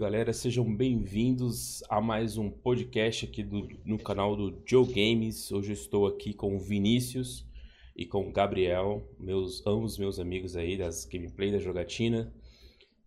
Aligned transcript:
galera, 0.00 0.32
sejam 0.32 0.64
bem-vindos 0.64 1.84
a 1.86 2.00
mais 2.00 2.38
um 2.38 2.50
podcast 2.50 3.26
aqui 3.26 3.42
do, 3.42 3.68
no 3.84 3.98
canal 3.98 4.34
do 4.34 4.58
Joe 4.64 4.86
Games. 4.86 5.52
Hoje 5.52 5.72
eu 5.72 5.74
estou 5.74 6.06
aqui 6.06 6.32
com 6.32 6.56
o 6.56 6.58
Vinícius 6.58 7.46
e 7.94 8.06
com 8.06 8.26
o 8.26 8.32
Gabriel, 8.32 9.06
meus, 9.18 9.62
ambos 9.66 9.98
meus 9.98 10.18
amigos 10.18 10.56
aí 10.56 10.78
das 10.78 11.04
gameplay 11.04 11.52
da 11.52 11.58
jogatina. 11.58 12.32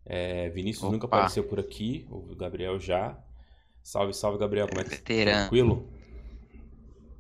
É, 0.06 0.50
Vinícius 0.50 0.84
Opa. 0.84 0.92
nunca 0.92 1.08
apareceu 1.08 1.44
por 1.44 1.60
aqui, 1.60 2.06
o 2.12 2.36
Gabriel 2.36 2.80
já. 2.80 3.18
Salve, 3.82 4.14
salve, 4.14 4.38
Gabriel, 4.38 4.68
como 4.68 4.82
é 4.82 4.84
que 4.84 4.98
tá? 4.98 5.04
Tranquilo? 5.04 5.90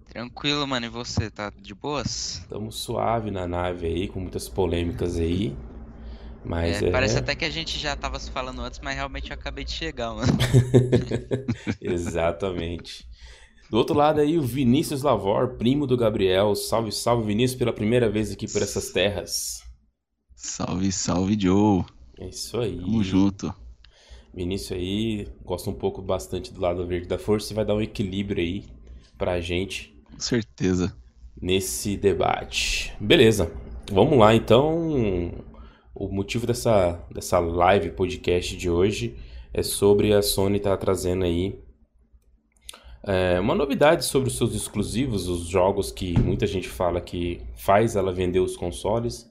Tranquilo, 0.05 0.67
mano. 0.67 0.85
E 0.85 0.89
você, 0.89 1.31
tá 1.31 1.49
de 1.49 1.73
boas? 1.73 2.37
Estamos 2.41 2.75
suave 2.75 3.31
na 3.31 3.47
nave 3.47 3.87
aí, 3.87 4.07
com 4.07 4.19
muitas 4.19 4.47
polêmicas 4.47 5.17
aí. 5.17 5.57
Mas 6.45 6.81
É, 6.81 6.87
é, 6.87 6.91
Parece 6.91 7.17
até 7.17 7.35
que 7.35 7.45
a 7.45 7.49
gente 7.49 7.79
já 7.79 7.95
tava 7.95 8.19
se 8.19 8.29
falando 8.31 8.61
antes, 8.61 8.79
mas 8.83 8.95
realmente 8.95 9.29
eu 9.29 9.33
acabei 9.35 9.63
de 9.63 9.71
chegar, 9.71 10.13
mano. 10.13 10.31
Exatamente. 11.81 13.07
Do 13.69 13.77
outro 13.77 13.95
lado 13.95 14.19
aí, 14.21 14.37
o 14.37 14.41
Vinícius 14.43 15.01
Lavor, 15.01 15.55
primo 15.57 15.87
do 15.87 15.97
Gabriel. 15.97 16.53
Salve, 16.55 16.91
salve, 16.91 17.25
Vinícius, 17.25 17.57
pela 17.57 17.73
primeira 17.73 18.09
vez 18.09 18.31
aqui 18.31 18.47
por 18.47 18.61
essas 18.61 18.91
terras. 18.91 19.61
Salve, 20.35 20.91
salve, 20.91 21.37
Joe. 21.39 21.83
É 22.19 22.27
isso 22.29 22.59
aí. 22.59 22.77
Tamo 22.77 23.03
junto. 23.03 23.53
Vinícius 24.33 24.71
aí 24.77 25.27
gosta 25.43 25.69
um 25.69 25.73
pouco 25.73 26.01
bastante 26.01 26.51
do 26.53 26.59
lado 26.61 26.85
verde 26.85 27.07
da 27.07 27.17
força 27.17 27.51
e 27.53 27.55
vai 27.55 27.65
dar 27.65 27.75
um 27.75 27.81
equilíbrio 27.81 28.43
aí 28.43 28.65
pra 29.17 29.39
gente 29.39 29.93
Com 30.11 30.19
certeza. 30.19 30.95
nesse 31.39 31.95
debate. 31.97 32.93
Beleza, 32.99 33.51
vamos 33.91 34.17
lá 34.17 34.35
então. 34.35 35.31
O 35.95 36.09
motivo 36.09 36.47
dessa, 36.47 36.99
dessa 37.13 37.37
live 37.37 37.91
podcast 37.91 38.57
de 38.57 38.67
hoje 38.67 39.15
é 39.53 39.61
sobre 39.61 40.11
a 40.11 40.23
Sony 40.23 40.57
estar 40.57 40.75
trazendo 40.77 41.23
aí 41.23 41.59
é, 43.05 43.39
uma 43.39 43.53
novidade 43.53 44.03
sobre 44.03 44.27
os 44.29 44.35
seus 44.35 44.55
exclusivos, 44.55 45.27
os 45.27 45.47
jogos 45.47 45.91
que 45.91 46.17
muita 46.19 46.47
gente 46.47 46.67
fala 46.67 46.99
que 46.99 47.41
faz 47.55 47.95
ela 47.95 48.11
vender 48.11 48.39
os 48.39 48.57
consoles. 48.57 49.29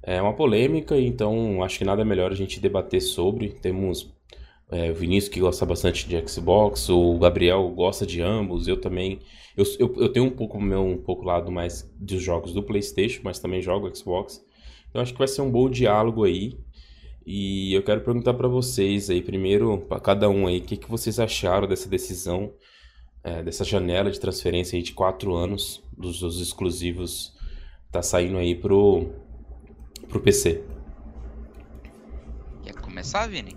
É 0.00 0.22
uma 0.22 0.32
polêmica, 0.32 0.96
então 0.96 1.64
acho 1.64 1.78
que 1.78 1.84
nada 1.84 2.04
melhor 2.04 2.30
a 2.30 2.36
gente 2.36 2.60
debater 2.60 3.00
sobre. 3.00 3.48
Temos 3.48 4.14
é, 4.70 4.92
o 4.92 4.94
Vinícius 4.94 5.34
que 5.34 5.40
gosta 5.40 5.66
bastante 5.66 6.06
de 6.06 6.28
Xbox, 6.28 6.88
o 6.88 7.18
Gabriel 7.18 7.68
gosta 7.70 8.06
de 8.06 8.22
ambos, 8.22 8.68
eu 8.68 8.80
também. 8.80 9.18
Eu, 9.56 9.64
eu, 9.80 9.94
eu 9.96 10.08
tenho 10.12 10.26
um 10.26 10.30
pouco 10.30 10.60
meu 10.60 10.84
um 10.84 10.98
pouco 10.98 11.24
lado 11.24 11.50
mais 11.50 11.90
dos 11.98 12.22
jogos 12.22 12.52
do 12.52 12.62
PlayStation, 12.62 13.22
mas 13.24 13.40
também 13.40 13.60
jogo 13.60 13.92
Xbox. 13.92 14.45
Então 14.96 15.02
acho 15.02 15.12
que 15.12 15.18
vai 15.18 15.28
ser 15.28 15.42
um 15.42 15.50
bom 15.50 15.68
diálogo 15.68 16.24
aí. 16.24 16.58
E 17.26 17.74
eu 17.74 17.82
quero 17.82 18.00
perguntar 18.00 18.32
para 18.32 18.48
vocês 18.48 19.10
aí, 19.10 19.20
primeiro, 19.20 19.76
para 19.76 20.00
cada 20.00 20.26
um 20.30 20.46
aí, 20.46 20.56
o 20.56 20.62
que, 20.62 20.74
que 20.74 20.88
vocês 20.88 21.20
acharam 21.20 21.68
dessa 21.68 21.86
decisão, 21.86 22.54
é, 23.22 23.42
dessa 23.42 23.62
janela 23.62 24.10
de 24.10 24.18
transferência 24.18 24.74
aí 24.74 24.82
de 24.82 24.94
quatro 24.94 25.34
anos 25.34 25.82
dos, 25.92 26.20
dos 26.20 26.40
exclusivos 26.40 27.36
tá 27.92 28.00
saindo 28.00 28.38
aí 28.38 28.54
pro, 28.54 29.12
pro 30.08 30.18
PC. 30.18 30.64
Quer 32.64 32.76
começar, 32.76 33.26
Vini? 33.26 33.54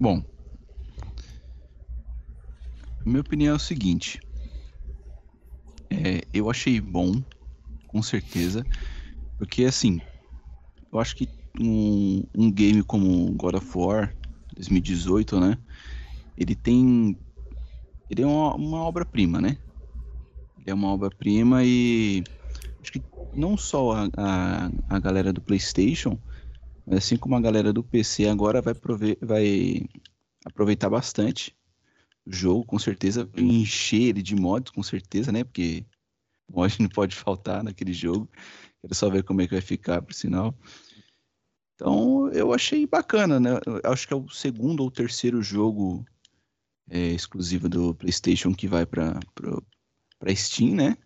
Bom, 0.00 0.24
minha 3.04 3.20
opinião 3.20 3.52
é 3.52 3.56
o 3.56 3.60
seguinte. 3.60 4.18
É, 5.90 6.22
eu 6.32 6.50
achei 6.50 6.80
bom, 6.80 7.22
com 7.86 8.02
certeza, 8.02 8.64
porque 9.38 9.64
assim, 9.64 10.02
eu 10.92 10.98
acho 11.00 11.16
que 11.16 11.30
um, 11.60 12.22
um 12.36 12.52
game 12.52 12.82
como 12.84 13.32
God 13.34 13.56
of 13.56 13.78
War 13.78 14.16
2018, 14.54 15.40
né? 15.40 15.58
Ele 16.36 16.54
tem. 16.56 17.18
Ele 18.10 18.22
é 18.22 18.26
uma, 18.26 18.54
uma 18.56 18.78
obra-prima, 18.84 19.40
né? 19.40 19.58
Ele 20.56 20.70
é 20.70 20.74
uma 20.74 20.92
obra-prima 20.92 21.64
e 21.64 22.26
acho 22.80 22.92
que 22.92 23.04
não 23.32 23.56
só 23.56 23.92
a, 23.92 24.04
a, 24.16 24.70
a 24.88 25.00
galera 25.00 25.32
do 25.32 25.42
PlayStation, 25.42 26.18
mas 26.86 26.98
assim 26.98 27.16
como 27.16 27.36
a 27.36 27.40
galera 27.42 27.72
do 27.72 27.84
PC 27.84 28.28
agora 28.28 28.62
vai, 28.62 28.74
prove- 28.74 29.18
vai 29.22 29.82
aproveitar 30.44 30.90
bastante 30.90 31.56
o 32.26 32.32
jogo, 32.32 32.64
com 32.66 32.78
certeza, 32.78 33.30
encher 33.36 34.02
ele 34.02 34.22
de 34.22 34.36
mods, 34.36 34.72
com 34.72 34.82
certeza, 34.82 35.32
né? 35.32 35.44
Porque 35.44 35.86
mod 36.50 36.76
não 36.82 36.88
pode 36.90 37.16
faltar 37.16 37.64
naquele 37.64 37.92
jogo. 37.92 38.30
Quero 38.84 38.94
só 38.94 39.08
ver 39.08 39.22
como 39.22 39.40
é 39.40 39.46
que 39.46 39.54
vai 39.54 39.62
ficar, 39.62 40.02
por 40.02 40.12
sinal. 40.12 40.54
Então, 41.74 42.28
eu 42.32 42.52
achei 42.52 42.86
bacana, 42.86 43.40
né? 43.40 43.58
Eu 43.82 43.90
acho 43.90 44.06
que 44.06 44.12
é 44.12 44.16
o 44.16 44.28
segundo 44.28 44.82
ou 44.82 44.90
terceiro 44.90 45.42
jogo 45.42 46.04
é, 46.90 46.98
exclusivo 47.08 47.66
do 47.66 47.94
PlayStation 47.94 48.54
que 48.54 48.68
vai 48.68 48.84
para 48.84 49.18
para 50.18 50.36
Steam, 50.36 50.74
né? 50.74 50.98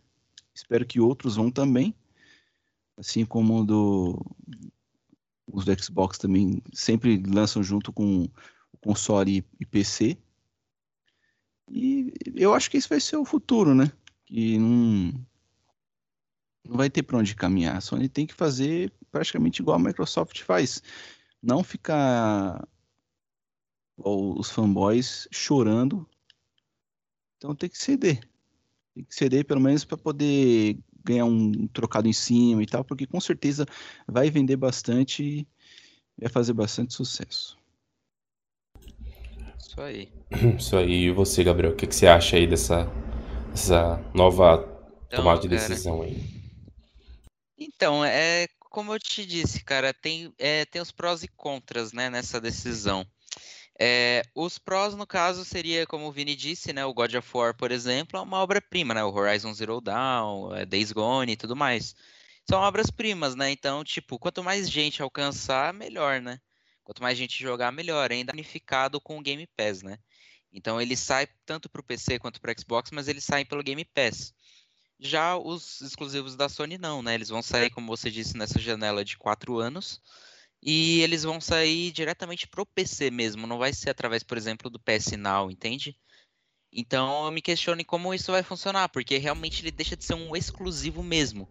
Espero 0.52 0.84
que 0.84 0.98
outros 0.98 1.36
vão 1.36 1.52
também, 1.52 1.94
assim 2.96 3.24
como 3.24 3.64
do 3.64 4.20
os 5.46 5.64
do 5.64 5.80
Xbox 5.80 6.18
também 6.18 6.60
sempre 6.72 7.22
lançam 7.28 7.62
junto 7.62 7.92
com 7.92 8.24
o 8.72 8.78
console 8.80 9.46
e, 9.60 9.64
PC. 9.64 10.18
E 11.70 12.12
eu 12.34 12.52
acho 12.54 12.68
que 12.68 12.76
isso 12.76 12.88
vai 12.88 12.98
ser 12.98 13.18
o 13.18 13.24
futuro, 13.24 13.72
né? 13.72 13.92
Que 14.26 14.58
não, 14.58 15.14
não 16.68 16.76
vai 16.76 16.90
ter 16.90 17.02
para 17.02 17.16
onde 17.16 17.34
caminhar. 17.34 17.76
A 17.76 17.80
Sony 17.80 18.08
tem 18.08 18.26
que 18.26 18.34
fazer 18.34 18.92
praticamente 19.10 19.62
igual 19.62 19.76
a 19.76 19.82
Microsoft 19.82 20.42
faz. 20.42 20.82
Não 21.42 21.64
ficar 21.64 22.68
os 23.96 24.50
fanboys 24.50 25.26
chorando. 25.32 26.06
Então 27.36 27.54
tem 27.54 27.70
que 27.70 27.78
ceder. 27.78 28.20
Tem 28.94 29.04
que 29.04 29.14
ceder 29.14 29.46
pelo 29.46 29.60
menos 29.60 29.84
para 29.84 29.96
poder 29.96 30.78
ganhar 31.02 31.24
um 31.24 31.66
trocado 31.68 32.06
em 32.06 32.12
cima 32.12 32.62
e 32.62 32.66
tal, 32.66 32.84
porque 32.84 33.06
com 33.06 33.20
certeza 33.20 33.64
vai 34.06 34.30
vender 34.30 34.56
bastante 34.56 35.22
e 35.22 35.48
vai 36.20 36.28
fazer 36.28 36.52
bastante 36.52 36.92
sucesso. 36.92 37.56
Isso 39.58 39.80
aí. 39.80 40.12
Isso 40.58 40.76
aí, 40.76 41.06
e 41.06 41.10
você, 41.10 41.42
Gabriel, 41.42 41.72
o 41.72 41.76
que, 41.76 41.86
que 41.86 41.94
você 41.94 42.06
acha 42.06 42.36
aí 42.36 42.46
dessa, 42.46 42.84
dessa 43.50 43.98
nova 44.12 44.68
Então, 45.06 45.20
tomada 45.20 45.40
de 45.40 45.48
cara, 45.48 45.68
decisão 45.68 46.02
aí? 46.02 46.37
Então, 47.58 48.04
é 48.04 48.46
como 48.70 48.92
eu 48.94 48.98
te 48.98 49.26
disse, 49.26 49.64
cara, 49.64 49.92
tem, 49.92 50.32
é, 50.38 50.64
tem 50.64 50.80
os 50.80 50.92
prós 50.92 51.22
e 51.22 51.28
contras, 51.28 51.92
né, 51.92 52.08
nessa 52.08 52.40
decisão. 52.40 53.06
É, 53.80 54.22
os 54.34 54.58
prós, 54.58 54.94
no 54.94 55.06
caso, 55.06 55.44
seria, 55.44 55.86
como 55.86 56.06
o 56.06 56.12
Vini 56.12 56.34
disse, 56.36 56.72
né, 56.72 56.84
o 56.84 56.94
God 56.94 57.14
of 57.14 57.28
War, 57.34 57.56
por 57.56 57.70
exemplo, 57.70 58.18
é 58.18 58.22
uma 58.22 58.38
obra-prima, 58.38 58.94
né, 58.94 59.04
o 59.04 59.12
Horizon 59.12 59.52
Zero 59.54 59.80
Dawn, 59.80 60.54
é, 60.54 60.66
Days 60.66 60.92
Gone 60.92 61.32
e 61.32 61.36
tudo 61.36 61.56
mais. 61.56 61.94
São 62.48 62.60
obras-primas, 62.60 63.34
né, 63.34 63.50
então, 63.50 63.84
tipo, 63.84 64.18
quanto 64.18 64.42
mais 64.44 64.70
gente 64.70 65.02
alcançar, 65.02 65.72
melhor, 65.74 66.20
né? 66.20 66.38
Quanto 66.84 67.02
mais 67.02 67.18
gente 67.18 67.42
jogar, 67.42 67.70
melhor, 67.72 68.10
ainda 68.10 68.32
unificado 68.32 69.00
com 69.00 69.18
o 69.18 69.22
Game 69.22 69.46
Pass, 69.56 69.82
né? 69.82 69.98
Então, 70.52 70.80
ele 70.80 70.96
sai 70.96 71.28
tanto 71.44 71.68
para 71.68 71.80
o 71.80 71.84
PC 71.84 72.18
quanto 72.18 72.40
para 72.40 72.54
Xbox, 72.58 72.90
mas 72.90 73.06
eles 73.08 73.24
saem 73.24 73.44
pelo 73.44 73.62
Game 73.62 73.84
Pass. 73.84 74.32
Já 75.00 75.36
os 75.36 75.80
exclusivos 75.80 76.34
da 76.34 76.48
Sony 76.48 76.76
não, 76.76 77.02
né? 77.02 77.14
Eles 77.14 77.28
vão 77.28 77.42
sair, 77.42 77.70
como 77.70 77.86
você 77.86 78.10
disse, 78.10 78.36
nessa 78.36 78.58
janela 78.58 79.04
de 79.04 79.16
quatro 79.16 79.58
anos. 79.58 80.00
E 80.60 81.00
eles 81.02 81.22
vão 81.22 81.40
sair 81.40 81.92
diretamente 81.92 82.48
pro 82.48 82.66
PC 82.66 83.10
mesmo. 83.10 83.46
Não 83.46 83.58
vai 83.58 83.72
ser 83.72 83.90
através, 83.90 84.22
por 84.22 84.36
exemplo, 84.36 84.68
do 84.68 84.80
PS 84.80 85.12
Now, 85.16 85.50
entende? 85.50 85.96
Então 86.72 87.24
eu 87.24 87.30
me 87.30 87.40
questiono 87.40 87.84
como 87.84 88.12
isso 88.12 88.32
vai 88.32 88.42
funcionar, 88.42 88.88
porque 88.88 89.16
realmente 89.18 89.62
ele 89.62 89.70
deixa 89.70 89.96
de 89.96 90.04
ser 90.04 90.14
um 90.14 90.36
exclusivo 90.36 91.02
mesmo. 91.02 91.48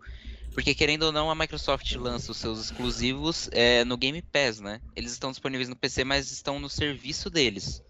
Porque 0.54 0.76
querendo 0.76 1.04
ou 1.04 1.12
não, 1.12 1.30
a 1.30 1.36
Microsoft 1.36 1.92
lança 1.94 2.32
os 2.32 2.38
seus 2.38 2.60
exclusivos 2.60 3.50
é, 3.52 3.86
no 3.86 3.96
Game 3.96 4.22
Pass, 4.22 4.60
né? 4.60 4.82
Eles 4.96 5.12
estão 5.12 5.32
disponíveis 5.32 5.70
no 5.70 5.76
PC, 5.76 6.04
mas 6.04 6.32
estão 6.32 6.60
no 6.60 6.70
serviço 6.70 7.30
deles. 7.30 7.82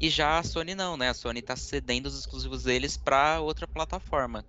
E 0.00 0.10
já 0.10 0.38
a 0.38 0.42
Sony 0.42 0.74
não, 0.74 0.96
né? 0.96 1.08
A 1.08 1.14
Sony 1.14 1.40
está 1.40 1.56
cedendo 1.56 2.06
os 2.06 2.18
exclusivos 2.18 2.64
deles 2.64 2.96
para 2.96 3.40
outra 3.40 3.66
plataforma. 3.66 4.44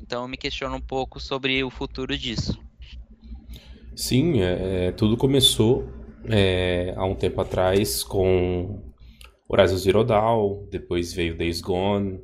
Então 0.00 0.22
eu 0.22 0.28
me 0.28 0.36
questiono 0.36 0.76
um 0.76 0.80
pouco 0.80 1.18
sobre 1.20 1.62
o 1.64 1.70
futuro 1.70 2.16
disso. 2.16 2.58
Sim, 3.94 4.42
é, 4.42 4.88
é, 4.88 4.92
tudo 4.92 5.16
começou 5.16 5.88
é, 6.28 6.92
há 6.96 7.04
um 7.04 7.14
tempo 7.14 7.40
atrás 7.40 8.04
com 8.04 8.92
Horizon 9.48 9.76
Zero 9.76 10.04
Dawn, 10.04 10.66
depois 10.70 11.12
veio 11.12 11.36
Days 11.36 11.60
Gone, 11.60 12.20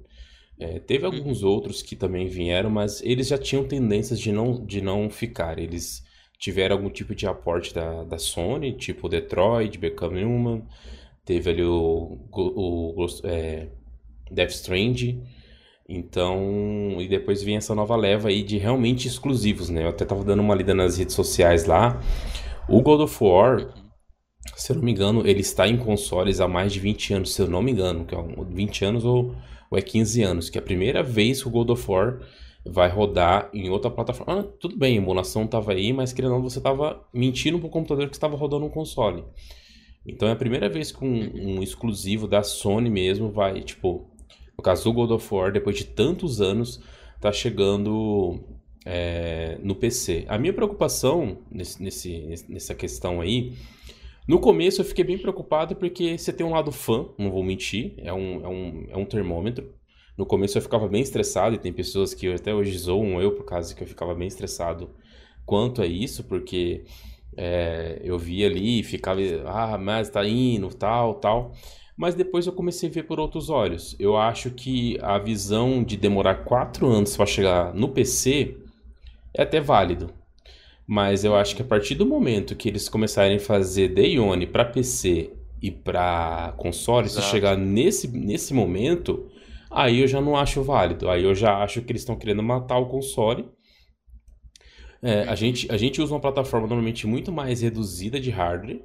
é, 0.59 0.79
teve 0.79 1.05
alguns 1.05 1.43
outros 1.43 1.83
que 1.83 1.97
também 1.97 2.29
vieram, 2.29 2.71
mas 2.71 3.03
eles 3.03 3.29
já 3.29 3.39
tinham 3.39 3.67
tendências 3.67 4.21
de 4.21 4.31
não, 4.31 4.65
de 4.65 4.81
não 4.81 5.11
ficar. 5.11 5.59
Eles 5.59 6.05
tiveram 6.39 6.77
algum 6.77 6.91
tipo 6.91 7.15
de 7.15 7.27
aporte 7.27 7.75
da, 7.75 8.05
da 8.05 8.19
Sony, 8.19 8.73
tipo 8.73 9.09
Detroit, 9.09 9.79
Become 9.79 10.25
Human, 10.25 10.63
teve 11.25 11.51
ali 11.51 11.65
o, 11.65 12.19
o, 12.31 13.05
o 13.05 13.07
é, 13.25 13.69
Death 14.31 14.51
Stranding. 14.51 15.25
Então, 15.95 16.97
e 16.99 17.07
depois 17.07 17.43
vem 17.43 17.57
essa 17.57 17.75
nova 17.75 17.95
leva 17.97 18.29
aí 18.29 18.43
de 18.43 18.57
realmente 18.57 19.07
exclusivos, 19.07 19.69
né? 19.69 19.85
Eu 19.85 19.91
até 19.91 20.05
tava 20.05 20.25
dando 20.25 20.41
uma 20.41 20.55
lida 20.55 20.75
nas 20.75 20.97
redes 20.97 21.15
sociais 21.15 21.67
lá. 21.67 22.01
O 22.69 22.81
God 22.81 23.01
of 23.01 23.23
War 23.23 23.67
se 24.57 24.73
eu 24.73 24.77
não 24.77 24.83
me 24.83 24.93
engano, 24.93 25.27
ele 25.27 25.41
está 25.41 25.69
em 25.69 25.77
consoles 25.77 26.41
há 26.41 26.49
mais 26.49 26.73
de 26.73 26.81
20 26.81 27.15
anos, 27.15 27.35
se 27.35 27.43
eu 27.43 27.49
não 27.49 27.63
me 27.63 27.73
engano, 27.73 28.05
que 28.05 28.15
é 28.15 28.19
20 28.51 28.85
anos 28.85 29.05
ou, 29.05 29.35
ou 29.71 29.79
é 29.79 29.83
15 29.83 30.23
anos, 30.23 30.51
que 30.51 30.59
é 30.59 30.61
a 30.61 30.65
primeira 30.65 31.03
vez 31.03 31.43
que 31.43 31.49
o 31.49 31.51
God 31.51 31.71
of 31.71 31.91
War 31.91 32.21
vai 32.65 32.89
rodar 32.89 33.51
em 33.53 33.71
outra 33.71 33.91
plataforma. 33.91 34.41
Ah, 34.41 34.43
tudo 34.61 34.77
bem, 34.77 34.95
a 34.95 35.01
emulação 35.01 35.45
estava 35.45 35.73
aí, 35.73 35.93
mas 35.93 36.13
querendo 36.13 36.33
ou 36.33 36.39
não, 36.39 36.49
você 36.49 36.59
estava 36.59 37.05
mentindo 37.13 37.59
para 37.59 37.67
o 37.67 37.71
computador 37.71 38.09
que 38.09 38.15
estava 38.15 38.37
rodando 38.37 38.67
um 38.67 38.71
console. 38.71 39.25
Então 40.07 40.29
é 40.29 40.33
a 40.33 40.37
primeira 40.37 40.69
vez 40.69 40.91
que 40.91 41.05
um, 41.05 41.59
um, 41.59 41.63
exclusivo 41.63 42.27
da 42.27 42.43
Sony 42.43 42.91
mesmo 42.91 43.31
vai, 43.31 43.61
tipo, 43.63 44.12
no 44.63 44.65
caso 44.65 44.85
do 44.85 44.93
God 44.93 45.11
of 45.11 45.35
War, 45.35 45.51
depois 45.51 45.77
de 45.77 45.85
tantos 45.85 46.41
anos, 46.41 46.81
tá 47.21 47.33
chegando 47.33 48.39
é, 48.87 49.59
no 49.61 49.75
PC. 49.75 50.25
A 50.29 50.39
minha 50.39 50.53
preocupação 50.53 51.39
nesse, 51.51 51.83
nesse, 51.83 52.45
nessa 52.49 52.73
questão 52.73 53.21
aí, 53.21 53.55
no 54.29 54.39
começo 54.39 54.81
eu 54.81 54.85
fiquei 54.85 55.03
bem 55.03 55.19
preocupado 55.19 55.75
porque 55.75 56.17
você 56.17 56.33
tem 56.33 56.47
um 56.47 56.51
lado 56.51 56.71
fã, 56.71 57.09
não 57.19 57.33
vou 57.33 57.43
mentir, 57.43 57.95
é 57.99 58.13
um, 58.13 58.45
é 58.45 58.49
um, 58.49 58.87
é 58.91 58.97
um 58.97 59.05
termômetro. 59.05 59.75
No 60.17 60.25
começo 60.25 60.57
eu 60.57 60.63
ficava 60.63 60.87
bem 60.87 61.03
estressado 61.03 61.57
e 61.57 61.59
tem 61.59 61.73
pessoas 61.73 62.15
que 62.15 62.33
até 62.33 62.55
hoje 62.55 62.79
zoam 62.79 63.21
eu 63.21 63.33
por 63.33 63.45
causa 63.45 63.75
que 63.75 63.83
eu 63.83 63.87
ficava 63.89 64.15
bem 64.15 64.29
estressado 64.29 64.91
quanto 65.45 65.83
a 65.83 65.87
isso, 65.87 66.23
porque 66.23 66.85
é, 67.37 68.01
eu 68.05 68.17
via 68.17 68.47
ali 68.47 68.79
e 68.79 68.85
ficava, 68.85 69.21
ah, 69.45 69.77
mas 69.77 70.09
tá 70.09 70.25
indo, 70.25 70.69
tal, 70.73 71.15
tal. 71.15 71.53
Mas 71.97 72.15
depois 72.15 72.47
eu 72.47 72.53
comecei 72.53 72.89
a 72.89 72.93
ver 72.93 73.05
por 73.05 73.21
outros 73.21 73.51
olhos. 73.51 73.95
Eu 73.99 74.17
acho 74.17 74.51
que 74.51 74.99
a 75.03 75.19
visão 75.19 75.85
de 75.85 75.97
demorar 75.97 76.45
quatro 76.45 76.89
anos 76.89 77.17
para 77.17 77.27
chegar 77.27 77.75
no 77.75 77.89
PC 77.89 78.57
é 79.35 79.43
até 79.43 79.61
válido. 79.61 80.13
Mas 80.87 81.25
eu 81.25 81.37
acho 81.37 81.55
que 81.55 81.63
a 81.63 81.65
partir 81.65 81.95
do 81.95 82.07
momento 82.07 82.57
que 82.57 82.69
eles 82.69 82.89
começarem 82.89 83.37
a 83.37 83.41
fazer 83.41 83.89
Day 83.89 84.19
One 84.19 84.47
para 84.47 84.65
PC 84.65 85.33
e 85.61 85.71
para 85.71 86.55
console, 86.57 87.09
se 87.09 87.23
chegar 87.23 87.57
nesse, 87.57 88.09
nesse 88.09 88.53
momento, 88.53 89.31
aí 89.71 90.01
eu 90.01 90.09
já 90.09 90.21
não 90.21 90.37
acho 90.37 90.63
válido. 90.63 91.09
Aí 91.09 91.23
eu 91.23 91.35
já 91.35 91.63
acho 91.63 91.83
que 91.83 91.93
eles 91.93 92.03
estão 92.03 92.17
querendo 92.17 92.43
matar 92.43 92.79
o 92.79 92.87
console. 92.87 93.49
É, 95.01 95.23
a, 95.23 95.35
gente, 95.35 95.71
a 95.71 95.77
gente 95.77 96.01
usa 96.01 96.15
uma 96.15 96.21
plataforma 96.21 96.67
normalmente 96.67 97.07
muito 97.07 97.33
mais 97.33 97.61
reduzida 97.61 98.21
de 98.21 98.31
hardware, 98.31 98.83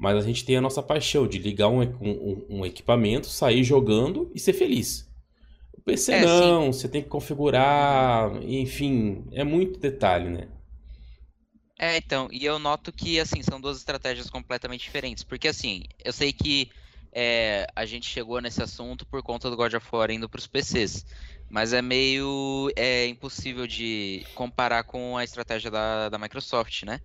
mas 0.00 0.16
a 0.16 0.26
gente 0.26 0.46
tem 0.46 0.56
a 0.56 0.62
nossa 0.62 0.82
paixão 0.82 1.28
de 1.28 1.38
ligar 1.38 1.68
um, 1.68 1.82
um, 1.82 2.46
um 2.48 2.66
equipamento, 2.66 3.26
sair 3.26 3.62
jogando 3.62 4.32
e 4.34 4.40
ser 4.40 4.54
feliz. 4.54 5.06
O 5.74 5.82
PC 5.82 6.12
é, 6.12 6.24
não, 6.24 6.72
sim. 6.72 6.80
você 6.80 6.88
tem 6.88 7.02
que 7.02 7.08
configurar, 7.10 8.34
enfim, 8.42 9.26
é 9.30 9.44
muito 9.44 9.78
detalhe, 9.78 10.30
né? 10.30 10.48
É, 11.78 11.98
então, 11.98 12.28
e 12.32 12.46
eu 12.46 12.58
noto 12.58 12.90
que, 12.90 13.20
assim, 13.20 13.42
são 13.42 13.60
duas 13.60 13.76
estratégias 13.76 14.30
completamente 14.30 14.80
diferentes. 14.80 15.22
Porque, 15.22 15.48
assim, 15.48 15.84
eu 16.02 16.14
sei 16.14 16.32
que 16.32 16.70
é, 17.12 17.66
a 17.76 17.84
gente 17.84 18.06
chegou 18.06 18.40
nesse 18.40 18.62
assunto 18.62 19.06
por 19.06 19.22
conta 19.22 19.50
do 19.50 19.56
God 19.56 19.74
of 19.74 19.86
War 19.92 20.10
indo 20.10 20.30
para 20.30 20.38
os 20.38 20.46
PCs. 20.46 21.04
Mas 21.50 21.74
é 21.74 21.82
meio 21.82 22.70
é, 22.74 23.06
impossível 23.06 23.66
de 23.66 24.24
comparar 24.34 24.84
com 24.84 25.16
a 25.18 25.24
estratégia 25.24 25.70
da, 25.70 26.08
da 26.08 26.18
Microsoft, 26.18 26.84
né? 26.84 27.00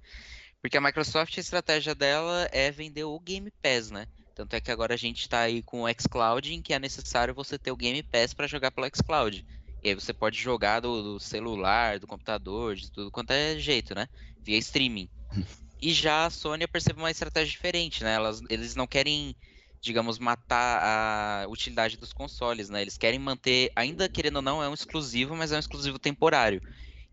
Porque 0.65 0.77
a 0.77 0.81
Microsoft, 0.81 1.37
a 1.37 1.41
estratégia 1.41 1.93
dela 1.93 2.49
é 2.51 2.71
vender 2.71 3.03
o 3.03 3.19
Game 3.19 3.51
Pass, 3.61 3.91
né? 3.91 4.07
Tanto 4.33 4.55
é 4.55 4.59
que 4.59 4.71
agora 4.71 4.95
a 4.95 4.97
gente 4.97 5.21
está 5.21 5.41
aí 5.41 5.61
com 5.61 5.83
o 5.83 5.87
xCloud, 5.87 6.51
em 6.51 6.59
que 6.59 6.73
é 6.73 6.79
necessário 6.79 7.35
você 7.35 7.55
ter 7.55 7.69
o 7.69 7.75
Game 7.75 8.01
Pass 8.01 8.33
para 8.33 8.47
jogar 8.47 8.71
pelo 8.71 8.87
xCloud. 8.87 9.45
E 9.83 9.89
aí 9.89 9.93
você 9.93 10.11
pode 10.11 10.39
jogar 10.39 10.79
do, 10.79 11.03
do, 11.03 11.19
celular, 11.19 11.99
do 11.99 12.07
computador, 12.07 12.75
de 12.75 12.91
tudo 12.91 13.11
quanto 13.11 13.29
é 13.29 13.59
jeito, 13.59 13.93
né? 13.93 14.07
Via 14.41 14.57
streaming. 14.57 15.07
E 15.79 15.93
já 15.93 16.25
a 16.25 16.29
Sony 16.31 16.65
percebe 16.65 16.97
uma 16.97 17.11
estratégia 17.11 17.51
diferente, 17.51 18.03
né? 18.03 18.15
Elas, 18.15 18.41
eles 18.49 18.75
não 18.75 18.87
querem 18.87 19.35
digamos, 19.81 20.17
matar 20.17 21.43
a 21.43 21.47
utilidade 21.47 21.95
dos 21.95 22.11
consoles, 22.11 22.69
né? 22.69 22.81
Eles 22.81 22.97
querem 22.97 23.19
manter, 23.19 23.71
ainda 23.75 24.09
querendo 24.09 24.37
ou 24.37 24.41
não, 24.41 24.63
é 24.63 24.67
um 24.67 24.73
exclusivo, 24.73 25.35
mas 25.35 25.51
é 25.51 25.57
um 25.57 25.59
exclusivo 25.59 25.99
temporário. 25.99 26.59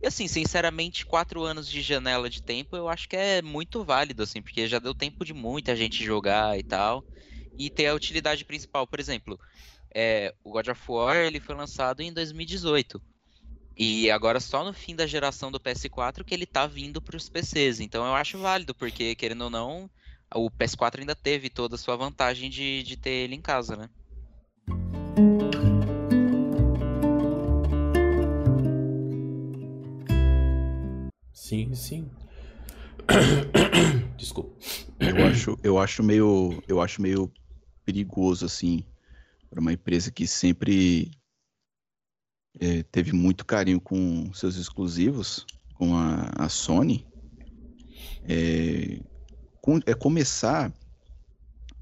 E 0.03 0.07
assim, 0.09 0.27
sinceramente, 0.29 1.07
quatro 1.07 1.43
anos 1.45 1.69
de 1.69 1.81
janela 1.81 2.29
de 2.29 2.43
tempo 2.43 2.77
eu 2.77 2.89
acho 2.89 3.09
que 3.09 3.17
é 3.17 3.41
muito 3.41 3.85
válido, 3.85 4.23
assim, 4.23 4.43
porque 4.43 4.67
já 4.69 4.79
deu 4.79 4.95
tempo 4.95 5.25
de 5.25 5.33
muita 5.33 5.77
gente 5.77 6.05
jogar 6.05 6.59
e 6.59 6.63
tal. 6.63 7.07
E 7.59 7.71
ter 7.71 7.87
a 7.89 7.95
utilidade 7.95 8.45
principal, 8.45 8.87
por 8.87 8.99
exemplo, 9.01 9.39
é, 9.95 10.35
o 10.45 10.53
God 10.53 10.69
of 10.69 10.83
War 10.91 11.17
ele 11.17 11.41
foi 11.41 11.55
lançado 11.55 12.01
em 12.03 12.13
2018. 12.13 13.03
E 13.77 14.11
agora 14.11 14.41
só 14.41 14.65
no 14.65 14.75
fim 14.75 14.97
da 14.97 15.07
geração 15.07 15.51
do 15.53 15.61
PS4 15.61 16.25
que 16.25 16.35
ele 16.35 16.47
tá 16.47 16.67
vindo 16.67 17.03
para 17.03 17.17
os 17.17 17.29
PCs. 17.29 17.81
Então 17.81 18.07
eu 18.07 18.15
acho 18.15 18.39
válido, 18.39 18.75
porque 18.75 19.17
querendo 19.17 19.43
ou 19.45 19.51
não, 19.51 19.91
o 20.35 20.51
PS4 20.51 21.01
ainda 21.03 21.17
teve 21.17 21.51
toda 21.51 21.77
a 21.77 21.79
sua 21.79 21.97
vantagem 21.97 22.51
de, 22.51 22.83
de 22.85 22.97
ter 22.97 23.11
ele 23.11 23.35
em 23.37 23.43
casa, 23.43 23.77
né? 23.77 23.91
Sim, 31.53 31.75
sim. 31.75 32.11
Desculpa. 34.17 34.57
Eu 34.99 35.27
acho, 35.27 35.59
eu 35.63 35.79
acho 35.79 36.03
meio, 36.03 36.63
eu 36.67 36.81
acho 36.81 37.03
meio 37.03 37.31
perigoso 37.85 38.47
assim 38.47 38.83
para 39.51 39.61
uma 39.61 39.75
empresa 39.75 40.11
que 40.11 40.27
sempre 40.27 41.11
é, 42.59 42.83
teve 42.85 43.13
muito 43.13 43.45
carinho 43.45 43.83
com 43.83 44.33
seus 44.33 44.57
exclusivos, 44.57 45.45
com 45.75 45.95
a, 45.95 46.33
a 46.39 46.49
Sony, 46.49 47.07
é, 48.27 48.99
é 49.85 49.95
começar 49.95 50.73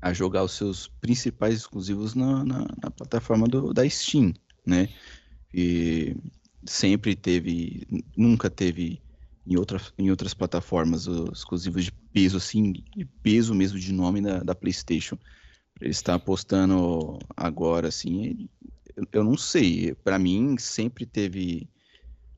a 0.02 0.12
jogar 0.12 0.42
os 0.42 0.50
seus 0.50 0.88
principais 1.00 1.54
exclusivos 1.54 2.16
na, 2.16 2.44
na, 2.44 2.66
na 2.82 2.90
plataforma 2.90 3.46
do, 3.46 3.72
da 3.72 3.88
Steam, 3.88 4.34
né? 4.66 4.88
E 5.54 6.16
sempre 6.66 7.14
teve, 7.14 7.86
nunca 8.16 8.50
teve 8.50 9.00
em, 9.50 9.56
outra, 9.56 9.80
em 9.98 10.10
outras 10.10 10.32
plataformas 10.32 11.08
os 11.08 11.40
exclusivos 11.40 11.84
de 11.84 11.92
peso, 12.12 12.36
assim, 12.36 12.72
de 12.72 13.04
peso 13.20 13.52
mesmo 13.52 13.78
de 13.78 13.92
nome 13.92 14.20
da, 14.20 14.38
da 14.38 14.54
PlayStation. 14.54 15.18
Ele 15.80 15.90
está 15.90 16.14
apostando 16.14 17.18
agora, 17.36 17.88
assim, 17.88 18.48
eu, 18.96 19.04
eu 19.12 19.24
não 19.24 19.36
sei. 19.36 19.92
Para 19.94 20.18
mim, 20.20 20.56
sempre 20.56 21.04
teve 21.04 21.68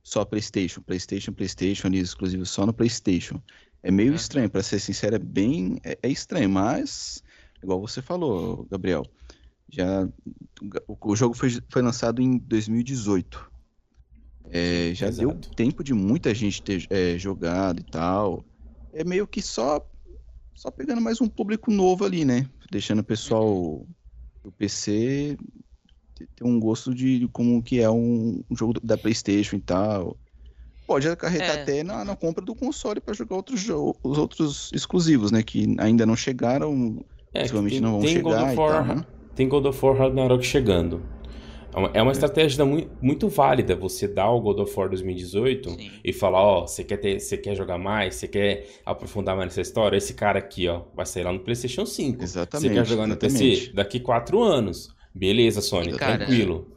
só 0.02 0.24
PlayStation, 0.24 0.80
PlayStation, 0.80 1.32
PlayStation, 1.32 1.86
ali 1.86 1.98
exclusivos 1.98 2.48
só 2.48 2.64
no 2.64 2.72
PlayStation. 2.72 3.42
É 3.82 3.90
meio 3.90 4.12
é. 4.12 4.16
estranho, 4.16 4.48
para 4.48 4.62
ser 4.62 4.78
sincero, 4.80 5.16
é 5.16 5.18
bem. 5.18 5.78
É, 5.84 5.98
é, 6.02 6.08
estranho, 6.08 6.48
mas, 6.48 7.22
igual 7.62 7.80
você 7.80 8.00
falou, 8.00 8.66
Gabriel, 8.70 9.04
já 9.68 10.08
o, 10.88 11.12
o 11.12 11.16
jogo 11.16 11.34
foi, 11.34 11.50
foi 11.68 11.82
lançado 11.82 12.22
em 12.22 12.38
2018. 12.38 13.51
É, 14.50 14.92
já 14.94 15.08
Exato. 15.08 15.28
deu 15.28 15.54
tempo 15.54 15.82
de 15.82 15.94
muita 15.94 16.34
gente 16.34 16.62
ter 16.62 16.86
é, 16.90 17.16
jogado 17.18 17.80
e 17.80 17.84
tal. 17.84 18.44
É 18.92 19.04
meio 19.04 19.26
que 19.26 19.40
só 19.40 19.86
só 20.54 20.70
pegando 20.70 21.00
mais 21.00 21.20
um 21.20 21.28
público 21.28 21.70
novo 21.70 22.04
ali, 22.04 22.24
né? 22.24 22.46
Deixando 22.70 23.00
o 23.00 23.04
pessoal 23.04 23.86
do 24.44 24.52
PC 24.52 25.36
ter 26.36 26.44
um 26.44 26.60
gosto 26.60 26.94
de 26.94 27.28
como 27.32 27.62
que 27.62 27.80
é 27.80 27.90
um, 27.90 28.44
um 28.50 28.56
jogo 28.56 28.78
da 28.80 28.96
PlayStation 28.96 29.56
e 29.56 29.60
tal 29.60 30.16
pode 30.92 31.08
acarretar 31.08 31.56
é. 31.56 31.62
até 31.62 31.82
na, 31.82 32.04
na, 32.04 32.14
compra 32.14 32.44
do 32.44 32.54
console 32.54 33.00
para 33.00 33.14
jogar 33.14 33.36
outros 33.36 33.66
os 33.68 34.18
outros 34.18 34.70
exclusivos, 34.74 35.30
né? 35.30 35.42
Que 35.42 35.74
ainda 35.78 36.04
não 36.04 36.14
chegaram, 36.14 37.02
é, 37.32 37.40
possivelmente 37.40 37.80
não 37.80 38.00
vão 38.00 38.08
chegar 38.08 38.54
War, 38.54 38.86
tal, 38.86 38.96
né? 38.96 39.04
Tem 39.34 39.48
God 39.48 39.66
of 39.66 39.84
War 39.84 39.96
Ragnarok 39.96 40.44
chegando. 40.44 41.02
É 41.94 42.02
uma 42.02 42.10
é 42.10 42.12
estratégia 42.12 42.64
muito, 42.64 42.90
muito, 43.00 43.28
válida 43.28 43.74
você 43.74 44.06
dar 44.06 44.30
o 44.30 44.40
God 44.40 44.60
of 44.60 44.78
War 44.78 44.90
2018 44.90 45.70
Sim. 45.70 45.90
e 46.04 46.12
falar, 46.12 46.42
ó, 46.42 46.66
você 46.66 46.84
quer 46.84 46.98
ter, 46.98 47.18
você 47.18 47.38
quer 47.38 47.54
jogar 47.54 47.78
mais, 47.78 48.16
você 48.16 48.28
quer 48.28 48.66
aprofundar 48.84 49.34
mais 49.34 49.48
nessa 49.48 49.62
história, 49.62 49.96
esse 49.96 50.12
cara 50.12 50.38
aqui, 50.38 50.68
ó, 50.68 50.82
vai 50.94 51.06
sair 51.06 51.24
lá 51.24 51.32
no 51.32 51.40
PlayStation 51.40 51.86
5. 51.86 52.22
Exatamente. 52.22 52.68
Você 52.68 52.74
quer 52.74 52.86
jogar 52.86 53.06
no 53.06 53.14
exatamente. 53.14 53.60
PC 53.60 53.72
daqui 53.72 54.00
quatro 54.00 54.42
anos. 54.42 54.94
Beleza, 55.14 55.62
Sony, 55.62 55.92
cara, 55.92 56.18
tranquilo. 56.18 56.68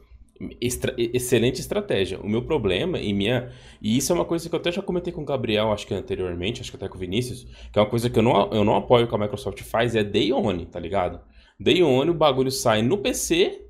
Extra, 0.60 0.94
excelente 0.98 1.60
estratégia. 1.60 2.18
O 2.20 2.28
meu 2.28 2.42
problema 2.42 2.98
e 2.98 3.12
minha. 3.12 3.50
E 3.80 3.96
isso 3.96 4.12
é 4.12 4.14
uma 4.14 4.24
coisa 4.24 4.48
que 4.48 4.54
eu 4.54 4.58
até 4.58 4.72
já 4.72 4.82
comentei 4.82 5.12
com 5.12 5.22
o 5.22 5.24
Gabriel, 5.24 5.72
acho 5.72 5.86
que 5.86 5.94
anteriormente, 5.94 6.60
acho 6.60 6.70
que 6.70 6.76
até 6.76 6.88
com 6.88 6.96
o 6.96 7.00
Vinícius, 7.00 7.46
que 7.70 7.78
é 7.78 7.82
uma 7.82 7.88
coisa 7.88 8.08
que 8.08 8.18
eu 8.18 8.22
não, 8.22 8.50
eu 8.50 8.64
não 8.64 8.76
apoio 8.76 9.06
que 9.06 9.14
a 9.14 9.18
Microsoft 9.18 9.62
faz, 9.62 9.94
é 9.94 10.02
Day 10.02 10.32
One, 10.32 10.66
tá 10.66 10.80
ligado? 10.80 11.20
Day 11.58 11.82
One, 11.82 12.10
o 12.10 12.14
bagulho 12.14 12.50
sai 12.50 12.82
no 12.82 12.98
PC 12.98 13.65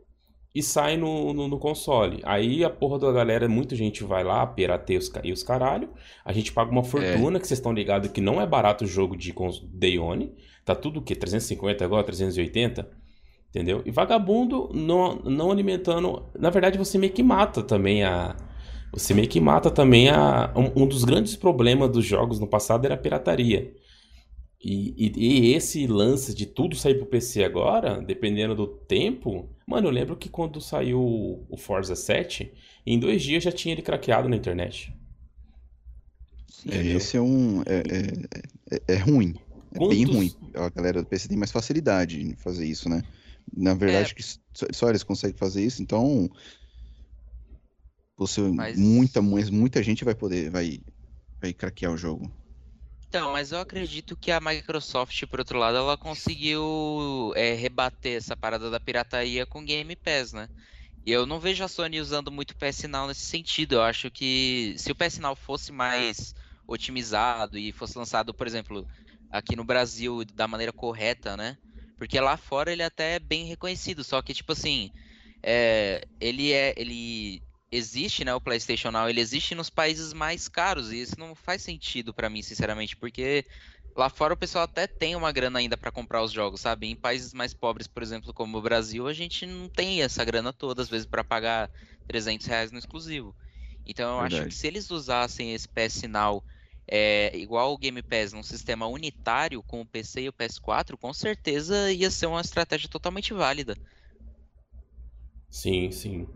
e 0.56 0.62
sai 0.62 0.96
no, 0.96 1.34
no, 1.34 1.48
no, 1.48 1.58
console. 1.58 2.20
Aí 2.24 2.64
a 2.64 2.70
porra 2.70 2.98
da 2.98 3.12
galera, 3.12 3.46
muita 3.46 3.76
gente 3.76 4.02
vai 4.02 4.24
lá, 4.24 4.46
pirateia 4.46 4.98
os, 4.98 5.12
e 5.22 5.30
os 5.30 5.42
caralho. 5.42 5.90
A 6.24 6.32
gente 6.32 6.50
paga 6.50 6.70
uma 6.70 6.82
fortuna, 6.82 7.36
é. 7.36 7.40
que 7.40 7.46
vocês 7.46 7.58
estão 7.58 7.74
ligados 7.74 8.10
que 8.10 8.22
não 8.22 8.40
é 8.40 8.46
barato 8.46 8.84
o 8.84 8.86
jogo 8.86 9.14
de 9.14 9.34
Day 9.70 9.98
One. 9.98 10.32
Tá 10.64 10.74
tudo 10.74 11.00
o 11.00 11.02
quê? 11.02 11.14
350 11.14 11.84
agora? 11.84 12.02
380? 12.04 12.88
Entendeu? 13.50 13.82
E 13.84 13.90
vagabundo 13.90 14.70
não, 14.72 15.16
não 15.16 15.52
alimentando. 15.52 16.24
Na 16.34 16.48
verdade, 16.48 16.78
você 16.78 16.96
meio 16.96 17.12
que 17.12 17.22
mata 17.22 17.62
também 17.62 18.02
a. 18.02 18.34
Você 18.92 19.12
meio 19.12 19.28
que 19.28 19.38
mata 19.38 19.70
também 19.70 20.08
a. 20.08 20.50
Um, 20.56 20.84
um 20.84 20.86
dos 20.86 21.04
grandes 21.04 21.36
problemas 21.36 21.90
dos 21.90 22.04
jogos 22.06 22.40
no 22.40 22.46
passado 22.46 22.86
era 22.86 22.94
a 22.94 22.98
pirataria. 22.98 23.74
E, 24.62 24.94
e, 24.96 25.12
e, 25.16 25.54
esse 25.54 25.86
lance 25.86 26.34
de 26.34 26.46
tudo 26.46 26.74
sair 26.74 26.94
pro 26.96 27.06
PC 27.06 27.44
agora, 27.44 28.00
dependendo 28.00 28.54
do 28.54 28.66
tempo. 28.66 29.48
Mano, 29.66 29.88
eu 29.88 29.92
lembro 29.92 30.16
que 30.16 30.28
quando 30.28 30.60
saiu 30.60 31.44
o 31.48 31.56
Forza 31.56 31.94
7, 31.94 32.52
em 32.86 32.98
dois 32.98 33.22
dias 33.22 33.44
já 33.44 33.52
tinha 33.52 33.74
ele 33.74 33.82
craqueado 33.82 34.28
na 34.28 34.36
internet. 34.36 34.94
É, 36.68 36.84
esse 36.84 37.16
é 37.16 37.20
um. 37.20 37.62
É, 37.62 37.82
é, 38.74 38.76
é, 38.76 38.94
é 38.94 38.96
ruim. 38.96 39.34
É 39.72 39.78
Quantos... 39.78 39.96
bem 39.96 40.04
ruim. 40.04 40.32
A 40.54 40.68
galera 40.70 41.02
do 41.02 41.08
PC 41.08 41.28
tem 41.28 41.38
mais 41.38 41.52
facilidade 41.52 42.20
em 42.20 42.34
fazer 42.34 42.66
isso, 42.66 42.88
né? 42.88 43.02
Na 43.54 43.74
verdade, 43.74 44.12
é. 44.12 44.14
que 44.14 44.74
só 44.74 44.88
eles 44.88 45.04
conseguem 45.04 45.36
fazer 45.36 45.64
isso, 45.64 45.82
então. 45.82 46.28
Você, 48.16 48.40
Mas... 48.40 48.78
muita, 48.78 49.20
muita 49.20 49.82
gente 49.82 50.04
vai 50.04 50.14
poder. 50.14 50.50
Vai, 50.50 50.80
vai 51.40 51.52
craquear 51.52 51.92
o 51.92 51.98
jogo. 51.98 52.32
Então, 53.08 53.32
mas 53.32 53.52
eu 53.52 53.60
acredito 53.60 54.16
que 54.16 54.30
a 54.30 54.40
Microsoft, 54.40 55.24
por 55.26 55.38
outro 55.40 55.58
lado, 55.58 55.76
ela 55.78 55.96
conseguiu 55.96 57.32
é, 57.36 57.52
rebater 57.54 58.16
essa 58.16 58.36
parada 58.36 58.70
da 58.70 58.80
pirataria 58.80 59.46
com 59.46 59.64
Game 59.64 59.94
Pass, 59.96 60.32
né? 60.32 60.48
E 61.06 61.12
eu 61.12 61.24
não 61.24 61.38
vejo 61.38 61.62
a 61.64 61.68
Sony 61.68 62.00
usando 62.00 62.32
muito 62.32 62.50
o 62.50 62.56
PS 62.56 62.88
Now 62.88 63.06
nesse 63.06 63.24
sentido. 63.26 63.76
Eu 63.76 63.82
acho 63.82 64.10
que 64.10 64.74
se 64.76 64.90
o 64.90 64.94
PS 64.94 65.18
Now 65.20 65.36
fosse 65.36 65.70
mais 65.72 66.34
otimizado 66.66 67.56
e 67.56 67.72
fosse 67.72 67.96
lançado, 67.96 68.34
por 68.34 68.46
exemplo, 68.46 68.86
aqui 69.30 69.54
no 69.54 69.64
Brasil 69.64 70.24
da 70.34 70.48
maneira 70.48 70.72
correta, 70.72 71.36
né? 71.36 71.56
Porque 71.96 72.18
lá 72.20 72.36
fora 72.36 72.72
ele 72.72 72.82
até 72.82 73.14
é 73.14 73.18
bem 73.20 73.46
reconhecido, 73.46 74.02
só 74.04 74.20
que 74.20 74.34
tipo 74.34 74.52
assim, 74.52 74.90
é, 75.42 76.06
ele 76.20 76.52
é, 76.52 76.74
ele 76.76 77.42
existe, 77.76 78.24
né, 78.24 78.34
o 78.34 78.40
PlayStation 78.40 78.90
Now, 78.90 79.08
ele 79.08 79.20
existe 79.20 79.54
nos 79.54 79.70
países 79.70 80.12
mais 80.12 80.48
caros 80.48 80.92
e 80.92 81.00
isso 81.00 81.18
não 81.18 81.34
faz 81.34 81.62
sentido 81.62 82.14
para 82.14 82.30
mim, 82.30 82.42
sinceramente, 82.42 82.96
porque 82.96 83.44
lá 83.96 84.08
fora 84.08 84.34
o 84.34 84.36
pessoal 84.36 84.64
até 84.64 84.86
tem 84.86 85.16
uma 85.16 85.32
grana 85.32 85.58
ainda 85.58 85.76
para 85.76 85.90
comprar 85.92 86.22
os 86.22 86.32
jogos, 86.32 86.60
sabe? 86.60 86.86
Em 86.86 86.96
países 86.96 87.32
mais 87.32 87.54
pobres, 87.54 87.86
por 87.86 88.02
exemplo, 88.02 88.32
como 88.32 88.58
o 88.58 88.62
Brasil, 88.62 89.06
a 89.06 89.12
gente 89.12 89.46
não 89.46 89.68
tem 89.68 90.02
essa 90.02 90.24
grana 90.24 90.52
toda, 90.52 90.82
às 90.82 90.88
vezes, 90.88 91.06
para 91.06 91.24
pagar 91.24 91.70
300 92.06 92.46
reais 92.46 92.70
no 92.70 92.78
exclusivo. 92.78 93.34
Então 93.84 94.16
eu 94.16 94.20
Verdade. 94.20 94.36
acho 94.36 94.48
que 94.48 94.54
se 94.54 94.66
eles 94.66 94.90
usassem 94.90 95.54
esse 95.54 95.68
PS 95.68 96.08
Now 96.08 96.42
é, 96.88 97.36
igual 97.36 97.72
o 97.72 97.78
Game 97.78 98.02
Pass 98.02 98.32
num 98.32 98.42
sistema 98.42 98.86
unitário 98.86 99.62
com 99.62 99.80
o 99.80 99.86
PC 99.86 100.22
e 100.22 100.28
o 100.28 100.32
PS4, 100.32 100.96
com 100.96 101.12
certeza 101.12 101.90
ia 101.92 102.10
ser 102.10 102.26
uma 102.26 102.40
estratégia 102.40 102.88
totalmente 102.88 103.32
válida. 103.32 103.76
Sim, 105.50 105.90
sim. 105.90 106.28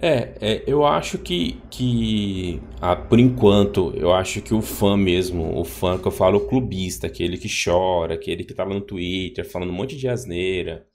É, 0.00 0.32
é, 0.40 0.64
eu 0.66 0.86
acho 0.86 1.18
que, 1.18 1.58
que 1.70 2.60
ah, 2.80 2.96
por 2.96 3.18
enquanto, 3.18 3.92
eu 3.96 4.12
acho 4.12 4.40
que 4.40 4.54
o 4.54 4.62
fã 4.62 4.96
mesmo, 4.96 5.58
o 5.58 5.64
fã 5.64 5.98
que 5.98 6.06
eu 6.06 6.12
falo, 6.12 6.38
o 6.38 6.46
clubista, 6.46 7.06
aquele 7.06 7.36
que 7.36 7.48
chora, 7.48 8.14
aquele 8.14 8.44
que 8.44 8.54
tá 8.54 8.64
lá 8.64 8.74
no 8.74 8.80
Twitter 8.80 9.44
falando 9.44 9.70
um 9.70 9.74
monte 9.74 9.96
de 9.96 10.08
asneira, 10.08 10.86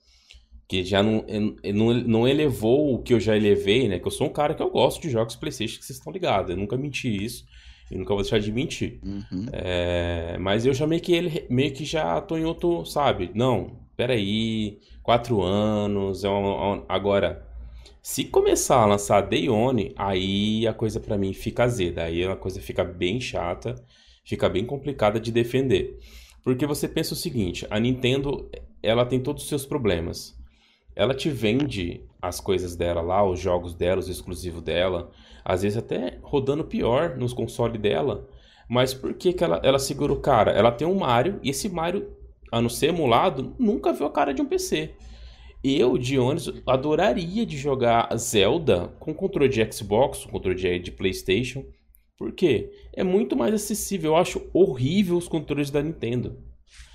que 0.68 0.84
já 0.84 1.02
não, 1.02 1.24
não, 1.72 1.94
não 1.94 2.28
elevou 2.28 2.94
o 2.94 3.02
que 3.02 3.14
eu 3.14 3.20
já 3.20 3.36
elevei, 3.36 3.88
né? 3.88 3.98
Que 3.98 4.06
eu 4.06 4.10
sou 4.10 4.26
um 4.26 4.32
cara 4.32 4.54
que 4.54 4.62
eu 4.62 4.70
gosto 4.70 5.00
de 5.00 5.10
jogos 5.10 5.36
Playstation, 5.36 5.78
que 5.78 5.84
vocês 5.84 5.98
estão 5.98 6.12
ligados, 6.12 6.50
eu 6.50 6.56
nunca 6.56 6.76
menti 6.76 7.24
isso, 7.24 7.44
e 7.90 7.96
nunca 7.96 8.12
vou 8.12 8.22
deixar 8.22 8.40
de 8.40 8.50
mentir. 8.50 8.98
Uhum. 9.04 9.46
É, 9.52 10.36
mas 10.40 10.66
eu 10.66 10.74
já 10.74 10.86
meio 10.86 11.00
que 11.00 11.12
ele 11.12 11.46
meio 11.48 11.72
que 11.72 11.84
já 11.84 12.20
tô 12.20 12.36
em 12.36 12.44
outro, 12.44 12.84
sabe? 12.84 13.30
Não, 13.34 13.78
peraí, 13.96 14.78
quatro 15.02 15.40
anos, 15.42 16.24
é 16.24 16.28
um, 16.28 16.84
agora 16.88 17.45
se 18.08 18.22
começar 18.22 18.76
a 18.76 18.86
lançar 18.86 19.20
Day 19.20 19.48
One, 19.48 19.92
aí 19.96 20.64
a 20.64 20.72
coisa 20.72 21.00
para 21.00 21.18
mim 21.18 21.32
fica 21.32 21.64
azeda. 21.64 22.04
Aí 22.04 22.24
a 22.24 22.36
coisa 22.36 22.60
fica 22.60 22.84
bem 22.84 23.20
chata, 23.20 23.74
fica 24.24 24.48
bem 24.48 24.64
complicada 24.64 25.18
de 25.18 25.32
defender. 25.32 25.98
Porque 26.44 26.64
você 26.66 26.86
pensa 26.86 27.14
o 27.14 27.16
seguinte, 27.16 27.66
a 27.68 27.80
Nintendo, 27.80 28.48
ela 28.80 29.04
tem 29.04 29.18
todos 29.18 29.42
os 29.42 29.48
seus 29.48 29.66
problemas. 29.66 30.38
Ela 30.94 31.14
te 31.14 31.28
vende 31.28 32.00
as 32.22 32.38
coisas 32.38 32.76
dela 32.76 33.00
lá, 33.02 33.28
os 33.28 33.40
jogos 33.40 33.74
dela, 33.74 33.98
os 33.98 34.08
exclusivos 34.08 34.62
dela, 34.62 35.10
às 35.44 35.62
vezes 35.62 35.76
até 35.76 36.20
rodando 36.22 36.62
pior 36.62 37.16
nos 37.16 37.32
consoles 37.32 37.80
dela. 37.80 38.28
Mas 38.68 38.94
por 38.94 39.14
que, 39.14 39.32
que 39.32 39.42
ela, 39.42 39.60
ela 39.64 39.80
segura 39.80 40.12
o 40.12 40.20
cara? 40.20 40.52
Ela 40.52 40.70
tem 40.70 40.86
um 40.86 40.94
Mario, 40.94 41.40
e 41.42 41.50
esse 41.50 41.68
Mario, 41.68 42.08
a 42.52 42.62
não 42.62 42.68
ser 42.68 42.90
emulado, 42.90 43.56
nunca 43.58 43.92
viu 43.92 44.06
a 44.06 44.12
cara 44.12 44.32
de 44.32 44.40
um 44.40 44.46
PC. 44.46 44.94
Eu, 45.68 45.98
Dionis, 45.98 46.48
adoraria 46.64 47.44
de 47.44 47.56
jogar 47.56 48.14
Zelda 48.16 48.88
com 49.00 49.12
controle 49.12 49.48
de 49.48 49.72
Xbox, 49.72 50.24
com 50.24 50.30
controle 50.30 50.56
de, 50.56 50.78
de 50.78 50.92
PlayStation. 50.92 51.64
Por 52.16 52.32
quê? 52.32 52.70
É 52.92 53.02
muito 53.02 53.34
mais 53.34 53.52
acessível. 53.52 54.12
Eu 54.12 54.16
acho 54.16 54.48
horrível 54.52 55.16
os 55.16 55.26
controles 55.26 55.70
da 55.70 55.82
Nintendo. 55.82 56.38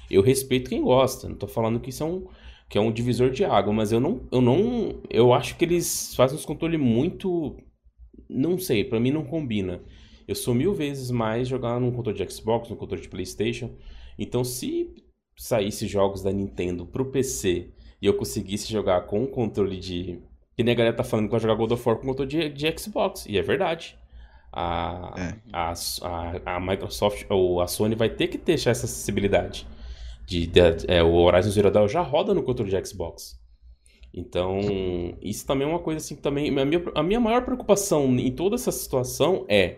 Eu 0.09 0.21
respeito 0.21 0.69
quem 0.69 0.81
gosta. 0.81 1.27
Não 1.27 1.35
tô 1.35 1.47
falando 1.47 1.79
que 1.79 1.89
isso 1.89 2.03
é 2.03 2.05
um, 2.05 2.27
que 2.69 2.77
é 2.77 2.81
um 2.81 2.91
divisor 2.91 3.29
de 3.29 3.43
água, 3.43 3.73
mas 3.73 3.91
eu 3.91 3.99
não, 3.99 4.27
eu 4.31 4.41
não, 4.41 5.01
eu 5.09 5.33
acho 5.33 5.57
que 5.57 5.65
eles 5.65 6.15
fazem 6.15 6.37
os 6.37 6.45
controles 6.45 6.79
muito, 6.79 7.57
não 8.29 8.57
sei, 8.57 8.83
para 8.85 8.99
mim 8.99 9.11
não 9.11 9.25
combina. 9.25 9.81
Eu 10.25 10.35
sou 10.35 10.53
mil 10.53 10.73
vezes 10.73 11.11
mais 11.11 11.49
jogar 11.49 11.79
num 11.79 11.91
controle 11.91 12.17
de 12.17 12.31
Xbox, 12.31 12.69
num 12.69 12.77
controle 12.77 13.01
de 13.01 13.09
PlayStation. 13.09 13.75
Então, 14.17 14.45
se 14.45 14.89
saísse 15.37 15.87
jogos 15.87 16.23
da 16.23 16.31
Nintendo 16.31 16.85
pro 16.85 17.11
PC 17.11 17.73
e 18.01 18.05
eu 18.05 18.13
conseguisse 18.15 18.71
jogar 18.71 19.01
com 19.01 19.23
o 19.23 19.27
controle 19.27 19.77
de. 19.77 20.19
Que 20.55 20.63
nem 20.63 20.73
a 20.73 20.77
galera 20.77 20.95
tá 20.95 21.03
falando 21.03 21.25
que 21.27 21.31
vai 21.31 21.39
jogar 21.39 21.55
God 21.55 21.71
of 21.71 21.87
War 21.87 21.97
com 21.97 22.07
controle 22.07 22.29
de, 22.29 22.49
de 22.49 22.79
Xbox. 22.79 23.25
E 23.27 23.37
é 23.37 23.41
verdade. 23.41 23.97
A, 24.51 25.13
é. 25.17 25.35
a, 25.53 25.73
a, 26.01 26.55
a, 26.55 26.59
Microsoft 26.59 27.25
ou 27.29 27.61
a 27.61 27.67
Sony 27.67 27.95
vai 27.95 28.09
ter 28.09 28.27
que 28.27 28.37
deixar 28.37 28.71
essa 28.71 28.85
acessibilidade. 28.85 29.65
De, 30.25 30.45
de 30.45 30.61
é, 30.87 31.01
o 31.01 31.13
Horizon 31.13 31.51
Zero 31.51 31.71
Dawn 31.71 31.87
já 31.87 32.01
roda 32.01 32.33
no 32.33 32.43
controle 32.43 32.69
de 32.69 32.87
Xbox. 32.87 33.39
Então, 34.13 34.59
isso 35.21 35.45
também 35.47 35.65
é 35.65 35.69
uma 35.69 35.79
coisa 35.79 35.99
assim 35.99 36.15
também. 36.15 36.49
A 36.59 36.65
minha, 36.65 36.83
a 36.95 37.03
minha 37.03 37.19
maior 37.19 37.45
preocupação 37.45 38.05
em 38.17 38.31
toda 38.31 38.55
essa 38.55 38.71
situação 38.71 39.45
é 39.47 39.77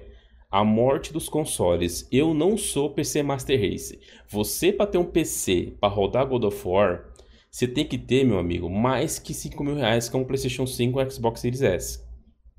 a 0.50 0.64
morte 0.64 1.14
dos 1.14 1.30
consoles. 1.30 2.08
Eu 2.12 2.34
não 2.34 2.58
sou 2.58 2.90
PC 2.90 3.22
Master 3.22 3.60
Race. 3.60 4.00
Você, 4.28 4.72
para 4.72 4.88
ter 4.88 4.98
um 4.98 5.06
PC 5.06 5.74
para 5.80 5.94
rodar 5.94 6.26
God 6.26 6.46
of 6.46 6.68
War, 6.68 7.13
você 7.54 7.68
tem 7.68 7.86
que 7.86 8.00
ter, 8.00 8.26
meu 8.26 8.40
amigo, 8.40 8.68
mais 8.68 9.20
que 9.20 9.32
5 9.32 9.64
mil 9.64 9.76
reais 9.76 10.10
com 10.10 10.24
o 10.24 10.26
PlayStation 10.26 10.66
5 10.66 11.00
e 11.00 11.12
Xbox 11.12 11.40
Series 11.40 11.62
S. 11.62 12.04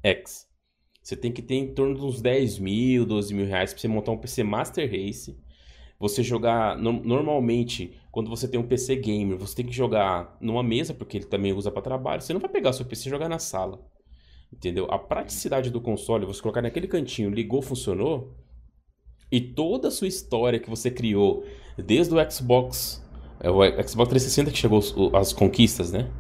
X. 0.01 0.47
Você 1.03 1.17
tem 1.17 1.33
que 1.33 1.43
ter 1.43 1.57
em 1.57 1.75
torno 1.75 1.97
de 1.97 2.03
uns 2.03 2.23
10 2.23 2.61
mil, 2.61 3.05
12 3.05 3.35
mil 3.35 3.45
reais 3.45 3.73
para 3.73 3.81
você 3.81 3.89
montar 3.89 4.13
um 4.13 4.17
PC 4.17 4.45
Master 4.45 4.89
Race. 4.89 5.37
Você 5.99 6.23
jogar. 6.23 6.79
No, 6.79 6.93
normalmente, 6.93 7.99
quando 8.13 8.31
você 8.31 8.47
tem 8.47 8.61
um 8.61 8.69
PC 8.69 8.95
gamer, 8.95 9.37
você 9.37 9.57
tem 9.57 9.67
que 9.67 9.73
jogar 9.73 10.39
numa 10.41 10.63
mesa, 10.63 10.95
porque 10.95 11.17
ele 11.17 11.27
também 11.27 11.53
usa 11.53 11.73
para 11.73 11.83
trabalho. 11.83 12.23
Você 12.23 12.33
não 12.33 12.41
vai 12.41 12.49
pegar 12.49 12.73
seu 12.73 12.87
PC 12.87 13.09
e 13.09 13.11
jogar 13.11 13.29
na 13.29 13.41
sala. 13.41 13.85
Entendeu? 14.53 14.87
A 14.93 14.99
praticidade 14.99 15.71
do 15.71 15.81
console, 15.81 16.25
você 16.25 16.41
colocar 16.41 16.63
naquele 16.63 16.87
cantinho, 16.87 17.31
ligou, 17.31 17.61
funcionou. 17.61 18.33
E 19.29 19.41
toda 19.41 19.89
a 19.89 19.91
sua 19.91 20.07
história 20.07 20.61
que 20.61 20.71
você 20.71 20.89
criou, 20.89 21.45
desde 21.77 22.15
o 22.15 22.31
Xbox 22.31 23.04
é 23.41 23.51
o 23.51 23.63
Xbox 23.87 24.11
360 24.11 24.51
que 24.51 24.59
chegou 24.59 24.81
as 25.15 25.33
conquistas, 25.33 25.93
né? 25.93 26.11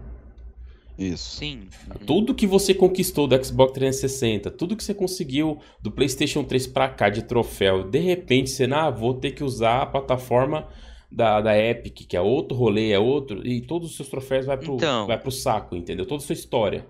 Isso. 0.97 1.38
Sim. 1.38 1.68
Tudo 2.06 2.35
que 2.35 2.47
você 2.47 2.73
conquistou 2.73 3.26
do 3.26 3.44
Xbox 3.44 3.73
360, 3.73 4.50
tudo 4.50 4.76
que 4.76 4.85
você 4.85 4.94
conseguiu 4.94 5.59
do 5.80 5.90
PlayStation 5.90 6.44
3 6.44 6.68
pra 6.68 6.88
cá 6.88 7.09
de 7.09 7.23
troféu, 7.23 7.88
de 7.88 7.99
repente 7.99 8.50
você, 8.50 8.64
ah, 8.73 8.90
vou 8.90 9.14
ter 9.14 9.33
que 9.33 9.42
usar 9.42 9.83
a 9.83 9.87
plataforma 9.87 10.68
da, 11.11 11.40
da 11.40 11.59
Epic, 11.59 12.06
que 12.09 12.16
é 12.16 12.21
outro 12.21 12.56
rolê, 12.56 12.92
é 12.92 12.99
outro, 12.99 13.47
e 13.47 13.61
todos 13.61 13.90
os 13.90 13.97
seus 13.97 14.09
troféus 14.09 14.47
vai 14.47 14.56
pro, 14.56 14.75
então, 14.75 15.06
vai 15.06 15.18
pro 15.18 15.33
saco, 15.33 15.75
entendeu? 15.75 16.06
Toda 16.06 16.23
a 16.23 16.26
sua 16.26 16.33
história. 16.33 16.87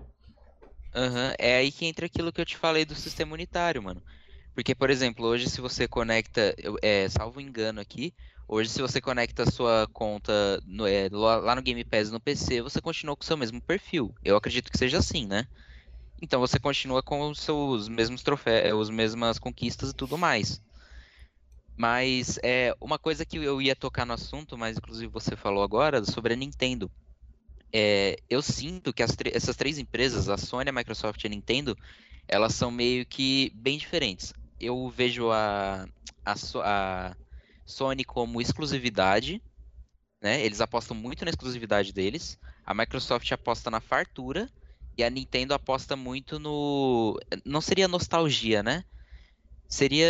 Uhum, 0.95 1.33
é 1.37 1.57
aí 1.57 1.71
que 1.71 1.85
entra 1.85 2.05
aquilo 2.05 2.31
que 2.31 2.39
eu 2.39 2.45
te 2.45 2.55
falei 2.55 2.85
do 2.85 2.95
sistema 2.95 3.33
unitário, 3.33 3.81
mano. 3.81 4.01
Porque, 4.55 4.73
por 4.73 4.89
exemplo, 4.89 5.25
hoje 5.25 5.49
se 5.49 5.61
você 5.61 5.87
conecta, 5.87 6.55
é, 6.81 7.07
salvo 7.09 7.39
engano 7.39 7.79
aqui, 7.79 8.13
Hoje, 8.47 8.69
se 8.69 8.79
você 8.79 9.01
conecta 9.01 9.41
a 9.41 9.51
sua 9.51 9.87
conta 9.91 10.61
no, 10.67 10.85
é, 10.85 11.09
lá 11.11 11.55
no 11.55 11.63
Game 11.63 11.83
Pass 11.83 12.11
no 12.11 12.19
PC, 12.19 12.61
você 12.61 12.79
continua 12.79 13.15
com 13.15 13.23
o 13.23 13.25
seu 13.25 13.35
mesmo 13.35 13.59
perfil. 13.59 14.13
Eu 14.23 14.35
acredito 14.35 14.71
que 14.71 14.77
seja 14.77 14.99
assim, 14.99 15.25
né? 15.25 15.47
Então 16.21 16.39
você 16.39 16.59
continua 16.59 17.01
com 17.01 17.27
os 17.29 17.39
seus 17.39 17.89
mesmos 17.89 18.21
troféus, 18.21 18.87
as 18.87 18.95
mesmas 18.95 19.39
conquistas 19.39 19.89
e 19.89 19.95
tudo 19.95 20.15
mais. 20.15 20.61
Mas 21.75 22.37
é 22.43 22.73
uma 22.79 22.99
coisa 22.99 23.25
que 23.25 23.37
eu 23.37 23.59
ia 23.59 23.75
tocar 23.75 24.05
no 24.05 24.13
assunto, 24.13 24.55
mas 24.55 24.77
inclusive 24.77 25.11
você 25.11 25.35
falou 25.35 25.63
agora, 25.63 26.05
sobre 26.05 26.33
a 26.33 26.37
Nintendo. 26.37 26.89
É, 27.73 28.15
eu 28.29 28.43
sinto 28.43 28.93
que 28.93 29.03
essas 29.03 29.55
três 29.55 29.79
empresas, 29.79 30.29
a 30.29 30.37
Sony, 30.37 30.69
a 30.69 30.73
Microsoft 30.73 31.23
e 31.23 31.27
a 31.27 31.29
Nintendo, 31.31 31.75
elas 32.27 32.53
são 32.53 32.69
meio 32.69 33.07
que 33.07 33.51
bem 33.55 33.77
diferentes. 33.77 34.31
Eu 34.59 34.89
vejo 34.89 35.31
a, 35.31 35.87
a, 36.25 36.35
a 36.63 37.15
Sony 37.65 38.03
como 38.03 38.41
exclusividade, 38.41 39.41
né? 40.21 40.43
Eles 40.43 40.61
apostam 40.61 40.95
muito 40.95 41.23
na 41.25 41.29
exclusividade 41.29 41.93
deles. 41.93 42.37
A 42.65 42.73
Microsoft 42.73 43.31
aposta 43.31 43.69
na 43.69 43.79
fartura 43.79 44.49
e 44.97 45.03
a 45.03 45.09
Nintendo 45.09 45.53
aposta 45.53 45.95
muito 45.95 46.39
no 46.39 47.19
não 47.43 47.61
seria 47.61 47.87
nostalgia, 47.87 48.63
né? 48.63 48.83
Seria 49.67 50.07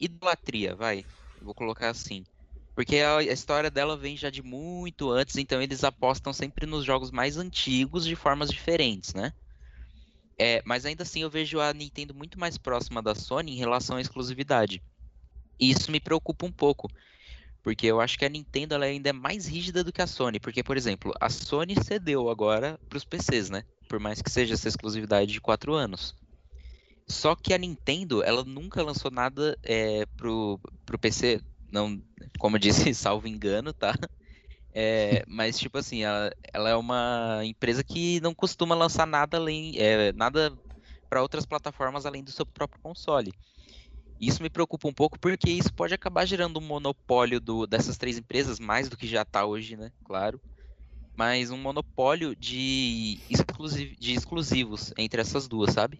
idolatria, 0.00 0.74
vai. 0.74 1.04
Vou 1.40 1.54
colocar 1.54 1.90
assim. 1.90 2.24
Porque 2.74 2.98
a, 2.98 3.22
história 3.22 3.70
dela 3.70 3.96
vem 3.96 4.16
já 4.16 4.30
de 4.30 4.42
muito 4.42 5.10
antes, 5.10 5.36
então 5.36 5.60
eles 5.60 5.82
apostam 5.82 6.32
sempre 6.32 6.64
nos 6.64 6.84
jogos 6.84 7.10
mais 7.10 7.36
antigos 7.36 8.04
de 8.04 8.14
formas 8.14 8.50
diferentes, 8.50 9.14
né? 9.14 9.32
É, 10.38 10.62
mas 10.64 10.86
ainda 10.86 11.02
assim 11.02 11.22
eu 11.22 11.30
vejo 11.30 11.58
a 11.60 11.72
Nintendo 11.72 12.14
muito 12.14 12.38
mais 12.38 12.56
próxima 12.56 13.02
da 13.02 13.14
Sony 13.14 13.52
em 13.52 13.58
relação 13.58 13.96
à 13.96 14.00
exclusividade. 14.00 14.80
E 15.58 15.70
isso 15.70 15.90
me 15.90 15.98
preocupa 15.98 16.46
um 16.46 16.52
pouco, 16.52 16.88
porque 17.62 17.86
eu 17.86 18.00
acho 18.00 18.16
que 18.16 18.24
a 18.24 18.28
Nintendo 18.28 18.74
ela 18.74 18.84
ainda 18.84 19.08
é 19.10 19.12
mais 19.12 19.46
rígida 19.46 19.82
do 19.82 19.92
que 19.92 20.00
a 20.00 20.06
Sony. 20.06 20.38
Porque, 20.38 20.62
por 20.62 20.76
exemplo, 20.76 21.12
a 21.20 21.28
Sony 21.28 21.74
cedeu 21.82 22.30
agora 22.30 22.78
para 22.88 22.96
os 22.96 23.04
PCs, 23.04 23.50
né? 23.50 23.64
Por 23.88 23.98
mais 23.98 24.22
que 24.22 24.30
seja 24.30 24.54
essa 24.54 24.68
exclusividade 24.68 25.32
de 25.32 25.40
4 25.40 25.74
anos. 25.74 26.14
Só 27.08 27.34
que 27.34 27.52
a 27.52 27.58
Nintendo, 27.58 28.22
ela 28.22 28.44
nunca 28.44 28.82
lançou 28.82 29.10
nada 29.10 29.58
é, 29.62 30.04
pro, 30.16 30.60
pro 30.84 30.98
PC, 30.98 31.40
não, 31.72 32.00
como 32.38 32.56
eu 32.56 32.60
disse, 32.60 32.92
salvo 32.94 33.26
engano, 33.26 33.72
tá? 33.72 33.94
É, 34.80 35.24
mas, 35.26 35.58
tipo 35.58 35.76
assim, 35.76 36.04
ela, 36.04 36.30
ela, 36.52 36.70
é 36.70 36.76
uma 36.76 37.40
empresa 37.42 37.82
que 37.82 38.20
não 38.20 38.32
costuma 38.32 38.76
lançar 38.76 39.08
nada 39.08 39.36
além, 39.36 39.76
é, 39.76 40.12
nada 40.12 40.56
para 41.10 41.20
outras 41.20 41.44
plataformas 41.44 42.06
além 42.06 42.22
do 42.22 42.30
seu 42.30 42.46
próprio 42.46 42.80
console. 42.80 43.32
Isso 44.20 44.40
me 44.40 44.48
preocupa 44.48 44.86
um 44.86 44.92
pouco 44.92 45.18
porque 45.18 45.50
isso 45.50 45.74
pode 45.74 45.94
acabar 45.94 46.26
gerando 46.26 46.60
um 46.60 46.62
monopólio 46.62 47.40
do, 47.40 47.66
dessas 47.66 47.96
três 47.96 48.18
empresas, 48.18 48.60
mais 48.60 48.88
do 48.88 48.96
que 48.96 49.08
já 49.08 49.22
está 49.22 49.44
hoje, 49.44 49.76
né? 49.76 49.90
Claro. 50.04 50.40
Mas 51.16 51.50
um 51.50 51.58
monopólio 51.58 52.36
de, 52.36 53.18
de 53.98 54.12
exclusivos 54.12 54.92
entre 54.96 55.20
essas 55.20 55.48
duas, 55.48 55.74
sabe? 55.74 55.98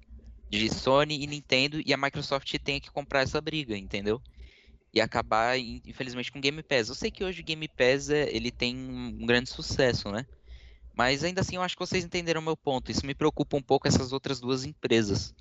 de 0.49 0.71
Sony 0.71 1.23
e 1.23 1.27
Nintendo 1.27 1.81
e 1.85 1.93
a 1.93 1.97
Microsoft 1.97 2.55
tem 2.65 2.81
que 2.81 2.91
comprar 2.91 3.23
essa 3.23 3.41
briga, 3.41 3.77
entendeu? 3.77 4.23
E 4.93 5.01
acabar, 5.01 5.59
infelizmente, 5.59 6.33
com 6.33 6.41
Game 6.41 6.63
Pass. 6.63 6.89
Eu 6.89 6.95
sei 6.95 7.11
que 7.11 7.23
hoje 7.23 7.43
o 7.43 7.45
Game 7.45 7.69
Pass 7.69 8.09
é, 8.09 8.35
ele 8.35 8.51
tem 8.51 8.75
um 8.77 9.27
grande 9.27 9.51
sucesso, 9.51 10.11
né? 10.11 10.27
Mas 10.97 11.23
ainda 11.23 11.43
assim 11.43 11.57
eu 11.57 11.63
acho 11.63 11.77
que 11.77 11.87
vocês 11.87 12.05
entenderam 12.05 12.41
o 12.41 12.45
meu 12.45 12.57
ponto. 12.57 12.91
Isso 12.91 13.07
me 13.07 13.15
preocupa 13.15 13.57
um 13.57 13.63
pouco 13.63 13.87
essas 13.87 14.13
outras 14.13 14.41
duas 14.41 14.65
empresas. 14.65 15.35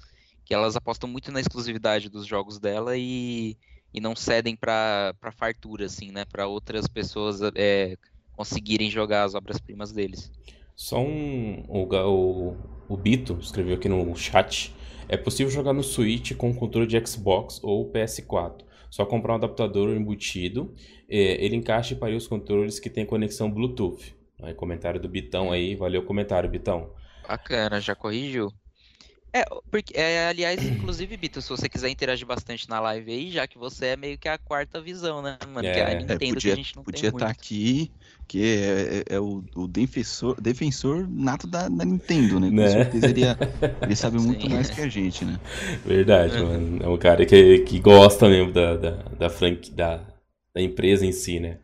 Que 0.45 0.53
elas 0.53 0.75
apostam 0.75 1.09
muito 1.09 1.31
na 1.31 1.39
exclusividade 1.39 2.09
dos 2.09 2.25
jogos 2.25 2.59
dela 2.59 2.97
e, 2.97 3.57
e 3.93 3.99
não 3.99 4.15
cedem 4.15 4.55
para 4.55 5.15
fartura, 5.35 5.85
assim, 5.85 6.11
né? 6.11 6.25
Para 6.25 6.45
outras 6.45 6.87
pessoas 6.87 7.39
é, 7.55 7.97
conseguirem 8.33 8.91
jogar 8.91 9.23
as 9.23 9.33
obras-primas 9.33 9.91
deles. 9.91 10.31
Só 10.75 10.99
um. 10.99 11.63
O, 11.67 11.83
o, 11.85 12.57
o 12.87 12.97
Bito 12.97 13.37
escreveu 13.41 13.75
aqui 13.75 13.89
no 13.89 14.15
chat 14.15 14.73
é 15.09 15.15
possível 15.15 15.49
jogar 15.49 15.73
no 15.73 15.83
Switch 15.83 16.35
com 16.35 16.53
controle 16.53 16.85
de 16.85 17.03
Xbox 17.05 17.59
ou 17.63 17.89
PS4. 17.91 18.66
Só 18.89 19.06
comprar 19.06 19.34
um 19.34 19.36
adaptador 19.38 19.96
embutido, 19.96 20.74
é, 21.10 21.44
ele 21.44 21.56
encaixa 21.56 21.96
para 21.96 22.15
os 22.15 22.27
controles 22.27 22.79
que 22.79 22.89
têm 22.89 23.06
conexão 23.06 23.51
Bluetooth. 23.51 24.15
Aí, 24.41 24.53
comentário 24.53 25.00
do 25.00 25.10
Bitão 25.10 25.51
aí, 25.51 25.75
valeu 25.75 26.01
o 26.01 26.06
comentário, 26.06 26.50
Bitão. 26.50 26.91
Bacana, 27.27 27.82
já 27.82 27.96
corrigiu. 27.96 28.50
É, 29.34 29.43
porque, 29.69 29.93
é, 29.96 30.29
aliás, 30.29 30.63
inclusive, 30.65 31.17
Bito, 31.17 31.41
se 31.41 31.50
você 31.50 31.67
quiser 31.67 31.89
interagir 31.89 32.25
bastante 32.25 32.69
na 32.69 32.79
live 32.79 33.12
aí, 33.12 33.31
já 33.31 33.46
que 33.46 33.57
você 33.57 33.88
é 33.88 33.98
meio 33.98 34.17
que 34.17 34.27
a 34.27 34.38
quarta 34.38 34.81
visão, 34.81 35.22
né, 35.22 35.38
mano? 35.51 35.67
É, 35.67 35.74
que 35.74 35.79
a 35.79 35.96
Nintendo 35.96 36.24
é, 36.24 36.34
podia, 36.34 36.39
que 36.39 36.50
a 36.50 36.55
gente 36.55 36.75
não 36.75 36.84
podia 36.84 37.10
estar 37.10 37.25
tá 37.25 37.31
aqui, 37.31 37.91
que 38.27 38.41
é, 38.41 39.03
é, 39.12 39.15
é, 39.15 39.19
o, 39.19 39.43
o, 39.55 39.67
defensor, 39.67 40.39
defensor 40.39 41.07
nato 41.10 41.46
da, 41.46 41.67
da 41.67 41.86
Nintendo, 41.86 42.39
né? 42.39 42.50
Com 42.50 42.55
né? 42.55 42.69
certeza 42.69 43.07
ele, 43.07 43.22
ele 43.81 43.96
sabe 43.96 44.17
muito 44.22 44.50
mais 44.50 44.69
que 44.69 44.81
a 44.81 44.88
gente, 44.88 45.25
né? 45.25 45.39
Verdade, 45.86 46.38
é. 46.38 46.41
mano. 46.41 46.84
É 46.84 46.88
um 46.88 46.98
cara 46.98 47.25
que, 47.25 47.60
que 47.60 47.79
gosta 47.79 48.29
mesmo 48.29 48.51
da, 48.53 48.75
da, 48.77 48.91
da, 48.91 49.29
franqui, 49.29 49.72
da, 49.72 50.03
da 50.56 50.62
empresa 50.62 51.06
em 51.06 51.12
si, 51.12 51.39
né? 51.39 51.60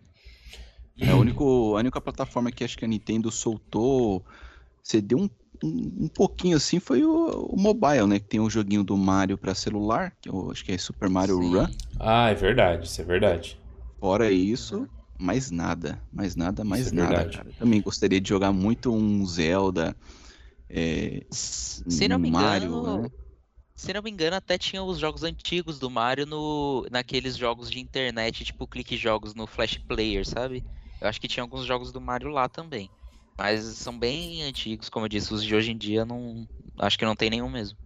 É 1.00 1.10
a, 1.10 1.16
único, 1.16 1.76
a 1.76 1.80
única 1.80 2.00
plataforma 2.00 2.52
que 2.52 2.64
acho 2.64 2.78
que 2.78 2.86
a 2.86 2.88
Nintendo 2.88 3.32
soltou, 3.32 4.24
você 4.82 5.02
deu 5.02 5.18
um 5.18 5.30
um, 5.66 6.08
pouquinho 6.08 6.58
assim 6.58 6.80
foi 6.80 7.04
o, 7.04 7.48
o, 7.52 7.60
mobile, 7.60 8.08
né? 8.08 8.20
Que 8.20 8.28
tem 8.28 8.40
um 8.40 8.50
joguinho 8.50 8.84
do 8.84 8.98
Mario 8.98 9.38
para 9.38 9.56
celular, 9.56 10.14
que 10.22 10.30
eu 10.30 10.52
acho 10.52 10.64
que 10.64 10.72
é 10.72 10.78
Super 10.78 11.10
Mario 11.10 11.38
Sim. 11.38 11.56
Run. 11.56 11.68
Ah, 12.00 12.30
é 12.30 12.36
verdade, 12.36 12.86
isso 12.86 13.02
é 13.02 13.04
verdade. 13.04 13.58
Fora 14.00 14.30
isso, 14.32 14.88
mais 15.18 15.50
nada, 15.50 16.02
mais 16.12 16.36
nada, 16.36 16.64
mais 16.64 16.88
isso 16.88 16.96
é 16.96 16.98
nada, 16.98 17.22
é 17.22 17.30
cara. 17.30 17.50
Também 17.58 17.82
gostaria 17.82 18.20
de 18.20 18.28
jogar 18.28 18.52
muito 18.52 18.94
um 18.94 19.26
Zelda, 19.26 19.96
é, 20.70 21.24
Se 21.30 22.08
não 22.08 22.20
me 22.20 22.32
Mario, 22.32 22.68
engano, 22.68 23.02
né? 23.04 23.12
Se 23.76 23.94
não 23.94 24.02
me 24.02 24.10
engano, 24.10 24.36
até 24.36 24.58
tinha 24.58 24.84
os 24.84 24.98
jogos 24.98 25.24
antigos 25.24 25.80
do 25.80 25.90
Mario 25.90 26.26
no, 26.26 26.88
naqueles 26.92 27.36
jogos 27.36 27.70
de 27.70 27.80
internet, 27.80 28.44
tipo 28.44 28.68
clique 28.68 28.96
jogos 28.98 29.34
no 29.34 29.48
Flash 29.48 29.78
Player, 29.78 30.26
sabe? 30.26 30.64
Eu 31.02 31.08
acho 31.08 31.20
que 31.20 31.28
tinha 31.28 31.44
alguns 31.44 31.66
jogos 31.66 31.92
do 31.92 32.00
Mario 32.00 32.30
lá 32.30 32.48
também. 32.48 32.90
Mas 33.38 33.64
são 33.64 33.98
bem 33.98 34.44
antigos, 34.44 34.90
como 34.90 35.06
eu 35.06 35.10
disse, 35.10 35.34
os 35.34 35.44
de 35.44 35.56
hoje 35.56 35.72
em 35.72 35.78
dia 35.78 36.06
não. 36.06 36.48
Acho 36.78 36.98
que 36.98 37.06
não 37.06 37.16
tem 37.16 37.30
nenhum 37.30 37.50
mesmo. 37.50 37.78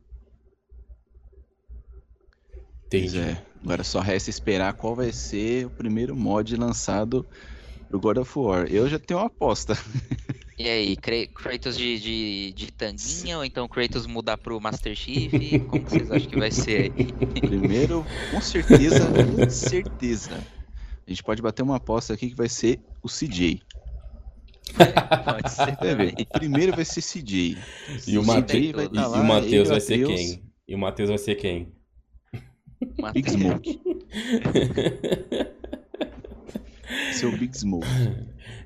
Entendi. 2.86 3.20
É. 3.20 3.42
Agora 3.64 3.84
só 3.84 4.00
resta 4.00 4.30
esperar 4.30 4.74
qual 4.74 4.96
vai 4.96 5.12
ser 5.12 5.66
o 5.66 5.70
primeiro 5.70 6.16
mod 6.16 6.56
lançado 6.56 7.26
pro 7.90 8.00
God 8.00 8.18
of 8.18 8.40
War. 8.40 8.68
Eu 8.68 8.88
já 8.88 9.00
tenho 9.00 9.20
uma 9.20 9.28
aposta. 9.28 9.78
E 10.60 10.68
aí, 10.68 10.96
Kratos 10.96 11.78
de, 11.78 12.00
de, 12.00 12.54
de 12.54 12.72
tanguinha 12.72 13.38
ou 13.38 13.46
então 13.46 13.68
Kratos 13.68 14.08
mudar 14.08 14.38
pro 14.40 14.60
Master 14.60 14.96
Chief? 14.96 15.32
Como 15.70 15.88
vocês 15.88 16.10
acham 16.10 16.30
que 16.30 16.40
vai 16.40 16.50
ser 16.50 16.92
aí? 16.98 17.14
Primeiro, 17.42 18.04
com 18.32 18.42
certeza, 18.42 19.02
com 19.36 19.50
certeza. 19.52 20.44
A 21.06 21.10
gente 21.12 21.22
pode 21.22 21.44
bater 21.44 21.62
uma 21.62 21.76
aposta 21.76 22.16
aqui 22.16 22.30
que 22.32 22.36
vai 22.36 22.50
ser 22.50 22.80
o 23.04 23.08
CJ. 23.08 23.62
Pode 24.74 25.52
ser 25.52 25.76
também. 25.78 26.14
O 26.20 26.40
primeiro 26.40 26.76
vai 26.76 26.86
ser 26.86 27.02
CJ. 27.02 27.58
E 28.08 28.18
o, 28.18 28.24
Mate... 28.24 28.72
vai 28.72 28.90
tá 28.90 29.08
lá, 29.08 29.18
e 29.18 29.22
o 29.22 29.24
Matheus 29.24 29.70
vai 29.70 29.80
ser 29.80 30.06
quem? 30.06 30.44
E 30.68 30.76
o 30.76 30.78
Matheus 30.78 31.10
vai 31.10 31.18
ser 31.18 31.36
quem? 31.36 31.72
Big 33.14 33.30
Smoke. 33.30 33.82
Seu 37.14 37.32
Big 37.38 37.58
Smoke. 37.58 37.88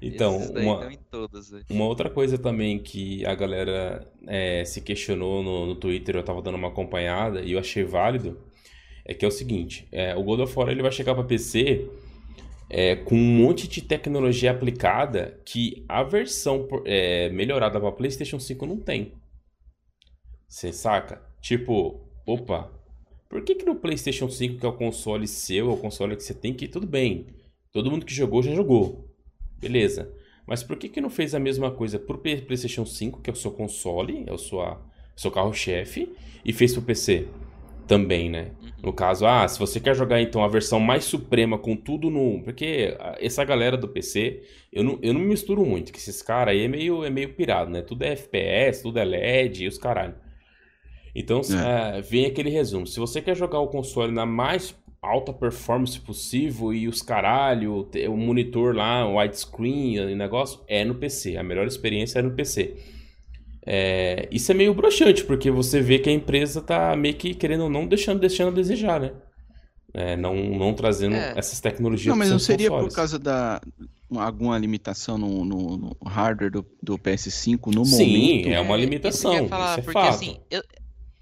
Então, 0.02 0.38
uma, 0.38 0.92
todos, 1.10 1.52
uma 1.70 1.86
outra 1.86 2.10
coisa 2.10 2.38
também 2.38 2.80
que 2.80 3.26
a 3.26 3.36
galera 3.36 4.08
é, 4.28 4.66
se 4.66 4.82
questionou 4.82 5.44
no, 5.44 5.68
no 5.68 5.76
Twitter, 5.76 6.16
eu 6.16 6.24
tava 6.24 6.42
dando 6.42 6.56
uma 6.56 6.70
acompanhada 6.70 7.42
e 7.42 7.52
eu 7.54 7.60
achei 7.60 7.84
válido, 7.84 8.40
é 9.06 9.14
que 9.14 9.24
é 9.24 9.28
o 9.28 9.32
seguinte, 9.32 9.88
é, 9.92 10.16
o 10.16 10.24
God 10.24 10.42
of 10.42 10.58
War 10.58 10.70
ele 10.70 10.82
vai 10.82 10.92
chegar 10.92 11.14
para 11.14 11.24
PC 11.24 11.88
é, 12.74 12.96
com 12.96 13.16
um 13.16 13.38
monte 13.38 13.68
de 13.68 13.82
tecnologia 13.82 14.50
aplicada 14.50 15.38
que 15.46 15.84
a 15.90 16.04
versão 16.04 16.66
é, 16.86 17.30
melhorada 17.30 17.78
para 17.82 17.92
PlayStation 17.92 18.40
5 18.40 18.66
não 18.66 18.78
tem. 18.78 19.12
Você 20.48 20.72
saca? 20.72 21.22
Tipo, 21.42 22.00
opa, 22.26 22.72
por 23.30 23.44
que, 23.44 23.56
que 23.56 23.66
no 23.66 23.76
PlayStation 23.76 24.30
5, 24.30 24.58
que 24.58 24.66
é 24.66 24.70
o 24.70 24.78
console 24.78 25.28
seu, 25.28 25.70
é 25.70 25.74
o 25.74 25.78
console 25.78 26.16
que 26.16 26.24
você 26.24 26.34
tem, 26.34 26.54
que 26.54 26.66
tudo 26.66 26.88
bem, 26.88 27.28
todo 27.74 27.92
mundo 27.92 28.06
que 28.06 28.14
jogou 28.14 28.42
já 28.42 28.56
jogou, 28.56 29.06
beleza. 29.60 30.10
Mas 30.48 30.64
por 30.64 30.78
que, 30.78 30.88
que 30.88 31.02
não 31.02 31.10
fez 31.10 31.36
a 31.36 31.40
mesma 31.40 31.72
coisa 31.72 32.00
pro 32.00 32.20
PlayStation 32.20 32.86
5, 32.86 33.22
que 33.22 33.30
é 33.30 33.34
o 33.34 33.36
seu 33.36 33.52
console, 33.52 34.24
é 34.26 34.32
o 34.32 34.38
sua, 34.38 34.82
seu 35.14 35.30
carro-chefe, 35.30 36.16
e 36.46 36.54
fez 36.54 36.72
pro 36.72 36.82
PC? 36.82 37.28
Também, 37.88 38.30
né? 38.30 38.52
Uhum. 38.62 38.72
No 38.84 38.94
caso, 38.94 39.26
ah, 39.26 39.48
se 39.48 39.60
você 39.60 39.80
quer 39.80 39.96
jogar 39.96 40.22
então 40.22 40.44
a 40.44 40.48
versão 40.48 40.80
mais 40.80 41.04
suprema 41.04 41.58
com 41.58 41.76
tudo 41.76 42.10
no. 42.10 42.42
Porque 42.44 42.98
essa 43.20 43.44
galera 43.44 43.78
do 43.78 43.88
PC, 43.88 44.42
eu 44.72 44.84
não, 44.84 45.00
eu 45.02 45.14
não 45.14 45.22
me 45.22 45.28
misturo 45.28 45.66
muito, 45.66 45.92
que 45.92 46.00
esses 46.00 46.22
caras 46.22 46.54
aí 46.54 46.64
é 46.64 46.68
meio, 46.68 47.04
é 47.04 47.10
meio 47.10 47.34
pirado, 47.34 47.70
né? 47.70 47.82
Tudo 47.82 48.04
é 48.04 48.14
FPS, 48.14 48.82
tudo 48.82 49.00
é 49.00 49.06
LED 49.06 49.66
e 49.66 49.68
os 49.68 49.78
caralho. 49.78 50.16
Então, 51.14 51.42
é. 51.42 51.98
É, 51.98 52.02
vem 52.02 52.26
aquele 52.26 52.50
resumo. 52.50 52.88
Se 52.88 53.00
você 53.00 53.22
quer 53.22 53.36
jogar 53.36 53.60
o 53.60 53.68
console 53.68 54.12
na 54.12 54.26
mais 54.26 54.76
alta 55.02 55.34
performance 55.34 56.00
possível 56.00 56.74
e 56.74 56.88
os 56.88 57.02
caralho, 57.02 57.90
o 58.08 58.18
monitor 58.18 58.76
lá, 58.76 59.06
o 59.06 59.18
widescreen, 59.18 60.00
o 60.00 60.16
negócio, 60.16 60.62
é 60.68 60.86
no 60.86 60.96
PC. 60.96 61.38
A 61.38 61.44
melhor 61.44 61.68
experiência 61.68 62.20
é 62.20 62.22
no 62.22 62.32
PC. 62.32 62.76
É, 63.66 64.28
isso 64.32 64.52
é 64.52 64.56
meio 64.56 64.74
broxante, 64.74 65.24
porque 65.24 65.52
você 65.52 65.82
vê 65.82 66.00
que 66.00 66.10
a 66.10 66.14
empresa 66.14 66.62
tá 66.62 66.96
meio 66.96 67.16
que 67.16 67.34
querendo 67.34 67.66
ou 67.66 67.70
não 67.70 67.86
deixando, 67.86 68.20
deixando 68.20 68.50
a 68.50 68.56
desejar, 68.56 69.00
né? 69.00 69.12
É, 69.94 70.16
não, 70.16 70.36
não 70.36 70.74
trazendo 70.74 71.16
é. 71.16 71.34
essas 71.36 71.60
tecnologias 71.60 72.08
Não, 72.08 72.18
mas 72.18 72.30
não 72.30 72.40
seria 72.40 72.70
consoles. 72.70 72.94
por 72.94 72.96
causa 72.96 73.20
da 73.20 73.62
alguma 74.16 74.58
limitação 74.58 75.18
no, 75.18 75.46
no, 75.46 75.78
no 75.78 75.98
hardware 76.06 76.52
do, 76.52 76.66
do, 76.82 76.98
PS5 76.98 77.74
no 77.74 77.86
Sim, 77.86 77.92
momento? 77.92 78.44
Sim, 78.46 78.54
é 78.54 78.60
uma 78.60 78.78
limitação. 78.78 79.34
Isso, 79.36 79.48
falar, 79.48 79.72
isso 79.72 79.80
é 79.80 79.84
porque, 79.84 80.00
fato. 80.00 80.10
Assim, 80.10 80.38
eu, 80.50 80.64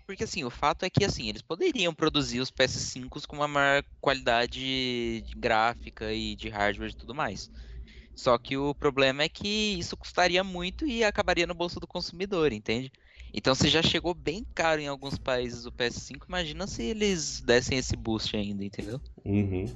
porque 0.05 0.23
assim, 0.23 0.43
o 0.43 0.49
fato 0.49 0.85
é 0.85 0.89
que 0.89 1.03
assim, 1.03 1.29
eles 1.29 1.41
poderiam 1.41 1.93
produzir 1.93 2.39
os 2.39 2.51
PS5s 2.51 3.25
com 3.27 3.35
uma 3.35 3.47
maior 3.47 3.83
qualidade 4.01 5.23
gráfica 5.37 6.11
e 6.11 6.35
de 6.35 6.49
hardware 6.49 6.91
e 6.91 6.95
tudo 6.95 7.13
mais. 7.13 7.51
Só 8.19 8.37
que 8.37 8.57
o 8.57 8.75
problema 8.75 9.23
é 9.23 9.29
que 9.29 9.47
isso 9.79 9.95
custaria 9.95 10.43
muito 10.43 10.85
e 10.85 11.05
acabaria 11.05 11.47
no 11.47 11.53
bolso 11.53 11.79
do 11.79 11.87
consumidor, 11.87 12.51
entende? 12.51 12.91
Então 13.33 13.55
se 13.55 13.69
já 13.69 13.81
chegou 13.81 14.13
bem 14.13 14.45
caro 14.53 14.81
em 14.81 14.87
alguns 14.87 15.17
países 15.17 15.65
o 15.65 15.71
PS5, 15.71 16.25
imagina 16.27 16.67
se 16.67 16.83
eles 16.83 17.39
dessem 17.39 17.77
esse 17.77 17.95
boost 17.95 18.35
ainda, 18.35 18.65
entendeu? 18.65 18.99
Uhum. 19.23 19.67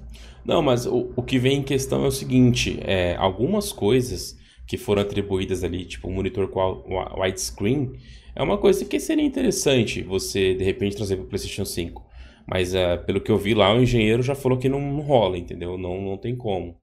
Não, 0.43 0.61
mas 0.61 0.85
o, 0.85 1.13
o 1.15 1.23
que 1.23 1.39
vem 1.39 1.59
em 1.59 1.63
questão 1.63 2.03
é 2.03 2.07
o 2.09 2.11
seguinte, 2.11 2.77
é, 2.81 3.15
algumas 3.15 3.71
coisas 3.71 4.37
que 4.67 4.77
foram 4.77 5.03
atribuídas 5.03 5.63
ali, 5.63 5.85
tipo 5.85 6.09
um 6.09 6.13
monitor 6.13 6.49
com 6.49 6.83
widescreen, 7.21 7.93
é 8.35 8.43
uma 8.43 8.57
coisa 8.57 8.83
que 8.83 8.99
seria 8.99 9.23
interessante 9.23 10.01
você, 10.01 10.53
de 10.53 10.65
repente, 10.65 10.97
trazer 10.97 11.15
para 11.15 11.25
o 11.25 11.29
PlayStation 11.29 11.63
5. 11.63 12.05
Mas 12.45 12.73
uh, 12.73 13.01
pelo 13.05 13.21
que 13.21 13.31
eu 13.31 13.37
vi 13.37 13.53
lá, 13.53 13.73
o 13.73 13.81
engenheiro 13.81 14.21
já 14.21 14.35
falou 14.35 14.57
que 14.57 14.67
não, 14.67 14.99
rola, 14.99 15.37
entendeu? 15.37 15.77
Não, 15.77 16.01
não 16.01 16.17
tem 16.17 16.35
como. 16.35 16.82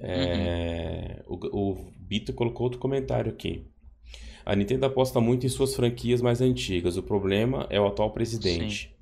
É, 0.00 1.22
uhum. 1.28 1.38
o, 1.52 1.72
o 1.72 1.92
Bito 1.98 2.32
colocou 2.32 2.64
outro 2.64 2.78
comentário 2.78 3.30
aqui. 3.30 3.66
A 4.44 4.56
Nintendo 4.56 4.86
aposta 4.86 5.20
muito 5.20 5.44
em 5.44 5.48
suas 5.48 5.74
franquias 5.74 6.22
mais 6.22 6.40
antigas. 6.40 6.96
O 6.96 7.02
problema 7.02 7.66
é 7.68 7.80
o 7.80 7.86
atual 7.86 8.12
presidente. 8.12 8.88
Sim. 8.88 8.98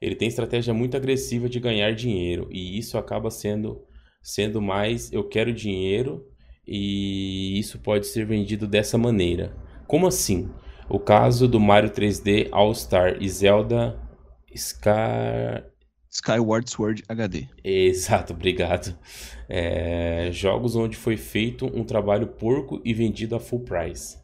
Ele 0.00 0.14
tem 0.14 0.28
estratégia 0.28 0.72
muito 0.72 0.96
agressiva 0.96 1.48
de 1.48 1.60
ganhar 1.60 1.94
dinheiro 1.94 2.48
e 2.50 2.78
isso 2.78 2.96
acaba 2.98 3.30
sendo 3.30 3.82
sendo 4.22 4.60
mais 4.60 5.12
eu 5.12 5.22
quero 5.22 5.52
dinheiro 5.52 6.26
e 6.66 7.58
isso 7.58 7.78
pode 7.78 8.06
ser 8.06 8.26
vendido 8.26 8.66
dessa 8.66 8.98
maneira. 8.98 9.54
Como 9.86 10.06
assim? 10.06 10.50
O 10.88 10.98
caso 10.98 11.46
do 11.46 11.60
Mario 11.60 11.90
3D 11.90 12.48
All 12.50 12.74
Star 12.74 13.18
e 13.20 13.28
Zelda 13.28 13.98
Sky 14.52 15.62
Skyward 16.16 16.70
Sword 16.70 17.02
HD. 17.08 17.46
Exato, 17.62 18.32
obrigado. 18.32 18.98
É, 19.48 20.30
jogos 20.32 20.74
onde 20.74 20.96
foi 20.96 21.16
feito 21.16 21.66
um 21.66 21.84
trabalho 21.84 22.26
porco 22.26 22.80
e 22.84 22.94
vendido 22.94 23.36
a 23.36 23.40
full 23.40 23.60
price. 23.60 24.18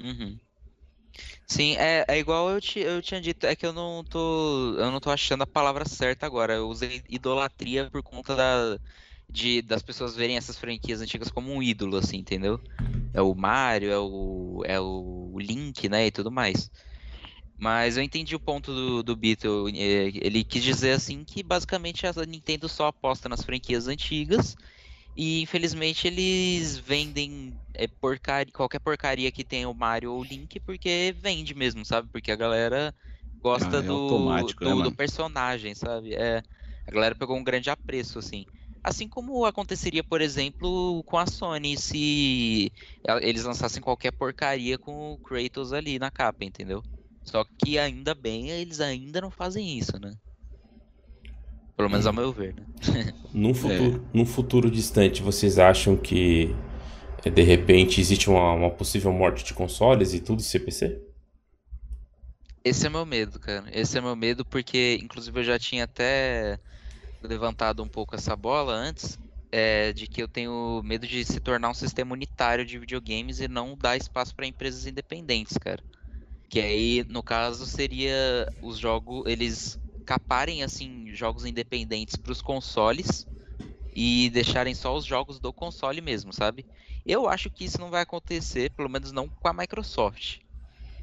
Uhum. 0.00 0.38
Sim, 1.46 1.76
é, 1.76 2.04
é 2.08 2.18
igual 2.18 2.50
eu, 2.50 2.60
te, 2.60 2.80
eu 2.80 3.00
tinha 3.02 3.20
dito, 3.20 3.46
é 3.46 3.54
que 3.54 3.64
eu 3.66 3.72
não 3.72 4.02
tô. 4.02 4.74
Eu 4.78 4.90
não 4.90 4.98
tô 5.00 5.10
achando 5.10 5.42
a 5.42 5.46
palavra 5.46 5.84
certa 5.84 6.26
agora. 6.26 6.54
Eu 6.54 6.68
usei 6.68 7.02
idolatria 7.08 7.88
por 7.90 8.02
conta 8.02 8.34
da, 8.34 8.78
de, 9.28 9.62
das 9.62 9.82
pessoas 9.82 10.16
verem 10.16 10.36
essas 10.36 10.58
franquias 10.58 11.00
antigas 11.00 11.30
como 11.30 11.52
um 11.52 11.62
ídolo, 11.62 11.96
assim, 11.96 12.18
entendeu? 12.18 12.58
É 13.14 13.20
o 13.22 13.34
Mario, 13.34 13.90
é 13.92 13.98
o, 13.98 14.62
é 14.64 14.80
o 14.80 15.36
Link, 15.38 15.88
né? 15.88 16.06
E 16.06 16.10
tudo 16.10 16.30
mais. 16.30 16.70
Mas 17.62 17.96
eu 17.96 18.02
entendi 18.02 18.34
o 18.34 18.40
ponto 18.40 18.74
do, 18.74 19.04
do 19.04 19.14
Beatle. 19.14 19.68
É, 19.76 20.10
ele 20.20 20.42
quis 20.42 20.64
dizer 20.64 20.94
assim 20.94 21.22
que 21.22 21.44
basicamente 21.44 22.04
a 22.04 22.12
Nintendo 22.26 22.68
só 22.68 22.88
aposta 22.88 23.28
nas 23.28 23.44
franquias 23.44 23.86
antigas 23.86 24.56
e 25.16 25.42
infelizmente 25.42 26.08
eles 26.08 26.76
vendem 26.76 27.54
é, 27.74 27.86
porcaria, 27.86 28.52
qualquer 28.52 28.80
porcaria 28.80 29.30
que 29.30 29.44
tem 29.44 29.64
o 29.64 29.72
Mario 29.72 30.10
ou 30.10 30.22
o 30.22 30.24
Link 30.24 30.58
porque 30.58 31.14
vende 31.20 31.54
mesmo, 31.54 31.84
sabe? 31.84 32.08
Porque 32.10 32.32
a 32.32 32.36
galera 32.36 32.92
gosta 33.40 33.76
ah, 33.76 33.78
é 33.78 33.82
do, 33.82 34.08
do, 34.08 34.28
né, 34.28 34.82
do, 34.82 34.96
personagem, 34.96 35.72
sabe? 35.72 36.16
É, 36.16 36.42
a 36.84 36.90
galera 36.90 37.14
pegou 37.14 37.36
um 37.36 37.44
grande 37.44 37.70
apreço, 37.70 38.18
assim. 38.18 38.44
Assim 38.82 39.08
como 39.08 39.44
aconteceria, 39.44 40.02
por 40.02 40.20
exemplo, 40.20 41.00
com 41.04 41.16
a 41.16 41.26
Sony 41.26 41.76
se 41.76 42.72
eles 43.20 43.44
lançassem 43.44 43.80
qualquer 43.80 44.10
porcaria 44.10 44.76
com 44.76 45.12
o 45.12 45.18
Kratos 45.18 45.72
ali 45.72 46.00
na 46.00 46.10
capa, 46.10 46.44
entendeu? 46.44 46.82
Só 47.24 47.44
que 47.44 47.78
ainda 47.78 48.14
bem 48.14 48.50
eles 48.50 48.80
ainda 48.80 49.20
não 49.20 49.30
fazem 49.30 49.78
isso, 49.78 49.98
né? 49.98 50.12
Pelo 51.76 51.88
menos 51.88 52.06
ao 52.06 52.12
meu 52.12 52.32
ver, 52.32 52.54
né? 52.54 53.12
num, 53.32 53.54
futuro, 53.54 54.04
é. 54.04 54.16
num 54.16 54.26
futuro 54.26 54.70
distante, 54.70 55.22
vocês 55.22 55.58
acham 55.58 55.96
que 55.96 56.54
é, 57.24 57.30
de 57.30 57.42
repente 57.42 58.00
existe 58.00 58.28
uma, 58.28 58.52
uma 58.52 58.70
possível 58.70 59.12
morte 59.12 59.44
de 59.44 59.54
consoles 59.54 60.12
e 60.12 60.20
tudo 60.20 60.42
CPC? 60.42 61.00
Esse 62.64 62.86
é 62.86 62.90
meu 62.90 63.04
medo, 63.04 63.40
cara. 63.40 63.64
Esse 63.72 63.98
é 63.98 64.00
meu 64.00 64.14
medo 64.14 64.44
porque, 64.44 64.98
inclusive, 65.02 65.40
eu 65.40 65.44
já 65.44 65.58
tinha 65.58 65.84
até 65.84 66.60
levantado 67.20 67.82
um 67.82 67.88
pouco 67.88 68.14
essa 68.14 68.36
bola 68.36 68.72
antes, 68.72 69.18
é, 69.50 69.92
de 69.92 70.06
que 70.06 70.22
eu 70.22 70.28
tenho 70.28 70.80
medo 70.84 71.06
de 71.06 71.24
se 71.24 71.40
tornar 71.40 71.70
um 71.70 71.74
sistema 71.74 72.12
unitário 72.12 72.64
de 72.64 72.78
videogames 72.78 73.40
e 73.40 73.48
não 73.48 73.76
dar 73.76 73.96
espaço 73.96 74.34
para 74.34 74.46
empresas 74.46 74.86
independentes, 74.86 75.56
cara. 75.58 75.82
Que 76.52 76.60
aí, 76.60 77.02
no 77.08 77.22
caso, 77.22 77.64
seria 77.64 78.46
os 78.60 78.76
jogos, 78.76 79.24
eles 79.26 79.78
caparem 80.04 80.62
assim 80.62 81.10
jogos 81.14 81.46
independentes 81.46 82.14
para 82.14 82.30
os 82.30 82.42
consoles 82.42 83.26
e 83.96 84.28
deixarem 84.28 84.74
só 84.74 84.94
os 84.94 85.06
jogos 85.06 85.40
do 85.40 85.50
console 85.50 86.02
mesmo, 86.02 86.30
sabe? 86.30 86.66
Eu 87.06 87.26
acho 87.26 87.48
que 87.48 87.64
isso 87.64 87.80
não 87.80 87.88
vai 87.88 88.02
acontecer, 88.02 88.70
pelo 88.72 88.90
menos 88.90 89.12
não 89.12 89.30
com 89.30 89.48
a 89.48 89.54
Microsoft. 89.54 90.40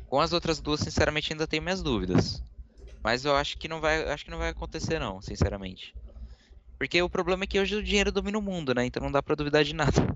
Com 0.05 0.21
as 0.21 0.33
outras 0.33 0.61
duas, 0.61 0.81
sinceramente, 0.81 1.33
ainda 1.33 1.47
tenho 1.47 1.63
minhas 1.63 1.81
dúvidas. 1.81 2.43
Mas 3.03 3.25
eu 3.25 3.35
acho 3.35 3.57
que 3.57 3.67
não 3.67 3.81
vai, 3.81 4.07
acho 4.07 4.25
que 4.25 4.31
não 4.31 4.37
vai 4.37 4.49
acontecer 4.49 4.99
não, 4.99 5.19
sinceramente. 5.19 5.95
Porque 6.77 7.01
o 7.01 7.09
problema 7.09 7.45
é 7.45 7.47
que 7.47 7.59
hoje 7.59 7.75
o 7.75 7.81
dinheiro 7.81 8.11
domina 8.11 8.37
o 8.37 8.41
mundo, 8.41 8.75
né? 8.75 8.85
Então 8.85 9.01
não 9.01 9.11
dá 9.11 9.23
para 9.23 9.33
duvidar 9.33 9.63
de 9.63 9.73
nada. 9.73 10.15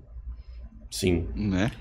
Sim, 0.92 1.26
né? 1.34 1.72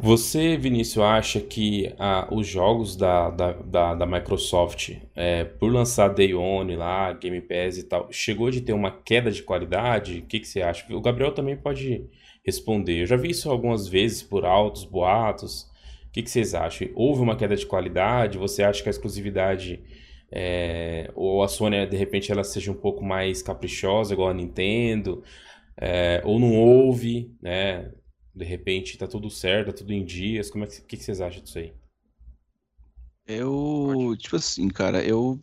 Você, 0.00 0.56
Vinícius, 0.56 1.04
acha 1.04 1.40
que 1.40 1.92
ah, 1.98 2.28
os 2.30 2.46
jogos 2.46 2.96
da, 2.96 3.30
da, 3.30 3.52
da, 3.52 3.94
da 3.96 4.06
Microsoft, 4.06 4.96
é, 5.14 5.42
por 5.42 5.72
lançar 5.72 6.08
Day 6.08 6.32
One 6.34 6.76
lá, 6.76 7.12
Game 7.14 7.40
Pass 7.40 7.78
e 7.78 7.82
tal, 7.82 8.06
chegou 8.12 8.48
de 8.48 8.60
ter 8.60 8.72
uma 8.72 8.92
queda 8.92 9.28
de 9.30 9.42
qualidade? 9.42 10.20
O 10.20 10.26
que, 10.26 10.38
que 10.38 10.46
você 10.46 10.62
acha? 10.62 10.86
O 10.94 11.00
Gabriel 11.00 11.32
também 11.32 11.56
pode 11.56 12.06
responder. 12.44 13.02
Eu 13.02 13.06
já 13.06 13.16
vi 13.16 13.30
isso 13.30 13.50
algumas 13.50 13.88
vezes 13.88 14.22
por 14.22 14.44
altos 14.44 14.84
boatos. 14.84 15.62
O 16.08 16.12
que, 16.12 16.22
que 16.22 16.30
vocês 16.30 16.54
acham? 16.54 16.88
Houve 16.94 17.20
uma 17.20 17.36
queda 17.36 17.56
de 17.56 17.66
qualidade? 17.66 18.38
Você 18.38 18.62
acha 18.62 18.80
que 18.80 18.88
a 18.88 18.90
exclusividade 18.90 19.82
é, 20.30 21.10
ou 21.16 21.42
a 21.42 21.48
Sony 21.48 21.86
de 21.86 21.96
repente 21.96 22.30
ela 22.30 22.44
seja 22.44 22.70
um 22.70 22.74
pouco 22.74 23.04
mais 23.04 23.42
caprichosa 23.42 24.12
igual 24.12 24.28
a 24.28 24.34
Nintendo 24.34 25.22
é, 25.76 26.20
ou 26.24 26.38
não 26.38 26.54
houve 26.54 27.32
né 27.40 27.90
de 28.38 28.44
repente 28.44 28.96
tá 28.96 29.06
tudo 29.06 29.30
certo, 29.30 29.68
tá 29.68 29.72
tudo 29.78 29.92
em 29.92 30.04
dias. 30.04 30.50
Como 30.50 30.64
é 30.64 30.66
que, 30.66 30.80
que, 30.80 30.96
que 30.96 31.04
vocês 31.04 31.20
acham 31.20 31.42
disso 31.42 31.58
aí? 31.58 31.72
Eu, 33.26 34.16
tipo 34.18 34.36
assim, 34.36 34.68
cara, 34.68 35.04
eu 35.04 35.38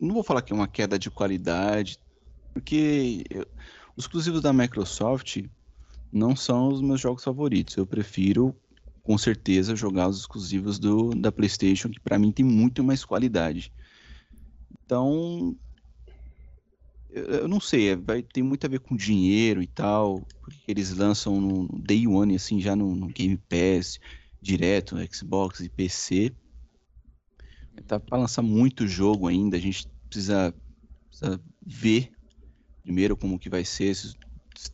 não 0.00 0.14
vou 0.14 0.22
falar 0.22 0.42
que 0.42 0.52
é 0.52 0.56
uma 0.56 0.68
queda 0.68 0.98
de 0.98 1.10
qualidade, 1.10 1.98
porque 2.52 3.24
eu, 3.28 3.46
os 3.96 4.04
exclusivos 4.04 4.42
da 4.42 4.52
Microsoft 4.52 5.42
não 6.12 6.36
são 6.36 6.68
os 6.68 6.80
meus 6.80 7.00
jogos 7.00 7.24
favoritos. 7.24 7.76
Eu 7.76 7.86
prefiro, 7.86 8.54
com 9.02 9.16
certeza, 9.18 9.74
jogar 9.74 10.08
os 10.08 10.20
exclusivos 10.20 10.78
do, 10.78 11.10
da 11.10 11.32
PlayStation, 11.32 11.90
que 11.90 12.00
para 12.00 12.18
mim 12.18 12.30
tem 12.30 12.44
muito 12.44 12.84
mais 12.84 13.04
qualidade. 13.04 13.72
Então, 14.84 15.56
eu 17.16 17.48
não 17.48 17.60
sei, 17.60 17.90
é, 17.90 17.96
vai 17.96 18.22
ter 18.22 18.42
muito 18.42 18.66
a 18.66 18.68
ver 18.68 18.80
com 18.80 18.94
dinheiro 18.94 19.62
e 19.62 19.66
tal, 19.66 20.20
porque 20.42 20.58
eles 20.68 20.94
lançam 20.94 21.40
no 21.40 21.66
Day 21.80 22.06
One, 22.06 22.36
assim, 22.36 22.60
já 22.60 22.76
no, 22.76 22.94
no 22.94 23.08
Game 23.08 23.38
Pass, 23.48 23.98
direto 24.40 24.94
no 24.94 25.14
Xbox 25.14 25.60
e 25.60 25.70
PC. 25.70 26.34
Tá 27.86 27.98
para 28.00 28.18
lançar 28.18 28.42
muito 28.42 28.86
jogo 28.86 29.28
ainda, 29.28 29.56
a 29.56 29.60
gente 29.60 29.88
precisa, 30.08 30.54
precisa, 31.08 31.40
ver 31.64 32.10
primeiro 32.82 33.16
como 33.16 33.38
que 33.38 33.50
vai 33.50 33.64
ser 33.64 33.86
esses 33.86 34.16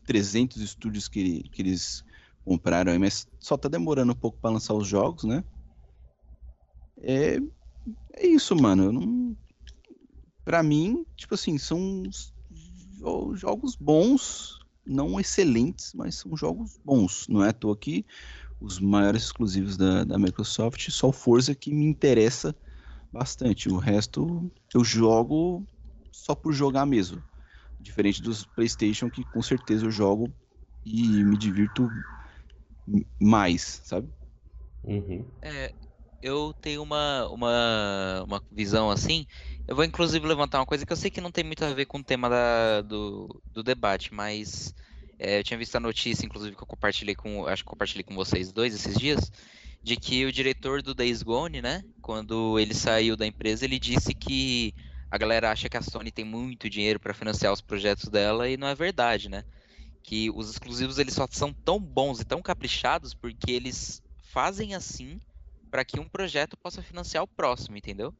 300 0.04 0.60
estúdios 0.60 1.08
que, 1.08 1.42
que 1.44 1.62
eles 1.62 2.04
compraram 2.44 2.92
aí, 2.92 2.98
mas 2.98 3.26
só 3.40 3.56
tá 3.56 3.68
demorando 3.68 4.12
um 4.12 4.16
pouco 4.16 4.38
para 4.38 4.50
lançar 4.50 4.74
os 4.74 4.86
jogos, 4.86 5.24
né? 5.24 5.44
É, 6.98 7.38
é 8.14 8.26
isso, 8.26 8.54
mano. 8.54 8.84
Eu 8.84 8.92
não, 8.92 9.36
para 10.44 10.62
mim, 10.62 11.06
tipo 11.16 11.34
assim, 11.34 11.58
são 11.58 12.02
jogos 13.34 13.76
bons, 13.76 14.58
não 14.84 15.18
excelentes, 15.18 15.92
mas 15.94 16.16
são 16.16 16.36
jogos 16.36 16.78
bons. 16.84 17.26
Não 17.28 17.44
é 17.44 17.50
à 17.50 17.52
toa 17.52 17.76
que 17.76 18.04
os 18.60 18.78
maiores 18.78 19.24
exclusivos 19.24 19.76
da, 19.76 20.04
da 20.04 20.18
Microsoft, 20.18 20.88
só 20.90 21.08
o 21.08 21.12
Forza 21.12 21.54
que 21.54 21.72
me 21.72 21.84
interessa 21.84 22.54
bastante. 23.12 23.68
O 23.68 23.76
resto 23.76 24.50
eu 24.74 24.84
jogo 24.84 25.66
só 26.10 26.34
por 26.34 26.52
jogar 26.52 26.86
mesmo. 26.86 27.22
Diferente 27.80 28.22
dos 28.22 28.44
PlayStation, 28.44 29.10
que 29.10 29.24
com 29.24 29.42
certeza 29.42 29.84
eu 29.84 29.90
jogo 29.90 30.32
e 30.84 31.24
me 31.24 31.36
divirto 31.36 31.90
mais, 33.20 33.80
sabe? 33.84 34.08
Uhum. 34.84 35.24
É, 35.42 35.72
eu 36.22 36.54
tenho 36.60 36.82
uma, 36.82 37.28
uma, 37.28 38.22
uma 38.24 38.42
visão 38.50 38.90
assim. 38.90 39.26
Eu 39.66 39.76
vou 39.76 39.84
inclusive 39.84 40.26
levantar 40.26 40.58
uma 40.58 40.66
coisa 40.66 40.86
que 40.86 40.92
eu 40.92 40.96
sei 40.96 41.10
que 41.10 41.20
não 41.20 41.30
tem 41.30 41.44
muito 41.44 41.64
a 41.64 41.72
ver 41.72 41.86
com 41.86 41.98
o 41.98 42.04
tema 42.04 42.28
da, 42.28 42.82
do, 42.82 43.42
do 43.52 43.62
debate, 43.62 44.14
mas 44.14 44.74
é, 45.18 45.38
eu 45.38 45.44
tinha 45.44 45.58
visto 45.58 45.76
a 45.76 45.80
notícia, 45.80 46.24
inclusive, 46.24 46.56
que 46.56 46.62
eu 46.62 46.66
compartilhei 46.66 47.14
com. 47.14 47.46
Acho 47.46 47.62
que 47.62 47.70
compartilhei 47.70 48.04
com 48.04 48.14
vocês 48.14 48.52
dois 48.52 48.74
esses 48.74 48.96
dias, 48.96 49.30
de 49.82 49.96
que 49.96 50.24
o 50.24 50.32
diretor 50.32 50.82
do 50.82 50.94
Days 50.94 51.22
Gone, 51.22 51.60
né? 51.60 51.82
Quando 52.00 52.58
ele 52.58 52.74
saiu 52.74 53.16
da 53.16 53.26
empresa, 53.26 53.64
ele 53.64 53.78
disse 53.78 54.14
que 54.14 54.74
a 55.10 55.18
galera 55.18 55.50
acha 55.50 55.68
que 55.68 55.76
a 55.76 55.82
Sony 55.82 56.10
tem 56.10 56.24
muito 56.24 56.70
dinheiro 56.70 56.98
para 56.98 57.12
financiar 57.12 57.52
os 57.52 57.60
projetos 57.60 58.08
dela 58.08 58.48
e 58.48 58.56
não 58.56 58.66
é 58.66 58.74
verdade, 58.74 59.28
né? 59.28 59.44
que 60.02 60.30
os 60.30 60.50
exclusivos 60.50 60.98
eles 60.98 61.14
só 61.14 61.26
são 61.30 61.52
tão 61.52 61.78
bons 61.78 62.20
e 62.20 62.24
tão 62.24 62.42
caprichados 62.42 63.14
porque 63.14 63.52
eles 63.52 64.02
fazem 64.20 64.74
assim 64.74 65.20
para 65.72 65.86
que 65.86 65.98
um 65.98 66.06
projeto 66.06 66.54
possa 66.54 66.82
financiar 66.82 67.24
o 67.24 67.28
próximo, 67.28 67.78
entendeu? 67.78 68.14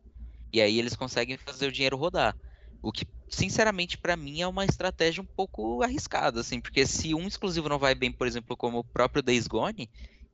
E 0.51 0.59
aí 0.63 0.79
eles 0.79 0.97
conseguem 0.97 1.37
fazer 1.37 1.67
o 1.67 1.73
dinheiro 1.73 1.99
rodar. 1.99 2.35
O 2.83 2.91
que, 2.91 3.07
sinceramente, 3.29 3.99
para 3.99 4.17
mim 4.17 4.41
é 4.41 4.47
uma 4.47 4.65
estratégia 4.65 5.23
um 5.23 5.27
pouco 5.27 5.83
arriscada, 5.83 6.41
assim, 6.41 6.63
porque 6.63 6.87
se 6.87 7.15
um 7.15 7.29
exclusivo 7.29 7.69
não 7.69 7.79
vai 7.79 7.95
bem, 7.95 8.11
por 8.11 8.27
exemplo, 8.27 8.57
como 8.57 8.79
o 8.79 8.85
próprio 8.85 9.23
Days 9.23 9.47
Gone, 9.47 9.87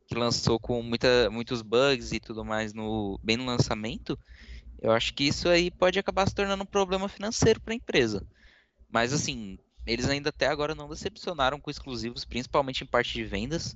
que 0.07 0.14
lançou 0.14 0.61
com 0.61 0.81
muita, 0.81 1.28
muitos 1.28 1.61
bugs 1.61 2.12
e 2.12 2.20
tudo 2.20 2.44
mais 2.44 2.72
no 2.72 3.18
bem 3.20 3.37
no 3.37 3.44
lançamento, 3.44 4.16
eu 4.81 4.92
acho 4.92 5.12
que 5.12 5.24
isso 5.24 5.48
aí 5.48 5.72
pode 5.72 5.98
acabar 5.98 6.26
se 6.28 6.35
tornando 6.35 6.62
um 6.62 6.66
problema 6.66 7.09
financeiro 7.09 7.61
para 7.61 7.74
a 7.74 7.76
empresa. 7.76 8.24
Mas 8.88 9.12
assim, 9.12 9.59
eles 9.85 10.09
ainda 10.09 10.28
até 10.31 10.46
agora 10.46 10.72
não 10.72 10.88
decepcionaram 10.88 11.61
com 11.61 11.68
exclusivos, 11.68 12.24
principalmente 12.24 12.85
em 12.85 12.87
parte 12.87 13.12
de 13.12 13.24
vendas. 13.24 13.74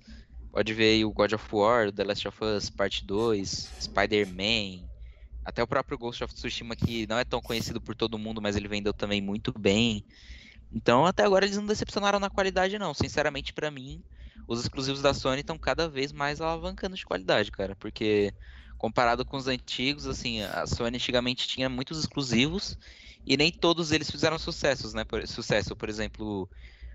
Pode 0.53 0.75
ver 0.75 0.93
aí 0.93 1.05
o 1.05 1.11
God 1.11 1.33
of 1.33 1.47
War, 1.51 1.91
The 1.91 2.05
Last 2.05 2.29
of 2.29 2.45
Us 2.45 2.69
Parte 2.69 3.07
2, 3.07 3.49
Spider-Man, 3.81 4.87
até 5.43 5.62
o 5.62 5.67
próprio 5.67 5.97
Ghost 5.97 6.23
of 6.23 6.35
Tsushima, 6.35 6.77
que 6.77 7.07
não 7.07 7.19
é 7.19 7.25
tão 7.25 7.41
conhecido 7.41 7.81
por 7.81 7.97
todo 7.97 8.19
mundo, 8.19 8.43
mas 8.43 8.55
ele 8.55 8.69
vendeu 8.69 8.93
também 8.93 9.23
muito 9.23 9.51
bem. 9.59 10.05
Então, 10.71 11.07
até 11.07 11.25
agora 11.25 11.47
eles 11.47 11.57
não 11.57 11.67
decepcionaram 11.67 12.21
na 12.21 12.29
qualidade, 12.29 12.79
não. 12.79 12.93
Sinceramente, 12.93 13.53
para 13.55 13.71
mim, 13.71 14.05
os 14.47 14.61
exclusivos 14.61 15.01
da 15.01 15.15
Sony 15.15 15.41
estão 15.41 15.59
cada 15.59 15.88
vez 15.88 16.12
mais 16.12 16.38
alavancando 16.38 16.97
de 16.97 17.05
qualidade, 17.05 17.51
cara. 17.51 17.75
Porque, 17.77 18.35
comparado 18.77 19.25
com 19.25 19.38
os 19.38 19.49
antigos, 19.49 20.07
assim, 20.07 20.43
a 20.43 20.67
Sony 20.67 20.97
antigamente 20.97 21.49
tinha 21.49 21.69
muitos 21.69 21.99
exclusivos 21.99 22.77
e 23.25 23.37
nem 23.38 23.51
todos 23.51 23.91
eles 23.91 24.11
fizeram 24.11 24.38
sucessos, 24.38 24.93
né? 24.93 25.05
Por, 25.05 25.27
sucesso, 25.27 25.75
por 25.75 25.88
exemplo, 25.88 26.49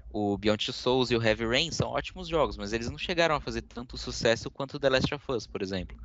o 0.10 0.38
Beyond 0.38 0.65
Two 0.65 0.74
Souls 0.74 1.12
e 1.12 1.15
o 1.15 1.24
Heavy 1.24 1.46
Rain 1.46 1.72
são 1.72 1.89
ótimos 1.89 2.28
jogos, 2.28 2.58
mas 2.58 2.74
eles 2.74 2.89
não 2.89 2.98
chegaram 2.98 3.36
a 3.36 3.41
fazer 3.41 3.62
tanto 3.63 3.98
sucesso 3.98 4.50
quanto 4.52 4.80
The 4.80 4.89
Last 4.89 5.13
of 5.15 5.26
Us, 5.32 5.48
por 5.48 5.62
exemplo. 5.62 5.96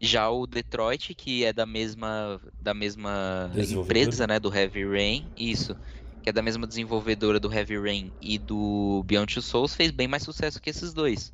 Já 0.00 0.30
o 0.30 0.46
Detroit, 0.46 1.14
que 1.14 1.44
é 1.44 1.52
da 1.52 1.64
mesma, 1.66 2.40
da 2.60 2.74
mesma 2.74 3.52
empresa, 3.68 4.26
né, 4.26 4.40
do 4.40 4.54
Heavy 4.54 4.84
Rain, 4.84 5.32
isso, 5.36 5.76
que 6.22 6.30
é 6.30 6.32
da 6.32 6.42
mesma 6.42 6.66
desenvolvedora 6.66 7.38
do 7.40 7.52
Heavy 7.52 7.78
Rain 7.78 8.12
e 8.20 8.38
do 8.38 9.02
Beyond 9.04 9.34
Two 9.34 9.42
Souls, 9.42 9.74
fez 9.74 9.90
bem 9.92 10.08
mais 10.08 10.24
sucesso 10.24 10.60
que 10.60 10.70
esses 10.70 10.92
dois. 10.92 11.32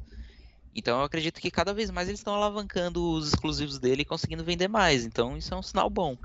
Então 0.75 0.99
eu 0.99 1.05
acredito 1.05 1.41
que 1.41 1.51
cada 1.51 1.75
vez 1.75 1.91
mais 1.91 2.09
eles 2.09 2.21
estão 2.21 2.35
alavancando 2.35 3.13
os 3.13 3.29
exclusivos 3.29 3.79
dele 3.79 4.03
e 4.03 4.05
conseguindo 4.05 4.45
vender 4.45 4.69
mais. 4.69 5.05
Então 5.05 5.37
isso 5.37 5.53
é 5.55 5.57
um 5.57 5.63
sinal 5.63 5.91
bom. 5.91 6.17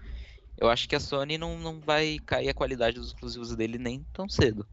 Eu 0.57 0.69
acho 0.69 0.87
que 0.87 0.95
a 0.95 0.99
Sony 0.99 1.37
não, 1.37 1.59
não 1.59 1.79
vai 1.81 2.19
cair 2.25 2.49
a 2.49 2.53
qualidade 2.53 2.97
dos 2.99 3.09
exclusivos 3.09 3.55
dele 3.55 3.77
nem 3.77 4.05
tão 4.13 4.29
cedo. 4.29 4.67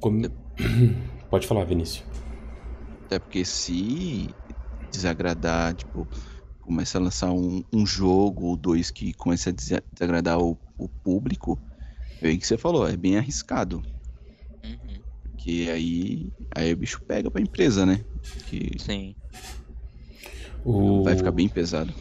Como... 0.00 0.28
Pode 1.30 1.46
falar, 1.46 1.64
Vinícius. 1.64 2.04
Até 3.06 3.18
porque 3.18 3.44
se 3.44 4.28
desagradar, 4.90 5.74
tipo, 5.74 6.06
começa 6.60 6.98
a 6.98 7.00
lançar 7.00 7.32
um, 7.32 7.62
um 7.72 7.84
jogo 7.86 8.46
ou 8.46 8.56
dois 8.56 8.90
que 8.90 9.12
começa 9.12 9.50
a 9.50 9.52
desagradar 9.52 10.38
o, 10.38 10.56
o 10.78 10.88
público, 10.88 11.58
é 12.22 12.30
o 12.30 12.38
que 12.38 12.46
você 12.46 12.56
falou, 12.56 12.88
é 12.88 12.96
bem 12.96 13.18
arriscado. 13.18 13.82
Uhum. 14.64 15.00
Porque 15.30 15.68
aí, 15.70 16.32
aí 16.54 16.72
o 16.72 16.76
bicho 16.76 17.02
pega 17.02 17.30
pra 17.30 17.42
empresa, 17.42 17.84
né? 17.84 18.04
Que 18.46 18.72
Sim. 18.78 19.14
O... 20.64 21.02
Vai 21.02 21.16
ficar 21.16 21.32
bem 21.32 21.48
pesado. 21.48 21.92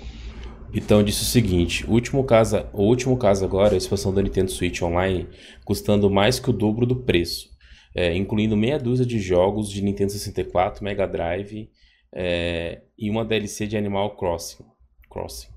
Então 0.74 1.04
disse 1.04 1.22
o 1.22 1.26
seguinte: 1.26 1.86
o 1.86 1.92
último 1.92 2.24
caso, 2.24 2.66
o 2.72 2.84
último 2.84 3.18
caso 3.18 3.44
agora 3.44 3.74
é 3.74 3.76
a 3.76 3.78
expansão 3.78 4.14
da 4.14 4.22
Nintendo 4.22 4.50
Switch 4.50 4.82
Online 4.82 5.28
custando 5.66 6.10
mais 6.10 6.40
que 6.40 6.50
o 6.50 6.54
dobro 6.54 6.86
do 6.86 6.96
preço, 6.96 7.52
é, 7.96 8.16
incluindo 8.16 8.58
meia 8.58 8.80
dúzia 8.80 9.06
de 9.06 9.20
jogos 9.20 9.70
de 9.70 9.82
Nintendo 9.82 10.12
64, 10.12 10.84
Mega 10.84 11.08
Drive 11.08 11.70
é, 12.12 12.82
e 12.98 13.10
uma 13.10 13.26
DLC 13.26 13.68
de 13.68 13.78
Animal 13.78 14.16
Crossing. 14.16 14.66
Crossing. 15.10 15.50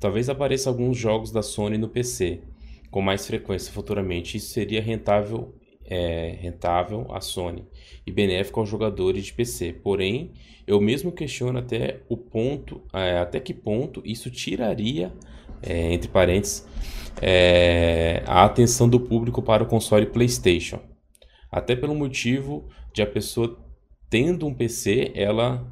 Talvez 0.00 0.28
apareça 0.28 0.70
alguns 0.70 0.96
jogos 0.96 1.32
da 1.32 1.42
Sony 1.42 1.76
no 1.76 1.88
PC 1.88 2.40
com 2.90 3.02
mais 3.02 3.26
frequência 3.26 3.72
futuramente. 3.72 4.36
Isso 4.36 4.52
seria 4.52 4.80
rentável, 4.80 5.54
é, 5.84 6.36
rentável 6.40 7.06
à 7.10 7.20
Sony 7.20 7.66
e 8.06 8.12
benéfico 8.12 8.60
aos 8.60 8.68
jogadores 8.68 9.26
de 9.26 9.32
PC. 9.32 9.72
Porém, 9.72 10.32
eu 10.66 10.80
mesmo 10.80 11.10
questiono 11.10 11.58
até 11.58 12.00
o 12.08 12.16
ponto, 12.16 12.82
é, 12.92 13.18
até 13.18 13.40
que 13.40 13.52
ponto 13.52 14.02
isso 14.04 14.30
tiraria, 14.30 15.12
é, 15.62 15.92
entre 15.92 16.08
parênteses, 16.08 16.66
é, 17.20 18.22
a 18.26 18.44
atenção 18.44 18.88
do 18.88 19.00
público 19.00 19.42
para 19.42 19.62
o 19.62 19.66
console 19.66 20.06
PlayStation. 20.06 20.78
Até 21.50 21.74
pelo 21.74 21.94
motivo 21.94 22.68
de 22.92 23.02
a 23.02 23.06
pessoa 23.06 23.58
tendo 24.10 24.46
um 24.46 24.54
PC, 24.54 25.12
ela 25.14 25.66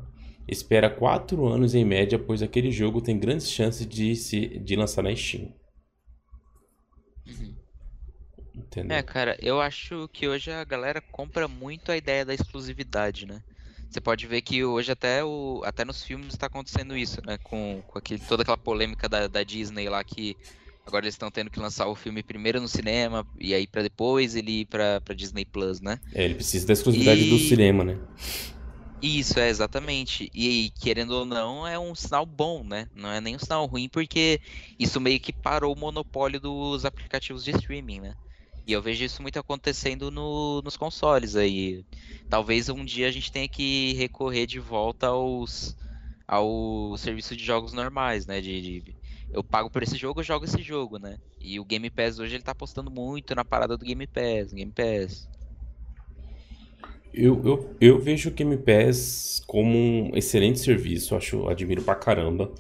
espera 0.49 0.89
4 0.89 1.47
anos 1.47 1.75
em 1.75 1.85
média, 1.85 2.19
pois 2.19 2.43
aquele 2.43 2.71
jogo 2.71 3.01
tem 3.01 3.19
grandes 3.19 3.51
chances 3.51 3.87
de, 3.87 4.15
se, 4.15 4.59
de 4.59 4.77
lançar 4.77 5.03
na 5.03 5.15
Steam. 5.15 5.53
Uhum. 7.27 7.57
É, 8.89 9.03
cara, 9.03 9.37
eu 9.41 9.61
acho 9.61 10.09
que 10.13 10.29
hoje 10.29 10.51
a 10.51 10.65
galera 10.65 11.01
compra 11.01 11.49
muito 11.49 11.91
a 11.91 11.97
ideia 11.97 12.25
da 12.25 12.35
exclusividade, 12.35 13.27
né? 13.27 13.43
Você 13.89 14.01
pode 14.01 14.27
ver 14.27 14.43
que 14.43 14.65
hoje 14.65 14.93
até, 14.93 15.25
o, 15.25 15.63
até 15.65 15.85
nos 15.85 16.03
filmes 16.03 16.29
está 16.29 16.47
acontecendo 16.47 16.97
isso, 16.97 17.21
né? 17.25 17.39
Com, 17.39 17.83
com 17.87 17.99
aquele, 17.99 18.21
toda 18.21 18.43
aquela 18.43 18.57
polêmica 18.57 19.09
da, 19.09 19.27
da 19.27 19.43
Disney 19.43 19.89
lá 19.89 20.03
que 20.03 20.37
agora 20.87 21.05
eles 21.05 21.15
estão 21.15 21.31
tendo 21.31 21.51
que 21.51 21.59
lançar 21.59 21.87
o 21.89 21.95
filme 21.95 22.23
primeiro 22.23 22.61
no 22.61 22.69
cinema 22.69 23.27
e 23.39 23.53
aí 23.53 23.67
para 23.67 23.83
depois 23.83 24.37
ele 24.37 24.61
ir 24.61 24.67
pra, 24.67 25.01
pra 25.01 25.15
Disney 25.15 25.45
Plus, 25.45 25.81
né? 25.81 25.99
É, 26.15 26.25
ele 26.25 26.35
precisa 26.37 26.67
da 26.67 26.73
exclusividade 26.73 27.23
e... 27.23 27.31
do 27.31 27.39
cinema, 27.39 27.85
né? 27.85 27.99
Isso, 29.03 29.39
é, 29.39 29.49
exatamente. 29.49 30.31
E 30.35 30.73
querendo 30.81 31.11
ou 31.11 31.27
não, 31.27 31.67
é 31.67 31.79
um 31.79 31.95
sinal 31.95 32.25
bom, 32.25 32.65
né? 32.65 32.89
Não 32.95 33.11
é 33.11 33.21
nem 33.21 33.37
um 33.37 33.39
sinal 33.39 33.67
ruim, 33.67 33.89
porque 33.89 34.41
isso 34.79 35.01
meio 35.01 35.21
que 35.21 35.33
parou 35.33 35.75
o 35.75 35.79
monopólio 35.79 36.41
dos 36.41 36.85
aplicativos 36.85 37.45
de 37.45 37.51
streaming, 37.51 38.01
né? 38.01 38.15
E 38.67 38.73
eu 38.73 38.83
vejo 38.83 39.05
isso 39.05 39.23
muito 39.23 39.39
acontecendo 39.39 40.11
no, 40.11 40.61
nos 40.63 40.77
consoles 40.77 41.37
aí. 41.37 41.85
Talvez 42.29 42.69
um 42.69 42.85
dia 42.85 43.07
a 43.07 43.13
gente 43.13 43.31
tenha 43.31 43.49
que 43.49 43.93
recorrer 43.95 44.47
de 44.47 44.59
volta 44.59 45.09
aos 45.09 45.77
ao 46.27 46.97
serviço 46.99 47.37
de 47.37 47.45
jogos 47.45 47.73
normais, 47.73 48.27
né? 48.27 48.41
De, 48.41 48.61
de, 48.61 48.97
eu 49.31 49.43
pago 49.43 49.71
por 49.71 49.83
esse 49.83 49.97
jogo, 49.97 50.21
eu 50.21 50.25
jogo 50.25 50.45
esse 50.45 50.63
jogo, 50.63 50.99
né? 50.99 51.19
E 51.41 51.59
o 51.61 51.65
Game 51.65 51.89
Pass 51.91 52.19
hoje 52.19 52.37
ele 52.37 52.43
tá 52.43 52.53
apostando 52.53 52.91
muito 52.91 53.35
na 53.35 53.45
parada 53.45 53.77
do 53.77 53.85
Game 53.85 54.07
Pass, 54.07 54.53
Game 54.53 54.73
Pass. 54.73 55.29
Eu, 57.13 57.43
eu, 57.45 57.77
eu 57.81 57.99
vejo 57.99 58.29
o 58.29 58.33
Game 58.33 58.57
Pass 58.59 59.43
como 59.47 59.79
um 59.79 60.17
excelente 60.17 60.59
serviço, 60.59 61.17
acho, 61.17 61.49
admiro 61.49 61.83
pra 61.83 61.95
caramba. 61.95 62.53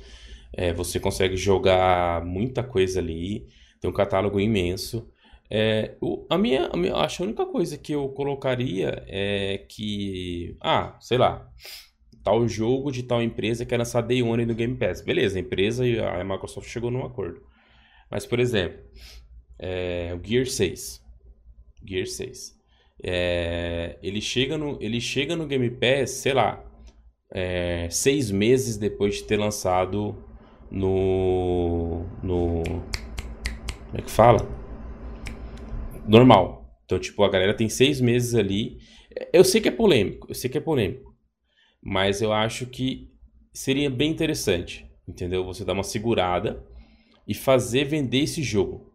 É, 0.53 0.73
você 0.73 0.99
consegue 0.99 1.37
jogar 1.37 2.25
muita 2.25 2.63
coisa 2.63 2.99
ali, 2.99 3.47
tem 3.81 3.91
um 3.91 3.95
catálogo 3.95 4.41
imenso. 4.41 5.11
É, 5.51 5.95
o, 6.01 6.27
a, 6.31 6.39
minha, 6.39 6.69
a 6.73 6.77
minha, 6.77 6.95
acho 6.97 7.23
a 7.23 7.27
única 7.27 7.45
coisa 7.47 7.77
que 7.77 7.93
eu 7.93 8.09
colocaria 8.09 9.05
é 9.07 9.59
que, 9.69 10.57
ah, 10.61 10.97
sei 11.01 11.19
lá, 11.19 11.49
tal 12.27 12.49
jogo 12.49 12.91
de 12.91 13.05
tal 13.05 13.23
empresa 13.23 13.65
quer 13.65 13.77
lançar 13.77 14.01
Day 14.01 14.21
One 14.21 14.45
no 14.45 14.53
Game 14.53 14.75
Pass. 14.75 15.01
Beleza, 15.01 15.39
a 15.39 15.41
empresa 15.41 15.87
e 15.87 15.97
a 16.01 16.25
Microsoft 16.25 16.69
chegou 16.69 16.91
num 16.91 17.07
acordo. 17.07 17.41
Mas, 18.11 18.27
por 18.27 18.41
exemplo, 18.41 18.81
é, 19.57 20.12
o 20.12 20.27
Gear 20.27 20.45
6. 20.45 21.01
Gear 21.89 22.05
6. 22.05 22.57
É, 23.01 23.97
ele, 24.03 24.21
chega 24.21 24.59
no, 24.59 24.77
ele 24.83 25.01
chega 25.01 25.37
no 25.37 25.47
Game 25.47 25.71
Pass, 25.71 26.11
sei 26.11 26.35
lá, 26.35 26.65
é, 27.31 27.89
seis 27.91 28.33
meses 28.33 28.77
depois 28.77 29.19
de 29.19 29.23
ter 29.23 29.37
lançado 29.37 30.17
no. 30.69 32.07
no. 32.25 32.65
Como 32.65 33.99
é 33.99 34.03
que 34.03 34.11
fala? 34.11 34.49
Normal. 36.09 36.77
Então, 36.85 36.99
tipo, 36.99 37.23
a 37.23 37.31
galera 37.31 37.55
tem 37.55 37.69
seis 37.69 38.01
meses 38.01 38.35
ali. 38.35 38.79
Eu 39.33 39.45
sei 39.45 39.61
que 39.61 39.69
é 39.69 39.73
polêmico, 39.73 40.27
eu 40.29 40.35
sei 40.35 40.51
que 40.51 40.59
é 40.59 40.61
polêmico. 40.61 41.06
Mas 41.88 42.20
eu 42.20 42.33
acho 42.33 42.66
que 42.66 43.09
seria 43.53 43.88
bem 43.88 44.11
interessante, 44.11 44.90
entendeu? 45.07 45.44
Você 45.44 45.64
dar 45.64 45.72
uma 45.72 45.85
segurada 45.85 46.61
e 47.29 47.33
fazer 47.33 47.85
vender 47.85 48.25
esse 48.25 48.42
jogo. 48.42 48.92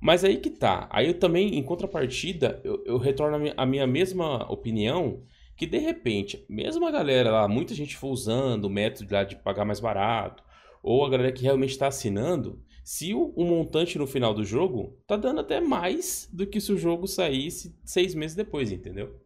Mas 0.00 0.22
aí 0.22 0.36
que 0.36 0.48
tá. 0.48 0.88
Aí 0.88 1.08
eu 1.08 1.14
também, 1.18 1.58
em 1.58 1.62
contrapartida, 1.64 2.60
eu, 2.62 2.80
eu 2.86 2.96
retorno 2.96 3.52
a 3.56 3.66
minha, 3.66 3.88
mesma 3.88 4.48
opinião 4.52 5.24
que 5.56 5.66
de 5.66 5.78
repente, 5.78 6.46
mesmo 6.48 6.86
a 6.86 6.92
galera 6.92 7.32
lá, 7.32 7.48
muita 7.48 7.74
gente 7.74 7.96
for 7.96 8.10
usando 8.10 8.66
o 8.66 8.70
método 8.70 9.12
lá 9.12 9.24
de 9.24 9.34
pagar 9.34 9.64
mais 9.64 9.80
barato, 9.80 10.44
ou 10.80 11.04
a 11.04 11.10
galera 11.10 11.32
que 11.32 11.42
realmente 11.42 11.70
está 11.70 11.88
assinando, 11.88 12.62
se 12.84 13.14
o, 13.14 13.32
o, 13.34 13.44
montante 13.44 13.98
no 13.98 14.06
final 14.06 14.32
do 14.32 14.44
jogo 14.44 14.96
tá 15.08 15.16
dando 15.16 15.40
até 15.40 15.60
mais 15.60 16.28
do 16.32 16.46
que 16.46 16.60
se 16.60 16.70
o 16.70 16.78
jogo 16.78 17.08
saísse 17.08 17.76
seis 17.84 18.14
meses 18.14 18.36
depois, 18.36 18.70
entendeu? 18.70 19.20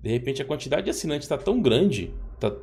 De 0.00 0.10
repente 0.10 0.42
a 0.42 0.44
quantidade 0.44 0.86
de 0.86 0.90
assinantes 0.90 1.26
está 1.26 1.38
tão 1.38 1.62
grande, 1.62 2.12
tá 2.50 2.56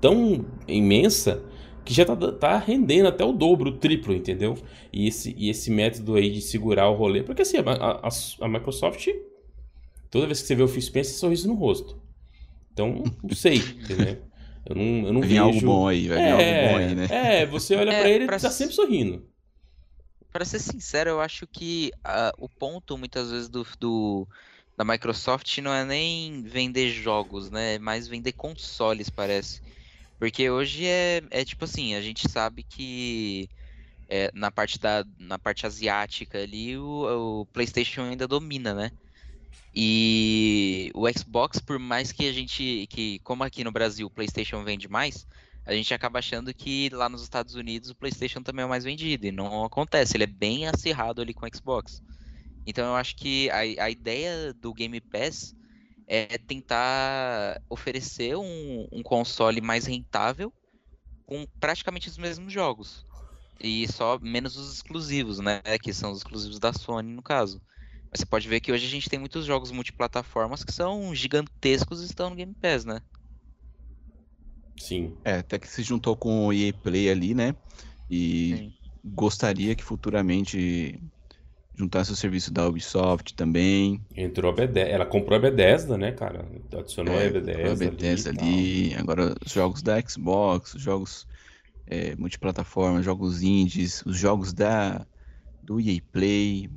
tão 0.00 0.44
imensa, 0.68 1.42
que 1.84 1.92
já 1.94 2.04
tá, 2.04 2.16
tá 2.32 2.58
rendendo 2.58 3.08
até 3.08 3.24
o 3.24 3.32
dobro, 3.32 3.70
o 3.70 3.78
triplo, 3.78 4.14
entendeu? 4.14 4.56
E 4.92 5.06
esse, 5.08 5.34
e 5.38 5.50
esse 5.50 5.70
método 5.70 6.14
aí 6.16 6.30
de 6.30 6.40
segurar 6.42 6.88
o 6.90 6.94
rolê. 6.94 7.22
Porque 7.22 7.42
assim, 7.42 7.58
a, 7.58 7.62
a, 8.08 8.08
a 8.42 8.48
Microsoft 8.48 9.08
toda 10.10 10.26
vez 10.26 10.40
que 10.42 10.46
você 10.48 10.54
vê 10.54 10.62
o 10.62 10.68
Phil 10.68 10.82
Spencer, 10.82 11.16
sorriso 11.16 11.48
no 11.48 11.54
rosto. 11.54 12.00
Então, 12.72 13.18
não 13.22 13.34
sei, 13.36 13.78
entendeu? 13.82 14.18
Eu 14.66 14.76
não, 14.76 15.06
eu 15.08 15.12
não 15.12 15.22
Vai 15.22 15.28
vejo... 15.28 15.38
algo 15.38 15.60
bom 15.60 15.88
aí, 15.88 16.08
vai 16.08 16.20
vir 16.20 16.32
algo 16.32 16.54
bom 16.54 16.76
aí, 16.76 16.94
né? 16.94 17.06
É, 17.08 17.46
você 17.46 17.76
olha 17.76 17.92
É, 17.92 17.96
pra 17.96 18.10
ele 18.10 18.26
e 18.26 18.28
pra 18.28 18.38
tá 18.38 18.50
sempre 18.50 18.74
sorrindo. 18.74 19.26
Pra 20.30 20.44
ser 20.44 20.58
sincero, 20.58 21.10
eu 21.10 21.20
acho 21.20 21.46
que 21.46 21.92
ah, 22.02 22.32
o 22.38 22.48
ponto 22.48 22.98
muitas 22.98 23.30
vezes 23.30 23.48
do, 23.48 23.64
do- 23.78 24.28
da 24.76 24.84
Microsoft 24.84 25.58
não 25.58 25.72
é 25.72 25.84
nem 25.84 26.42
vender 26.42 26.90
jogos, 26.90 27.50
né? 27.50 27.74
É 27.74 27.78
mais 27.78 28.08
vender 28.08 28.32
consoles, 28.32 29.08
parece. 29.08 29.60
Porque 30.18 30.50
hoje 30.50 30.86
é, 30.86 31.22
é 31.30 31.44
tipo 31.44 31.64
assim, 31.64 31.94
a 31.94 32.00
gente 32.00 32.28
sabe 32.28 32.62
que 32.62 33.48
é, 34.08 34.30
na 34.34 34.50
parte 34.50 34.78
da, 34.78 35.04
na 35.18 35.38
parte 35.38 35.66
asiática 35.66 36.38
ali 36.38 36.76
o, 36.76 37.40
o 37.42 37.46
PlayStation 37.46 38.02
ainda 38.02 38.26
domina, 38.28 38.74
né? 38.74 38.90
E 39.74 40.90
o 40.94 41.10
Xbox, 41.10 41.58
por 41.58 41.78
mais 41.78 42.12
que 42.12 42.28
a 42.28 42.32
gente, 42.32 42.86
que 42.88 43.18
como 43.20 43.42
aqui 43.42 43.64
no 43.64 43.72
Brasil 43.72 44.06
o 44.06 44.10
PlayStation 44.10 44.62
vende 44.62 44.88
mais, 44.88 45.26
a 45.66 45.72
gente 45.72 45.92
acaba 45.92 46.20
achando 46.20 46.54
que 46.54 46.88
lá 46.90 47.08
nos 47.08 47.22
Estados 47.22 47.54
Unidos 47.54 47.90
o 47.90 47.94
PlayStation 47.94 48.40
também 48.42 48.62
é 48.62 48.66
o 48.66 48.68
mais 48.68 48.84
vendido, 48.84 49.26
e 49.26 49.32
não 49.32 49.64
acontece, 49.64 50.16
ele 50.16 50.24
é 50.24 50.28
bem 50.28 50.68
acirrado 50.68 51.20
ali 51.20 51.34
com 51.34 51.44
o 51.44 51.48
Xbox. 51.52 52.00
Então 52.66 52.86
eu 52.86 52.96
acho 52.96 53.16
que 53.16 53.50
a, 53.50 53.84
a 53.84 53.90
ideia 53.90 54.52
do 54.54 54.72
Game 54.72 55.00
Pass 55.00 55.54
é 56.06 56.38
tentar 56.38 57.60
oferecer 57.68 58.36
um, 58.36 58.86
um 58.92 59.02
console 59.02 59.60
mais 59.60 59.86
rentável 59.86 60.52
com 61.26 61.46
praticamente 61.58 62.08
os 62.08 62.18
mesmos 62.18 62.52
jogos. 62.52 63.06
E 63.60 63.90
só 63.92 64.18
menos 64.18 64.56
os 64.56 64.74
exclusivos, 64.74 65.38
né? 65.38 65.60
Que 65.82 65.92
são 65.92 66.10
os 66.10 66.18
exclusivos 66.18 66.58
da 66.58 66.72
Sony, 66.72 67.12
no 67.12 67.22
caso. 67.22 67.60
Mas 68.10 68.20
você 68.20 68.26
pode 68.26 68.48
ver 68.48 68.60
que 68.60 68.72
hoje 68.72 68.86
a 68.86 68.90
gente 68.90 69.08
tem 69.08 69.18
muitos 69.18 69.44
jogos 69.44 69.70
multiplataformas 69.70 70.62
que 70.62 70.72
são 70.72 71.14
gigantescos 71.14 72.02
e 72.02 72.06
estão 72.06 72.30
no 72.30 72.36
Game 72.36 72.54
Pass, 72.60 72.84
né? 72.84 73.00
Sim. 74.78 75.16
É, 75.24 75.36
até 75.36 75.58
que 75.58 75.68
se 75.68 75.82
juntou 75.82 76.16
com 76.16 76.46
o 76.46 76.52
EA 76.52 76.72
Play 76.72 77.08
ali, 77.10 77.34
né? 77.34 77.54
E 78.10 78.56
Sim. 78.56 78.72
gostaria 79.04 79.74
que 79.74 79.82
futuramente 79.82 81.00
juntasse 81.74 82.12
o 82.12 82.16
serviço 82.16 82.50
da 82.52 82.66
Ubisoft 82.68 83.34
também. 83.34 84.04
Entrou 84.16 84.50
a 84.50 84.54
Bethesda. 84.54 84.80
Ela 84.80 85.06
comprou 85.06 85.36
a 85.36 85.40
Bethesda, 85.40 85.96
né, 85.98 86.12
cara? 86.12 86.46
Adicionou 86.78 87.16
É, 87.16 87.28
a 87.68 87.74
Bethesda, 87.76 87.88
a 87.90 87.92
Bethesda 87.92 88.30
ali. 88.30 88.94
ali. 88.94 88.94
Agora, 88.96 89.34
os 89.44 89.52
jogos 89.52 89.82
da 89.82 90.00
Xbox, 90.00 90.74
os 90.74 90.82
jogos 90.82 91.26
é, 91.86 92.16
multiplataforma, 92.16 93.02
jogos 93.02 93.42
indies, 93.42 94.02
os 94.06 94.16
jogos 94.18 94.52
da 94.54 95.06
do 95.62 95.80
EA 95.80 96.02
Play. 96.12 96.70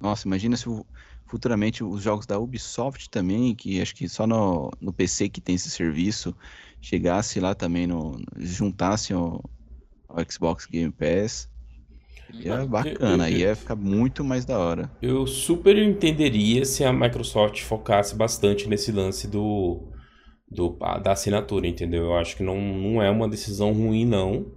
Nossa, 0.00 0.26
imagina 0.28 0.56
se 0.56 0.68
o- 0.68 0.86
futuramente 1.26 1.84
os 1.84 2.02
jogos 2.02 2.26
da 2.26 2.38
Ubisoft 2.40 3.10
também, 3.10 3.54
que 3.56 3.80
acho 3.82 3.94
que 3.94 4.08
só 4.08 4.26
no, 4.26 4.70
no 4.80 4.92
PC 4.94 5.28
que 5.30 5.40
tem 5.40 5.56
esse 5.56 5.70
serviço, 5.70 6.36
chegasse 6.80 7.40
lá 7.40 7.54
também, 7.54 7.86
no, 7.86 8.16
juntasse 8.38 9.12
ao, 9.14 9.42
ao 10.08 10.18
Xbox 10.30 10.66
Game 10.66 10.92
Pass. 10.92 11.50
Seria 12.36 12.56
Mano, 12.56 12.68
bacana, 12.68 13.24
aí 13.24 13.38
ia 13.38 13.56
ficar 13.56 13.76
muito 13.76 14.24
mais 14.24 14.44
da 14.44 14.58
hora. 14.58 14.90
Eu 15.00 15.26
super 15.26 15.76
entenderia 15.78 16.64
se 16.64 16.84
a 16.84 16.92
Microsoft 16.92 17.60
focasse 17.62 18.14
bastante 18.16 18.68
nesse 18.68 18.90
lance 18.92 19.28
do, 19.28 19.92
do 20.50 20.70
da 21.02 21.12
assinatura, 21.12 21.66
entendeu? 21.66 22.04
Eu 22.04 22.14
acho 22.16 22.36
que 22.36 22.42
não, 22.42 22.60
não 22.60 23.02
é 23.02 23.10
uma 23.10 23.28
decisão 23.28 23.72
ruim, 23.72 24.04
não. 24.04 24.52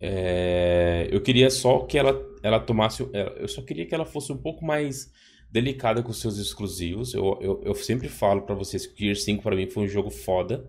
É, 0.00 1.08
eu 1.10 1.20
queria 1.20 1.50
só 1.50 1.80
que 1.80 1.98
ela, 1.98 2.20
ela 2.42 2.60
tomasse. 2.60 3.08
é, 3.12 3.42
Eu 3.42 3.48
só 3.48 3.62
queria 3.62 3.86
que 3.86 3.94
ela 3.94 4.04
fosse 4.04 4.32
um 4.32 4.36
pouco 4.36 4.64
mais 4.64 5.12
delicada 5.50 6.02
com 6.02 6.12
seus 6.12 6.38
exclusivos. 6.38 7.14
Eu, 7.14 7.38
eu, 7.40 7.60
eu 7.64 7.74
sempre 7.74 8.08
falo 8.08 8.42
pra 8.42 8.54
vocês 8.54 8.86
que 8.86 9.04
Gear 9.04 9.16
5 9.16 9.42
pra 9.42 9.56
mim 9.56 9.68
foi 9.68 9.84
um 9.84 9.88
jogo 9.88 10.10
foda. 10.10 10.68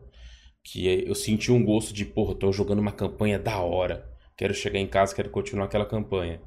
Que 0.63 0.88
eu 1.08 1.15
senti 1.15 1.52
um 1.52 1.63
gosto 1.63 1.93
de, 1.93 2.06
porra, 2.06 2.36
tô 2.36 2.52
jogando 2.52 2.80
uma 2.80 2.91
campanha 2.91 3.39
da 3.39 3.60
hora. 3.60 4.08
Quero 4.39 4.54
chegar 4.54 4.80
em 4.80 4.88
casa, 4.88 5.13
quero 5.13 5.30
continuar 5.30 5.65
aquela 5.65 5.86
campanha. 5.86 6.39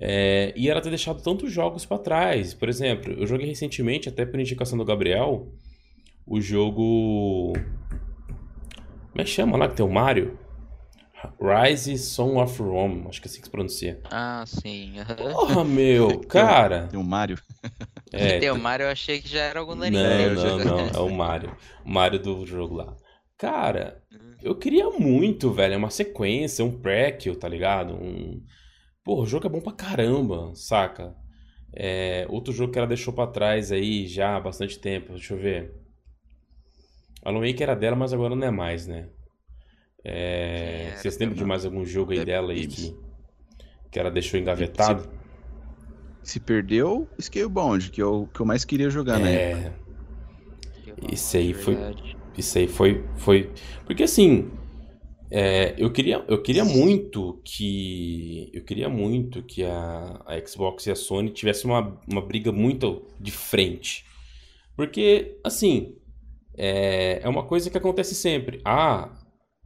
É, 0.00 0.52
e 0.56 0.68
ela 0.68 0.80
ter 0.80 0.88
deixado 0.88 1.22
tantos 1.22 1.52
jogos 1.52 1.86
pra 1.86 1.96
trás. 1.96 2.52
Por 2.52 2.68
exemplo, 2.68 3.12
eu 3.12 3.24
joguei 3.24 3.46
recentemente, 3.46 4.08
até 4.08 4.26
por 4.26 4.40
indicação 4.40 4.76
do 4.76 4.84
Gabriel, 4.84 5.46
o 6.26 6.40
jogo. 6.40 7.52
Como 9.12 9.20
é 9.20 9.22
que 9.22 9.30
chama 9.30 9.56
lá 9.56 9.68
que 9.68 9.76
tem 9.76 9.86
o 9.86 9.88
Mario? 9.88 10.36
Rise 11.40 11.96
Song 11.98 12.36
of 12.36 12.60
Rome, 12.60 13.06
acho 13.08 13.20
que 13.22 13.28
é 13.28 13.30
assim 13.30 13.38
que 13.38 13.46
se 13.46 13.50
pronuncia. 13.50 14.00
Ah, 14.10 14.42
sim. 14.44 14.94
Porra, 15.16 15.64
meu, 15.64 16.18
cara. 16.26 16.88
Tem 16.88 16.98
o 16.98 17.04
Mario. 17.04 17.38
É, 18.12 18.40
Tem 18.40 18.50
o 18.50 18.58
Mario, 18.58 18.86
eu 18.86 18.90
achei 18.90 19.20
que 19.22 19.28
já 19.28 19.42
era 19.42 19.60
algum 19.60 19.76
da 19.76 19.88
não, 19.88 20.34
não, 20.34 20.58
não, 20.58 20.78
é 20.92 20.98
o 20.98 21.14
Mario. 21.14 21.56
O 21.86 21.88
Mario 21.88 22.18
do 22.18 22.44
jogo 22.44 22.74
lá. 22.74 22.96
Cara, 23.38 24.02
eu 24.42 24.54
queria 24.54 24.90
muito, 24.90 25.52
velho, 25.52 25.76
uma 25.78 25.90
sequência, 25.90 26.64
um 26.64 26.80
prequel, 26.80 27.36
tá 27.36 27.48
ligado? 27.48 27.94
Um... 27.94 28.42
Pô, 29.04 29.22
o 29.22 29.26
jogo 29.26 29.46
é 29.46 29.50
bom 29.50 29.60
pra 29.60 29.72
caramba, 29.72 30.52
saca? 30.54 31.14
É, 31.72 32.26
outro 32.28 32.52
jogo 32.52 32.72
que 32.72 32.78
ela 32.78 32.86
deixou 32.88 33.12
pra 33.12 33.26
trás 33.26 33.70
aí 33.70 34.06
já 34.06 34.36
há 34.36 34.40
bastante 34.40 34.78
tempo, 34.78 35.12
deixa 35.12 35.34
eu 35.34 35.38
ver. 35.38 35.72
Alan 37.24 37.40
Wake 37.40 37.62
era 37.62 37.74
dela, 37.76 37.96
mas 37.96 38.12
agora 38.12 38.34
não 38.34 38.46
é 38.46 38.50
mais, 38.50 38.86
né? 38.86 39.08
É, 40.04 40.92
vocês 40.96 41.18
lembram 41.18 41.36
de 41.36 41.44
mais 41.44 41.64
algum 41.64 41.84
jogo 41.84 42.12
aí 42.12 42.24
dela 42.24 42.52
aí 42.52 42.66
que, 42.66 42.96
que 43.90 43.98
ela 44.00 44.10
deixou 44.10 44.40
engavetado? 44.40 45.08
Se 46.22 46.40
perdeu, 46.40 47.08
Scalebound, 47.20 47.90
que 47.90 48.00
é 48.00 48.04
o 48.04 48.26
que 48.26 48.40
eu 48.40 48.46
mais 48.46 48.64
queria 48.64 48.88
jogar 48.90 49.18
na 49.18 49.28
época. 49.28 49.74
É, 50.86 51.14
Isso 51.14 51.36
aí 51.36 51.52
foi- 51.52 51.74
Verdade. 51.76 52.16
Isso 52.36 52.58
aí 52.58 52.66
foi, 52.68 53.04
foi... 53.16 53.50
Porque 53.84 54.02
assim, 54.02 54.50
é, 55.30 55.74
eu 55.78 55.90
queria, 55.92 56.24
eu 56.28 56.42
queria 56.42 56.64
muito 56.64 57.40
que... 57.44 58.50
Eu 58.52 58.64
queria 58.64 58.88
muito 58.88 59.42
que 59.42 59.64
a, 59.64 60.22
a 60.26 60.46
Xbox 60.46 60.86
e 60.86 60.90
a 60.90 60.96
Sony 60.96 61.30
tivessem 61.30 61.70
uma, 61.70 62.00
uma 62.10 62.22
briga 62.22 62.50
muito 62.52 63.02
de 63.20 63.30
frente. 63.30 64.04
Porque, 64.76 65.38
assim, 65.44 65.96
é, 66.56 67.20
é 67.22 67.28
uma 67.28 67.44
coisa 67.44 67.68
que 67.70 67.76
acontece 67.78 68.14
sempre. 68.14 68.60
Ah, 68.64 69.10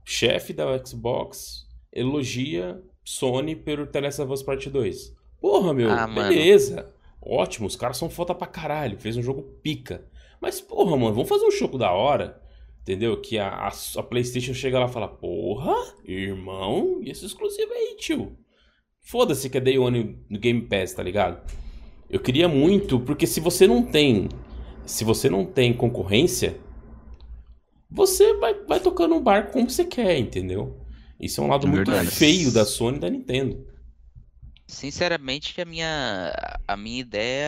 chefe 0.05 0.53
da 0.53 0.65
Xbox 0.85 1.65
elogia 1.93 2.83
Sony 3.05 3.55
pelo 3.55 3.87
The 3.87 4.01
Last 4.01 4.23
of 4.23 4.33
Us 4.33 4.43
Part 4.43 4.69
2. 4.69 5.15
Porra, 5.41 5.73
meu, 5.73 5.91
Ah, 5.91 6.07
mano. 6.07 6.29
beleza. 6.29 6.93
Ótimo, 7.23 7.67
os 7.67 7.77
caras 7.77 7.97
são 7.97 8.11
foda 8.11 8.35
pra 8.35 8.47
caralho. 8.47 8.99
Fez 8.99 9.17
um 9.17 9.23
jogo 9.23 9.43
pica. 9.63 10.07
Mas, 10.41 10.61
porra, 10.61 10.97
mano, 10.97 11.15
vamos 11.15 11.29
fazer 11.29 11.47
um 11.47 11.51
jogo 11.51 11.79
da 11.79 11.91
hora. 11.93 12.41
Entendeu? 12.85 13.19
Que 13.19 13.39
a, 13.39 13.49
a, 13.49 13.69
a 13.69 14.03
PlayStation 14.03 14.53
chega 14.53 14.79
lá 14.79 14.85
e 14.85 14.93
fala: 14.93 15.09
Porra, 15.09 15.75
irmão, 16.05 17.01
e 17.03 17.11
esse 17.11 17.25
exclusivo 17.25 17.73
aí, 17.73 17.97
tio? 17.97 18.37
Foda-se 19.01 19.49
que 19.49 19.57
é 19.57 19.61
Day 19.61 19.79
One 19.79 20.19
no 20.29 20.39
Game 20.39 20.61
Pass, 20.61 20.93
tá 20.93 21.03
ligado? 21.03 21.51
Eu 22.11 22.21
queria 22.21 22.47
muito, 22.47 23.01
porque 23.01 23.27
se 23.27 23.41
você 23.41 23.67
não 23.67 23.83
tem. 23.83 24.29
Se 24.85 25.03
você 25.03 25.31
não 25.31 25.47
tem 25.47 25.73
concorrência, 25.73 26.59
você 27.91 28.35
vai, 28.35 28.53
vai 28.65 28.79
tocando 28.79 29.15
um 29.15 29.23
barco 29.23 29.53
como 29.53 29.71
você 29.71 29.87
quer, 29.87 30.19
entendeu? 30.19 30.79
Isso 31.19 31.41
é 31.41 31.45
um 31.45 31.49
lado 31.49 31.67
É 31.67 31.71
muito 31.71 31.91
feio 32.11 32.53
da 32.53 32.67
Sony 32.67 32.99
e 32.99 33.01
da 33.01 33.09
Nintendo. 33.09 33.67
Sinceramente, 34.67 35.61
a 35.61 35.65
minha, 35.65 36.33
a 36.67 36.77
minha 36.77 37.01
ideia 37.01 37.45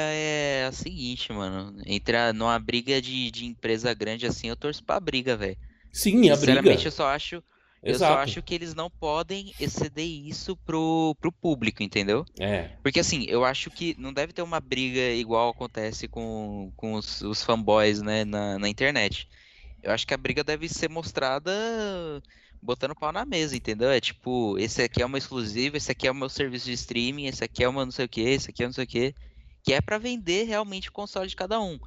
é 0.62 0.66
a 0.66 0.72
seguinte, 0.72 1.33
mano. 1.33 1.81
Entrar 1.87 2.35
numa 2.35 2.59
briga 2.59 3.00
de, 3.00 3.31
de 3.31 3.46
empresa 3.46 3.94
grande 3.94 4.26
assim, 4.26 4.48
eu 4.48 4.57
torço 4.57 4.85
pra 4.85 5.00
briga, 5.00 5.37
velho. 5.37 5.57
Sim, 5.92 6.31
a 6.31 6.37
briga. 6.37 6.38
Sinceramente, 6.38 6.87
eu 6.87 6.92
só 6.92 7.09
acho, 7.09 7.42
eu 7.85 7.94
só 7.94 8.14
acho 8.18 8.42
que 8.42 8.55
eles 8.55 8.74
não 8.74 8.90
podem 8.90 9.55
exceder 9.59 10.07
isso 10.07 10.57
pro, 10.59 11.16
pro 11.20 11.33
público, 11.33 11.83
entendeu? 11.83 12.26
É, 12.40 12.79
Porque 12.83 13.00
assim, 13.00 13.24
eu 13.29 13.44
acho 13.44 13.70
que 13.70 13.94
não 13.98 14.12
deve 14.12 14.33
ter 14.33 14.42
uma 14.42 14.61
briga 14.61 15.00
igual 15.12 15.50
acontece 15.50 16.09
com, 16.09 16.72
com 16.76 16.94
os, 16.94 17.20
os 17.22 17.42
fanboys, 17.44 18.02
né, 18.02 18.24
na, 18.24 18.59
na 18.59 18.68
internet. 18.68 19.29
Eu 19.83 19.92
acho 19.92 20.07
que 20.07 20.14
a 20.14 20.18
briga 20.18 20.44
deve 20.44 20.68
ser 20.68 20.88
mostrada 20.90 21.52
botando 22.63 22.94
pau 22.94 23.13
na 23.13 23.25
mesa, 23.25 23.57
entendeu? 23.57 23.90
É 23.90 24.00
tipo, 24.00 24.59
esse 24.59 24.83
aqui 24.83 25.02
é 25.02 25.07
o 25.07 25.09
meu 25.09 25.19
exclusivo, 25.19 25.77
esse 25.77 25.90
aqui 25.90 26.07
é 26.07 26.11
o 26.11 26.15
meu 26.15 26.29
serviço 26.29 26.67
de 26.67 26.73
streaming, 26.73 27.27
esse 27.27 27.44
aqui 27.44 27.65
é 27.65 27.71
meu 27.71 27.85
não 27.85 27.92
sei 27.92 28.07
o 28.07 28.09
que, 28.09 28.21
esse 28.21 28.50
aqui 28.50 28.63
é 28.63 28.67
não 28.67 28.73
sei 28.73 28.85
o 28.85 28.87
que, 28.87 29.15
que 29.63 29.73
é 29.73 29.81
pra 29.81 29.98
vender 29.98 30.44
realmente 30.44 30.88
o 30.88 30.92
console 30.92 31.29
de 31.29 31.37
cada 31.37 31.61
um. 31.61 31.79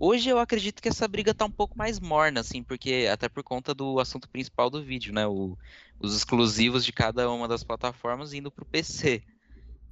Hoje 0.00 0.28
eu 0.28 0.38
acredito 0.38 0.80
que 0.80 0.88
essa 0.88 1.08
briga 1.08 1.34
tá 1.34 1.44
um 1.44 1.50
pouco 1.50 1.76
mais 1.76 1.98
morna, 1.98 2.40
assim, 2.40 2.62
porque 2.62 3.08
até 3.12 3.28
por 3.28 3.42
conta 3.42 3.74
do 3.74 3.98
assunto 3.98 4.28
principal 4.28 4.70
do 4.70 4.80
vídeo, 4.80 5.12
né? 5.12 5.26
O, 5.26 5.58
os 5.98 6.16
exclusivos 6.16 6.84
de 6.84 6.92
cada 6.92 7.28
uma 7.28 7.48
das 7.48 7.64
plataformas 7.64 8.32
indo 8.32 8.48
pro 8.48 8.64
PC. 8.64 9.22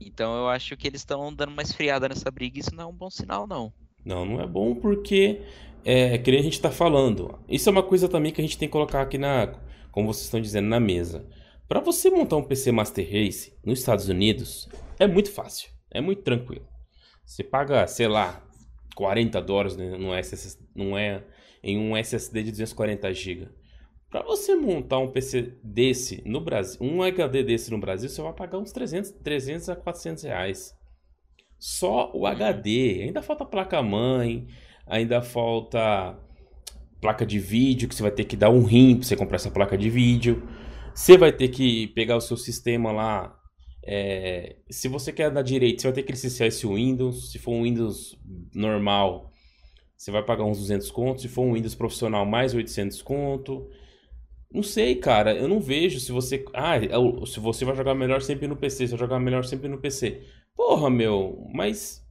Então 0.00 0.36
eu 0.36 0.48
acho 0.48 0.76
que 0.76 0.86
eles 0.86 1.00
estão 1.00 1.34
dando 1.34 1.52
uma 1.52 1.62
esfriada 1.62 2.08
nessa 2.08 2.30
briga 2.30 2.56
e 2.56 2.60
isso 2.60 2.74
não 2.74 2.84
é 2.84 2.86
um 2.86 2.92
bom 2.92 3.10
sinal, 3.10 3.48
não. 3.48 3.72
Não, 4.04 4.24
não 4.24 4.40
é 4.40 4.46
bom 4.46 4.76
porque 4.76 5.42
é 5.84 6.16
que 6.18 6.30
a 6.30 6.42
gente 6.42 6.60
tá 6.60 6.70
falando. 6.70 7.38
Isso 7.48 7.68
é 7.68 7.72
uma 7.72 7.82
coisa 7.82 8.08
também 8.08 8.32
que 8.32 8.40
a 8.40 8.44
gente 8.44 8.58
tem 8.58 8.68
que 8.68 8.72
colocar 8.72 9.02
aqui 9.02 9.18
na, 9.18 9.54
como 9.96 10.12
vocês 10.12 10.26
estão 10.26 10.42
dizendo, 10.42 10.68
na 10.68 10.78
mesa. 10.78 11.26
Para 11.66 11.80
você 11.80 12.10
montar 12.10 12.36
um 12.36 12.44
PC 12.44 12.70
Master 12.70 13.02
Race 13.02 13.56
nos 13.64 13.78
Estados 13.78 14.10
Unidos 14.10 14.68
é 14.98 15.06
muito 15.06 15.32
fácil, 15.32 15.70
é 15.90 16.02
muito 16.02 16.20
tranquilo. 16.20 16.68
Você 17.24 17.42
paga, 17.42 17.86
sei 17.86 18.06
lá, 18.06 18.46
40 18.94 19.40
dólares 19.40 19.74
num, 19.74 20.14
SSD, 20.14 20.62
não 20.74 20.98
é 20.98 21.24
em 21.62 21.78
um 21.78 21.96
SSD 21.96 22.42
de 22.42 22.50
240 22.50 23.10
GB. 23.14 23.48
Para 24.10 24.22
você 24.22 24.54
montar 24.54 24.98
um 24.98 25.10
PC 25.10 25.54
desse 25.64 26.22
no 26.26 26.42
Brasil, 26.42 26.78
um 26.78 27.02
HD 27.02 27.42
desse 27.42 27.70
no 27.70 27.78
Brasil, 27.78 28.10
você 28.10 28.20
vai 28.20 28.34
pagar 28.34 28.58
uns 28.58 28.72
300, 28.72 29.12
300 29.12 29.70
a 29.70 29.76
400 29.76 30.24
reais. 30.24 30.76
Só 31.58 32.12
o 32.14 32.26
HD. 32.26 33.00
Ainda 33.02 33.22
falta 33.22 33.46
placa-mãe, 33.46 34.46
ainda 34.86 35.22
falta 35.22 36.18
placa 37.00 37.26
de 37.26 37.38
vídeo, 37.38 37.88
que 37.88 37.94
você 37.94 38.02
vai 38.02 38.10
ter 38.10 38.24
que 38.24 38.36
dar 38.36 38.50
um 38.50 38.62
rim 38.64 38.96
para 38.96 39.06
você 39.06 39.16
comprar 39.16 39.36
essa 39.36 39.50
placa 39.50 39.76
de 39.76 39.90
vídeo. 39.90 40.42
Você 40.94 41.16
vai 41.18 41.32
ter 41.32 41.48
que 41.48 41.88
pegar 41.88 42.16
o 42.16 42.20
seu 42.20 42.36
sistema 42.36 42.90
lá. 42.92 43.38
É, 43.84 44.56
se 44.70 44.88
você 44.88 45.12
quer 45.12 45.30
dar 45.30 45.42
direito, 45.42 45.82
você 45.82 45.88
vai 45.88 45.94
ter 45.94 46.02
que 46.02 46.12
licenciar 46.12 46.48
esse 46.48 46.66
Windows. 46.66 47.30
Se 47.32 47.38
for 47.38 47.52
um 47.52 47.62
Windows 47.62 48.18
normal, 48.54 49.30
você 49.96 50.10
vai 50.10 50.22
pagar 50.22 50.44
uns 50.44 50.58
200 50.58 50.90
contos. 50.90 51.22
Se 51.22 51.28
for 51.28 51.42
um 51.42 51.54
Windows 51.54 51.74
profissional, 51.74 52.24
mais 52.24 52.54
800 52.54 53.02
conto. 53.02 53.68
Não 54.52 54.62
sei, 54.62 54.94
cara. 54.94 55.34
Eu 55.34 55.48
não 55.48 55.60
vejo 55.60 56.00
se 56.00 56.12
você. 56.12 56.44
Ah, 56.54 56.76
é 56.76 57.26
se 57.26 57.40
você 57.40 57.64
vai 57.64 57.76
jogar 57.76 57.94
melhor 57.94 58.22
sempre 58.22 58.46
no 58.46 58.56
PC, 58.56 58.86
se 58.86 58.92
vai 58.92 59.00
jogar 59.00 59.18
melhor 59.18 59.44
sempre 59.44 59.68
no 59.68 59.78
PC. 59.78 60.22
Porra, 60.56 60.88
meu, 60.88 61.46
mas. 61.52 62.05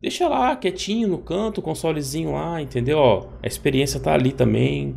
Deixa 0.00 0.28
lá, 0.28 0.54
quietinho 0.56 1.08
no 1.08 1.18
canto, 1.18 1.60
consolezinho 1.60 2.32
lá, 2.32 2.62
entendeu? 2.62 2.98
Ó, 2.98 3.28
a 3.42 3.46
experiência 3.46 3.98
tá 3.98 4.14
ali 4.14 4.32
também. 4.32 4.96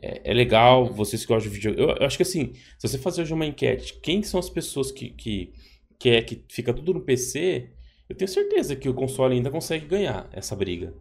É, 0.00 0.30
é 0.30 0.34
legal, 0.34 0.86
vocês 0.86 1.22
que 1.22 1.28
gostam 1.28 1.50
de 1.50 1.56
vídeo. 1.56 1.74
Eu, 1.76 1.96
eu, 1.96 2.06
acho 2.06 2.16
que 2.16 2.22
assim, 2.22 2.52
se 2.78 2.88
você 2.88 2.98
fazer 2.98 3.22
hoje 3.22 3.34
uma 3.34 3.46
enquete, 3.46 3.98
quem 4.02 4.22
são 4.22 4.38
as 4.38 4.48
pessoas 4.48 4.92
que, 4.92 5.10
que, 5.10 5.52
que, 5.98 6.10
é, 6.10 6.22
que 6.22 6.44
fica 6.48 6.72
tudo 6.72 6.94
no 6.94 7.00
PC, 7.00 7.70
eu 8.08 8.14
tenho 8.14 8.28
certeza 8.28 8.76
que 8.76 8.88
o 8.88 8.94
console 8.94 9.34
ainda 9.34 9.50
consegue 9.50 9.86
ganhar 9.86 10.28
essa 10.32 10.54
briga. 10.54 10.94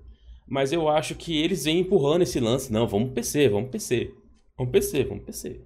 Mas 0.48 0.72
eu 0.72 0.89
acho 0.89 1.16
que 1.16 1.38
eles 1.38 1.66
vêm 1.66 1.80
empurrando 1.80 2.22
esse 2.24 2.39
lance. 2.39 2.72
Não, 2.72 2.88
vamos 2.88 3.14
PC, 3.14 3.50
vamos 3.50 3.70
PC. 3.70 4.12
Vamos 4.58 4.72
PC, 4.72 5.04
vamos 5.04 5.24
PC. 5.24 5.62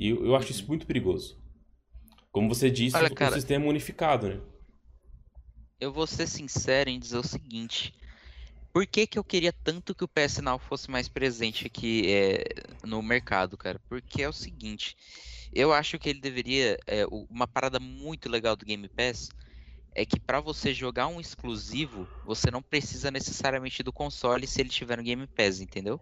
E 0.00 0.08
eu, 0.08 0.24
eu 0.24 0.34
acho 0.34 0.50
isso 0.50 0.66
muito 0.66 0.86
perigoso. 0.86 1.38
Como 2.32 2.48
você 2.48 2.70
disse, 2.70 2.96
Olha, 2.96 3.10
cara, 3.10 3.32
o 3.32 3.34
sistema 3.34 3.66
unificado, 3.66 4.30
né? 4.30 4.40
Eu 5.78 5.92
vou 5.92 6.06
ser 6.06 6.26
sincero 6.26 6.88
em 6.88 6.98
dizer 6.98 7.18
o 7.18 7.22
seguinte. 7.22 7.92
Por 8.72 8.86
que, 8.86 9.06
que 9.06 9.18
eu 9.18 9.24
queria 9.24 9.52
tanto 9.52 9.94
que 9.94 10.02
o 10.02 10.08
PS 10.08 10.38
Now 10.38 10.58
fosse 10.58 10.90
mais 10.90 11.06
presente 11.06 11.66
aqui 11.66 12.10
é, 12.10 12.44
no 12.82 13.02
mercado, 13.02 13.58
cara? 13.58 13.78
Porque 13.90 14.22
é 14.22 14.28
o 14.28 14.32
seguinte. 14.32 14.96
Eu 15.52 15.70
acho 15.70 15.98
que 15.98 16.08
ele 16.08 16.20
deveria. 16.20 16.78
É, 16.86 17.04
uma 17.28 17.46
parada 17.46 17.78
muito 17.78 18.26
legal 18.26 18.56
do 18.56 18.64
Game 18.64 18.88
Pass 18.88 19.28
é 19.94 20.06
que 20.06 20.18
para 20.18 20.40
você 20.40 20.72
jogar 20.72 21.08
um 21.08 21.20
exclusivo, 21.20 22.08
você 22.24 22.50
não 22.50 22.62
precisa 22.62 23.10
necessariamente 23.10 23.82
do 23.82 23.92
console 23.92 24.46
se 24.46 24.62
ele 24.62 24.70
tiver 24.70 24.96
no 24.96 25.02
Game 25.02 25.26
Pass, 25.26 25.60
entendeu? 25.60 26.00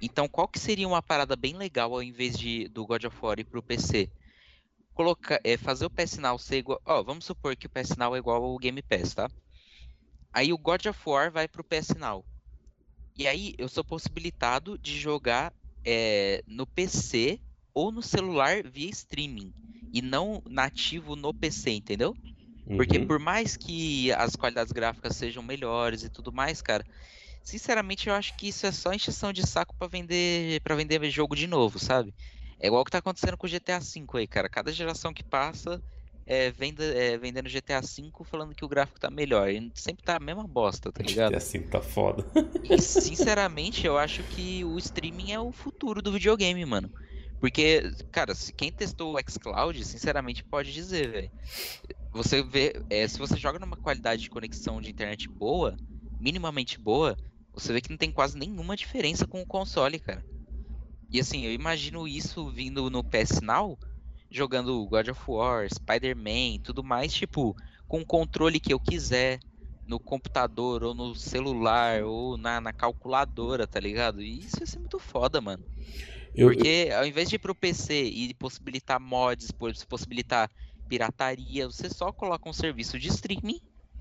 Então, 0.00 0.28
qual 0.28 0.46
que 0.46 0.58
seria 0.58 0.86
uma 0.86 1.02
parada 1.02 1.34
bem 1.34 1.56
legal 1.56 1.92
ao 1.92 2.02
invés 2.02 2.38
de 2.38 2.68
do 2.68 2.86
God 2.86 3.04
of 3.04 3.16
War 3.20 3.38
ir 3.38 3.44
pro 3.44 3.62
PC? 3.62 4.10
Colocar, 4.94 5.40
é, 5.44 5.56
fazer 5.56 5.86
o 5.86 5.90
PS 5.90 6.18
Now 6.18 6.38
ser 6.38 6.58
igual, 6.58 6.80
ó, 6.84 7.02
vamos 7.02 7.24
supor 7.24 7.56
que 7.56 7.66
o 7.66 7.70
PS 7.70 7.96
Now 7.96 8.14
é 8.14 8.18
igual 8.18 8.42
ao 8.42 8.58
Game 8.58 8.82
Pass, 8.82 9.14
tá? 9.14 9.30
Aí 10.32 10.52
o 10.52 10.58
God 10.58 10.86
of 10.86 11.00
War 11.06 11.30
vai 11.30 11.48
pro 11.48 11.64
PS 11.64 11.94
Now. 11.96 12.24
E 13.16 13.26
aí 13.26 13.54
eu 13.58 13.68
sou 13.68 13.84
possibilitado 13.84 14.78
de 14.78 14.98
jogar 14.98 15.52
é, 15.84 16.42
no 16.46 16.66
PC 16.66 17.40
ou 17.74 17.90
no 17.90 18.02
celular 18.02 18.62
via 18.62 18.90
streaming 18.90 19.52
e 19.92 20.02
não 20.02 20.42
nativo 20.46 21.16
no 21.16 21.32
PC, 21.32 21.70
entendeu? 21.70 22.16
Porque 22.76 22.98
uhum. 22.98 23.06
por 23.06 23.18
mais 23.18 23.56
que 23.56 24.12
as 24.12 24.36
qualidades 24.36 24.72
gráficas 24.72 25.16
sejam 25.16 25.42
melhores 25.42 26.04
e 26.04 26.10
tudo 26.10 26.32
mais, 26.32 26.60
cara, 26.60 26.84
sinceramente 27.42 28.08
eu 28.08 28.14
acho 28.14 28.36
que 28.36 28.48
isso 28.48 28.66
é 28.66 28.72
só 28.72 28.92
encheção 28.92 29.32
de 29.32 29.46
saco 29.46 29.74
para 29.78 29.88
vender 29.88 30.60
para 30.62 30.74
vender 30.74 31.02
jogo 31.10 31.34
de 31.34 31.46
novo, 31.46 31.78
sabe? 31.78 32.14
É 32.60 32.66
igual 32.66 32.82
o 32.82 32.84
que 32.84 32.90
tá 32.90 32.98
acontecendo 32.98 33.36
com 33.36 33.46
o 33.46 33.50
GTA 33.50 33.78
V 33.78 34.04
aí, 34.14 34.26
cara. 34.26 34.48
Cada 34.48 34.72
geração 34.72 35.12
que 35.12 35.22
passa 35.22 35.80
é, 36.26 36.50
venda, 36.50 36.84
é, 36.84 37.16
vendendo 37.16 37.48
GTA 37.48 37.80
V 37.80 38.10
falando 38.24 38.54
que 38.54 38.64
o 38.64 38.68
gráfico 38.68 39.00
tá 39.00 39.10
melhor. 39.10 39.48
E 39.48 39.70
sempre 39.74 40.04
tá 40.04 40.16
a 40.16 40.20
mesma 40.20 40.46
bosta, 40.46 40.92
tá 40.92 41.02
ligado? 41.02 41.32
GTA 41.32 41.38
V 41.38 41.58
tá 41.68 41.80
foda. 41.80 42.26
E 42.64 42.78
sinceramente 42.80 43.86
eu 43.86 43.96
acho 43.96 44.22
que 44.24 44.64
o 44.64 44.76
streaming 44.78 45.32
é 45.32 45.40
o 45.40 45.52
futuro 45.52 46.02
do 46.02 46.12
videogame, 46.12 46.64
mano. 46.66 46.90
Porque, 47.40 47.82
cara, 48.10 48.34
se 48.34 48.52
quem 48.52 48.72
testou 48.72 49.14
o 49.14 49.30
xCloud, 49.30 49.84
sinceramente 49.84 50.44
pode 50.44 50.72
dizer, 50.72 51.10
velho. 51.10 51.30
Você 52.12 52.42
vê, 52.42 52.74
é, 52.90 53.06
se 53.06 53.18
você 53.18 53.36
joga 53.36 53.58
numa 53.58 53.76
qualidade 53.76 54.22
de 54.22 54.30
conexão 54.30 54.80
de 54.80 54.90
internet 54.90 55.28
boa, 55.28 55.76
minimamente 56.18 56.78
boa, 56.80 57.16
você 57.52 57.72
vê 57.72 57.80
que 57.80 57.90
não 57.90 57.96
tem 57.98 58.12
quase 58.12 58.36
nenhuma 58.38 58.76
diferença 58.76 59.26
com 59.26 59.40
o 59.42 59.46
console, 59.46 60.00
cara. 60.00 60.24
E 61.10 61.20
assim, 61.20 61.44
eu 61.44 61.52
imagino 61.52 62.06
isso 62.06 62.50
vindo 62.50 62.90
no 62.90 63.02
PS 63.04 63.40
Now, 63.42 63.78
jogando 64.30 64.86
God 64.86 65.08
of 65.08 65.20
War, 65.28 65.68
Spider-Man, 65.72 66.60
tudo 66.62 66.84
mais, 66.84 67.12
tipo, 67.14 67.54
com 67.86 68.00
o 68.00 68.06
controle 68.06 68.60
que 68.60 68.72
eu 68.72 68.80
quiser, 68.80 69.40
no 69.86 69.98
computador, 69.98 70.84
ou 70.84 70.94
no 70.94 71.14
celular, 71.14 72.04
ou 72.04 72.36
na, 72.36 72.60
na 72.60 72.72
calculadora, 72.74 73.66
tá 73.66 73.80
ligado? 73.80 74.20
E 74.22 74.40
isso 74.40 74.58
ia 74.60 74.66
ser 74.66 74.78
muito 74.78 74.98
foda, 74.98 75.40
mano. 75.40 75.64
Eu, 76.34 76.48
Porque 76.48 76.90
ao 76.94 77.06
invés 77.06 77.28
de 77.28 77.36
ir 77.36 77.38
pro 77.38 77.54
PC 77.54 78.04
e 78.04 78.34
possibilitar 78.34 79.00
mods, 79.00 79.50
possibilitar 79.88 80.50
pirataria, 80.88 81.66
você 81.66 81.88
só 81.90 82.12
coloca 82.12 82.48
um 82.48 82.52
serviço 82.52 82.98
de 82.98 83.08
streaming, 83.08 83.60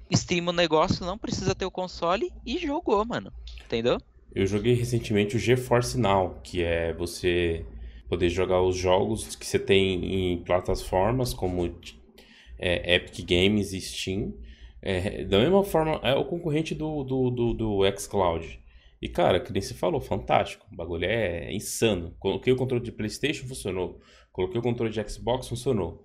streama 0.09 0.51
o 0.51 0.55
negócio, 0.55 1.05
não 1.05 1.17
precisa 1.17 1.55
ter 1.55 1.65
o 1.65 1.71
console 1.71 2.31
e 2.45 2.57
jogou, 2.57 3.03
mano. 3.05 3.31
Entendeu? 3.65 3.97
Eu 4.33 4.45
joguei 4.45 4.73
recentemente 4.73 5.35
o 5.35 5.39
GeForce 5.39 5.99
Now, 5.99 6.39
que 6.43 6.63
é 6.63 6.93
você 6.93 7.65
poder 8.07 8.29
jogar 8.29 8.61
os 8.61 8.75
jogos 8.75 9.35
que 9.35 9.45
você 9.45 9.59
tem 9.59 10.33
em 10.33 10.37
plataformas 10.43 11.33
como 11.33 11.65
é, 12.57 12.95
Epic 12.95 13.25
Games 13.27 13.73
e 13.73 13.81
Steam. 13.81 14.33
É, 14.81 15.23
da 15.23 15.39
mesma 15.39 15.63
forma, 15.63 15.99
é 16.03 16.13
o 16.13 16.25
concorrente 16.25 16.73
do, 16.73 17.03
do, 17.03 17.29
do, 17.29 17.53
do 17.53 17.97
xCloud. 17.97 18.59
E, 19.01 19.07
cara, 19.07 19.39
que 19.39 19.51
nem 19.51 19.61
você 19.61 19.73
falou, 19.73 19.99
fantástico. 20.01 20.65
O 20.71 20.75
bagulho 20.75 21.05
é 21.05 21.51
insano. 21.53 22.15
Coloquei 22.19 22.51
o 22.51 22.55
controle 22.55 22.83
de 22.83 22.91
PlayStation, 22.91 23.47
funcionou. 23.47 23.99
Coloquei 24.31 24.59
o 24.59 24.63
controle 24.63 24.91
de 24.91 25.09
Xbox, 25.09 25.47
funcionou. 25.47 26.03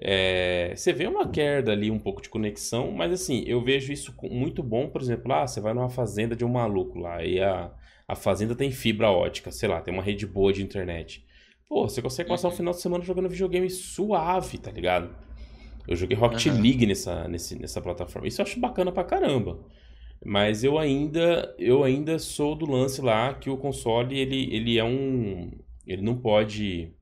É, 0.00 0.72
você 0.76 0.92
vê 0.92 1.06
uma 1.08 1.28
queda 1.28 1.72
ali, 1.72 1.90
um 1.90 1.98
pouco 1.98 2.22
de 2.22 2.28
conexão, 2.28 2.92
mas 2.92 3.12
assim, 3.12 3.42
eu 3.46 3.60
vejo 3.62 3.92
isso 3.92 4.14
muito 4.22 4.62
bom, 4.62 4.88
por 4.88 5.02
exemplo, 5.02 5.28
lá, 5.28 5.46
você 5.46 5.60
vai 5.60 5.74
numa 5.74 5.90
fazenda 5.90 6.36
de 6.36 6.44
um 6.44 6.48
maluco 6.48 6.98
lá, 6.98 7.24
e 7.24 7.40
a, 7.40 7.72
a 8.06 8.14
fazenda 8.14 8.54
tem 8.54 8.70
fibra 8.70 9.10
ótica, 9.10 9.50
sei 9.50 9.68
lá, 9.68 9.80
tem 9.80 9.92
uma 9.92 10.02
rede 10.02 10.24
boa 10.26 10.52
de 10.52 10.62
internet. 10.62 11.26
Pô, 11.68 11.88
você 11.88 12.00
consegue 12.00 12.28
passar 12.28 12.48
o 12.48 12.50
uhum. 12.50 12.56
final 12.56 12.72
de 12.72 12.80
semana 12.80 13.04
jogando 13.04 13.28
videogame 13.28 13.68
suave, 13.68 14.56
tá 14.58 14.70
ligado? 14.70 15.14
Eu 15.86 15.96
joguei 15.96 16.16
Rocket 16.16 16.46
uhum. 16.46 16.60
League 16.62 16.86
nessa, 16.86 17.26
nesse, 17.28 17.58
nessa 17.58 17.80
plataforma. 17.80 18.28
Isso 18.28 18.40
eu 18.40 18.44
acho 18.44 18.60
bacana 18.60 18.92
pra 18.92 19.04
caramba. 19.04 19.66
Mas 20.24 20.64
eu 20.64 20.78
ainda 20.78 21.54
eu 21.58 21.84
ainda 21.84 22.18
sou 22.18 22.54
do 22.54 22.70
lance 22.70 23.00
lá 23.00 23.32
que 23.34 23.48
o 23.48 23.56
console 23.56 24.18
ele, 24.18 24.54
ele 24.54 24.76
é 24.76 24.84
um 24.84 25.50
ele 25.86 26.02
não 26.02 26.18
pode 26.18 26.92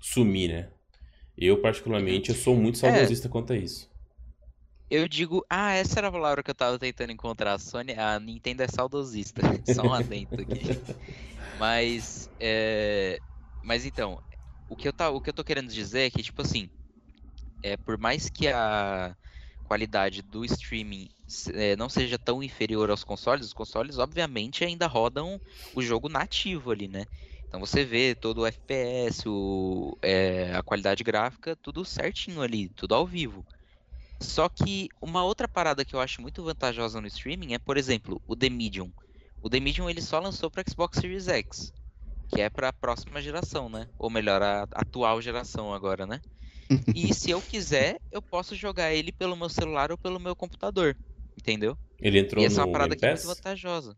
sumir, 0.00 0.48
né? 0.50 0.70
Eu 1.40 1.60
particularmente 1.60 2.30
eu 2.30 2.34
sou 2.34 2.56
muito 2.56 2.76
é. 2.76 2.78
saudosista 2.78 3.28
é, 3.28 3.30
quanto 3.30 3.52
a 3.52 3.56
isso. 3.56 3.88
Eu 4.90 5.06
digo, 5.06 5.44
ah, 5.48 5.74
essa 5.74 6.00
era 6.00 6.08
a 6.08 6.12
palavra 6.12 6.42
que 6.42 6.50
eu 6.50 6.54
tava 6.54 6.78
tentando 6.78 7.12
encontrar. 7.12 7.54
A 7.54 7.58
Sony, 7.58 7.92
a 7.92 8.18
Nintendo 8.18 8.62
é 8.62 8.68
saudosista. 8.68 9.42
Só 9.72 9.82
um 9.82 9.92
adendo 9.92 10.40
aqui. 10.40 10.62
mas 11.58 12.30
é, 12.40 13.20
mas 13.62 13.84
então, 13.84 14.20
o 14.68 14.74
que 14.74 14.88
eu 14.88 14.92
tá, 14.92 15.10
o 15.10 15.20
que 15.20 15.30
eu 15.30 15.34
tô 15.34 15.44
querendo 15.44 15.68
dizer 15.68 16.06
é 16.06 16.10
que 16.10 16.22
tipo 16.22 16.42
assim, 16.42 16.68
é 17.62 17.76
por 17.76 17.98
mais 17.98 18.28
que 18.28 18.48
a 18.48 19.14
qualidade 19.64 20.22
do 20.22 20.44
streaming 20.44 21.10
é, 21.52 21.76
não 21.76 21.90
seja 21.90 22.18
tão 22.18 22.42
inferior 22.42 22.90
aos 22.90 23.04
consoles, 23.04 23.46
os 23.46 23.52
consoles 23.52 23.98
obviamente 23.98 24.64
ainda 24.64 24.86
rodam 24.86 25.38
o 25.74 25.82
jogo 25.82 26.08
nativo 26.08 26.70
ali, 26.70 26.88
né? 26.88 27.04
Então 27.48 27.60
você 27.60 27.84
vê 27.84 28.14
todo 28.14 28.42
o 28.42 28.46
FPS, 28.46 29.26
o, 29.26 29.96
é, 30.02 30.54
a 30.54 30.62
qualidade 30.62 31.02
gráfica, 31.02 31.56
tudo 31.62 31.84
certinho 31.84 32.42
ali, 32.42 32.68
tudo 32.70 32.94
ao 32.94 33.06
vivo. 33.06 33.44
Só 34.22 34.48
que 34.48 34.88
uma 35.00 35.24
outra 35.24 35.48
parada 35.48 35.84
que 35.84 35.94
eu 35.94 36.00
acho 36.00 36.20
muito 36.20 36.42
vantajosa 36.42 37.00
no 37.00 37.06
streaming 37.06 37.54
é, 37.54 37.58
por 37.58 37.76
exemplo, 37.76 38.20
o 38.26 38.36
The 38.36 38.50
Medium. 38.50 38.92
O 39.42 39.48
The 39.48 39.60
Medium 39.60 39.88
ele 39.88 40.02
só 40.02 40.18
lançou 40.18 40.50
para 40.50 40.64
Xbox 40.68 40.98
Series 40.98 41.28
X, 41.28 41.72
que 42.28 42.40
é 42.40 42.50
para 42.50 42.68
a 42.68 42.72
próxima 42.72 43.22
geração, 43.22 43.68
né? 43.68 43.88
Ou 43.98 44.10
melhor, 44.10 44.42
a 44.42 44.64
atual 44.74 45.22
geração 45.22 45.72
agora, 45.72 46.06
né? 46.06 46.20
e 46.94 47.12
se 47.14 47.30
eu 47.30 47.40
quiser, 47.40 47.98
eu 48.10 48.20
posso 48.20 48.54
jogar 48.54 48.92
ele 48.92 49.12
pelo 49.12 49.36
meu 49.36 49.48
celular 49.48 49.90
ou 49.90 49.98
pelo 49.98 50.20
meu 50.20 50.36
computador. 50.36 50.96
Entendeu? 51.36 51.78
Ele 52.00 52.18
entrou 52.18 52.42
e 52.42 52.46
essa 52.46 52.56
no 52.56 52.62
é 52.62 52.64
uma 52.66 52.72
parada 52.72 52.94
Game 52.94 53.00
que 53.00 53.06
é 53.06 53.12
muito 53.12 53.26
vantajosa. 53.26 53.96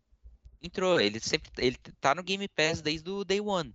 Entrou, 0.62 1.00
ele 1.00 1.18
sempre 1.20 1.50
ele 1.58 1.76
tá 2.00 2.14
no 2.14 2.22
Game 2.22 2.46
Pass 2.48 2.80
desde 2.80 3.08
o 3.10 3.24
Day 3.24 3.40
One. 3.40 3.74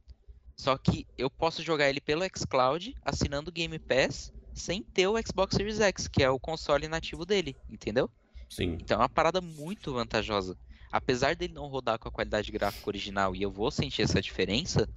Só 0.55 0.77
que 0.77 1.05
eu 1.17 1.29
posso 1.29 1.63
jogar 1.63 1.89
ele 1.89 1.99
pelo 1.99 2.23
xCloud, 2.23 2.95
assinando 3.03 3.49
o 3.49 3.53
Game 3.53 3.77
Pass, 3.79 4.31
sem 4.53 4.81
ter 4.81 5.07
o 5.07 5.15
Xbox 5.21 5.55
Series 5.55 5.81
X, 5.81 6.07
que 6.07 6.23
é 6.23 6.29
o 6.29 6.39
console 6.39 6.87
nativo 6.87 7.25
dele, 7.25 7.55
entendeu? 7.69 8.09
Sim. 8.49 8.77
Então 8.79 8.97
é 8.97 9.01
uma 9.01 9.09
parada 9.09 9.41
muito 9.41 9.93
vantajosa. 9.93 10.57
Apesar 10.91 11.35
dele 11.35 11.53
não 11.53 11.67
rodar 11.67 11.99
com 11.99 12.07
a 12.07 12.11
qualidade 12.11 12.51
gráfica 12.51 12.89
original 12.89 13.35
e 13.35 13.41
eu 13.41 13.51
vou 13.51 13.69
sentir 13.69 14.03
essa 14.03 14.21
diferença, 14.21 14.87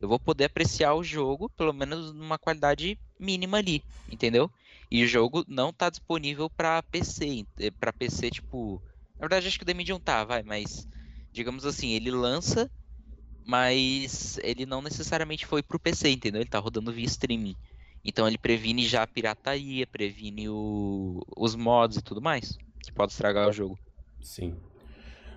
eu 0.00 0.08
vou 0.08 0.20
poder 0.20 0.44
apreciar 0.44 0.94
o 0.94 1.02
jogo, 1.02 1.48
pelo 1.50 1.72
menos 1.72 2.12
numa 2.12 2.38
qualidade 2.38 2.96
mínima 3.18 3.58
ali, 3.58 3.82
entendeu? 4.08 4.48
E 4.90 5.02
o 5.02 5.08
jogo 5.08 5.44
não 5.48 5.72
tá 5.72 5.90
disponível 5.90 6.48
para 6.48 6.82
PC, 6.84 7.44
para 7.80 7.92
PC 7.92 8.30
tipo, 8.30 8.80
na 9.16 9.22
verdade 9.22 9.48
acho 9.48 9.58
que 9.58 9.64
o 9.64 9.66
The 9.66 9.74
Medium 9.74 9.98
tá, 9.98 10.24
vai, 10.24 10.42
mas 10.44 10.86
digamos 11.32 11.64
assim, 11.64 11.92
ele 11.92 12.10
lança, 12.10 12.70
mas 13.46 14.38
ele 14.42 14.66
não 14.66 14.82
necessariamente 14.82 15.46
foi 15.46 15.62
pro 15.62 15.78
PC, 15.78 16.10
entendeu? 16.10 16.40
Ele 16.40 16.50
tá 16.50 16.58
rodando 16.58 16.92
via 16.92 17.06
streaming. 17.06 17.56
Então 18.04 18.26
ele 18.26 18.38
previne 18.38 18.86
já 18.86 19.02
a 19.02 19.06
pirataria, 19.06 19.86
previne 19.86 20.48
o... 20.48 21.22
os 21.36 21.54
mods 21.54 21.98
e 21.98 22.02
tudo 22.02 22.20
mais, 22.20 22.56
que 22.82 22.92
pode 22.92 23.12
estragar 23.12 23.48
o 23.48 23.52
jogo. 23.52 23.78
Sim. 24.20 24.54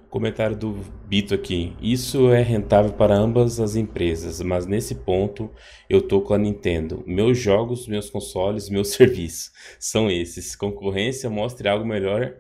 Comentário 0.10 0.58
do 0.58 0.74
Bito 1.08 1.34
aqui. 1.34 1.74
Isso 1.82 2.30
é 2.32 2.42
rentável 2.42 2.92
para 2.92 3.16
ambas 3.16 3.62
as 3.62 3.78
empresas, 3.78 4.42
mas 4.42 4.66
nesse 4.66 4.96
ponto 4.96 5.50
eu 5.90 6.02
tô 6.02 6.22
com 6.22 6.34
a 6.34 6.38
Nintendo. 6.38 7.02
Meus 7.08 7.38
jogos, 7.38 7.88
meus 7.88 8.10
consoles, 8.10 8.70
meus 8.70 8.90
serviços 8.96 9.54
são 9.80 10.12
esses. 10.12 10.54
Concorrência 10.54 11.30
mostre 11.30 11.70
algo 11.70 11.86
melhor 11.86 12.36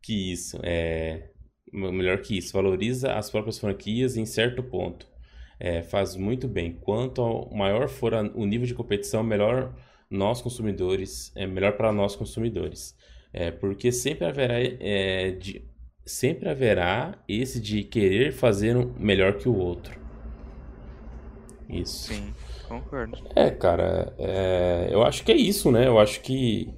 que 0.00 0.32
isso. 0.32 0.60
É 0.62 1.30
melhor 1.76 2.18
que 2.18 2.38
isso. 2.38 2.52
Valoriza 2.52 3.12
as 3.14 3.30
próprias 3.30 3.58
franquias 3.58 4.16
em 4.16 4.24
certo 4.24 4.62
ponto. 4.62 5.06
É, 5.58 5.82
faz 5.82 6.16
muito 6.16 6.48
bem. 6.48 6.72
Quanto 6.72 7.48
maior 7.54 7.88
for 7.88 8.14
a, 8.14 8.22
o 8.22 8.44
nível 8.44 8.66
de 8.66 8.74
competição, 8.74 9.22
melhor 9.22 9.74
nós 10.10 10.40
consumidores, 10.40 11.32
é 11.34 11.46
melhor 11.46 11.72
para 11.72 11.92
nós 11.92 12.14
consumidores. 12.14 12.96
É, 13.32 13.50
porque 13.50 13.92
sempre 13.92 14.26
haverá, 14.26 14.54
é, 14.60 15.32
de, 15.32 15.64
sempre 16.04 16.48
haverá 16.48 17.18
esse 17.28 17.60
de 17.60 17.82
querer 17.82 18.32
fazer 18.32 18.76
um 18.76 18.92
melhor 18.98 19.34
que 19.34 19.48
o 19.48 19.56
outro. 19.56 19.98
Isso. 21.68 22.14
Sim, 22.14 22.32
concordo. 22.68 23.18
É, 23.34 23.50
cara, 23.50 24.14
é, 24.18 24.88
eu 24.90 25.02
acho 25.02 25.24
que 25.24 25.32
é 25.32 25.36
isso, 25.36 25.70
né? 25.70 25.86
Eu 25.86 25.98
acho 25.98 26.20
que 26.20 26.72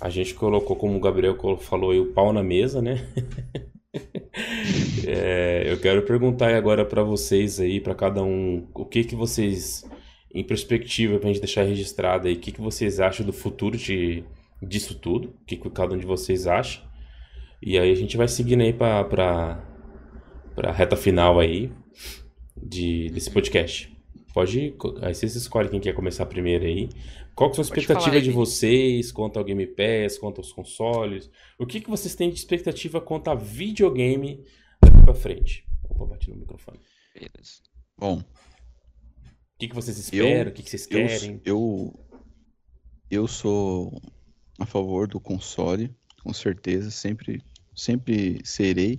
a 0.00 0.10
gente 0.10 0.34
colocou, 0.34 0.74
como 0.74 0.96
o 0.96 1.00
Gabriel 1.00 1.36
falou 1.58 1.92
aí, 1.92 2.00
o 2.00 2.12
pau 2.12 2.32
na 2.32 2.42
mesa, 2.42 2.82
né? 2.82 3.08
É, 5.06 5.64
eu 5.66 5.78
quero 5.80 6.02
perguntar 6.02 6.54
agora 6.54 6.84
para 6.84 7.02
vocês 7.02 7.60
aí, 7.60 7.80
para 7.80 7.94
cada 7.94 8.22
um, 8.22 8.66
o 8.72 8.84
que 8.86 9.04
que 9.04 9.14
vocês, 9.14 9.84
em 10.32 10.44
perspectiva, 10.44 11.18
para 11.18 11.28
a 11.28 11.32
gente 11.32 11.42
deixar 11.42 11.64
registrado 11.64 12.28
aí, 12.28 12.34
o 12.34 12.38
que 12.38 12.52
que 12.52 12.60
vocês 12.60 13.00
acham 13.00 13.26
do 13.26 13.32
futuro 13.32 13.76
de, 13.76 14.24
disso 14.62 14.94
tudo? 14.94 15.28
O 15.28 15.44
que 15.44 15.56
que 15.56 15.70
cada 15.70 15.94
um 15.94 15.98
de 15.98 16.06
vocês 16.06 16.46
acha? 16.46 16.82
E 17.60 17.78
aí 17.78 17.90
a 17.90 17.94
gente 17.94 18.16
vai 18.16 18.28
seguindo 18.28 18.62
aí 18.62 18.72
para 18.72 19.04
para 20.54 20.70
reta 20.72 20.96
final 20.96 21.40
aí 21.40 21.72
de, 22.56 23.08
desse 23.10 23.30
podcast. 23.30 23.90
Pode, 24.32 24.74
aí 25.02 25.14
vocês 25.14 25.36
escolhem 25.36 25.70
quem 25.70 25.80
quer 25.80 25.94
começar 25.94 26.24
primeiro 26.26 26.64
aí. 26.64 26.88
Qual 27.34 27.50
que 27.50 27.58
é 27.58 27.60
a 27.60 27.64
expectativa 27.64 28.20
de 28.20 28.30
vocês 28.30 29.12
quanto 29.12 29.38
ao 29.38 29.44
Game 29.44 29.66
Pass, 29.66 30.18
quanto 30.18 30.38
aos 30.40 30.52
consoles? 30.52 31.30
O 31.58 31.66
que, 31.66 31.80
que 31.80 31.90
vocês 31.90 32.14
têm 32.14 32.30
de 32.30 32.36
expectativa 32.36 33.00
quanto 33.00 33.28
a 33.28 33.34
videogame 33.34 34.44
daqui 34.80 35.02
pra 35.02 35.14
frente? 35.14 35.66
Opa, 35.84 36.06
bati 36.06 36.30
no 36.30 36.36
microfone. 36.36 36.80
Beleza. 37.14 37.60
Bom, 37.98 38.18
O 38.18 39.58
que, 39.58 39.68
que 39.68 39.74
vocês 39.74 39.98
esperam? 39.98 40.50
o 40.50 40.54
que, 40.54 40.62
que 40.62 40.70
vocês 40.70 40.88
eu, 40.90 41.06
querem? 41.06 41.40
eu, 41.44 41.94
eu 43.10 43.28
sou 43.28 44.00
a 44.58 44.64
favor 44.66 45.06
do 45.06 45.20
console, 45.20 45.94
com 46.22 46.32
certeza, 46.32 46.90
sempre, 46.90 47.42
sempre 47.74 48.40
serei. 48.44 48.98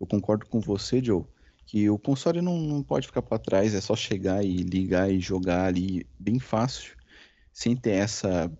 Eu 0.00 0.06
concordo 0.06 0.46
com 0.46 0.60
você, 0.60 1.02
Joe, 1.02 1.24
que 1.68 1.90
o 1.90 1.98
console 1.98 2.40
não, 2.40 2.58
não 2.58 2.82
pode 2.82 3.06
ficar 3.06 3.20
para 3.20 3.38
trás, 3.38 3.74
é 3.74 3.80
só 3.82 3.94
chegar 3.94 4.42
e 4.42 4.56
ligar 4.62 5.10
e 5.10 5.20
jogar 5.20 5.66
ali 5.66 6.08
bem 6.18 6.38
fácil, 6.38 6.96
sem 7.52 7.76
ter 7.76 7.90
essa 7.90 8.50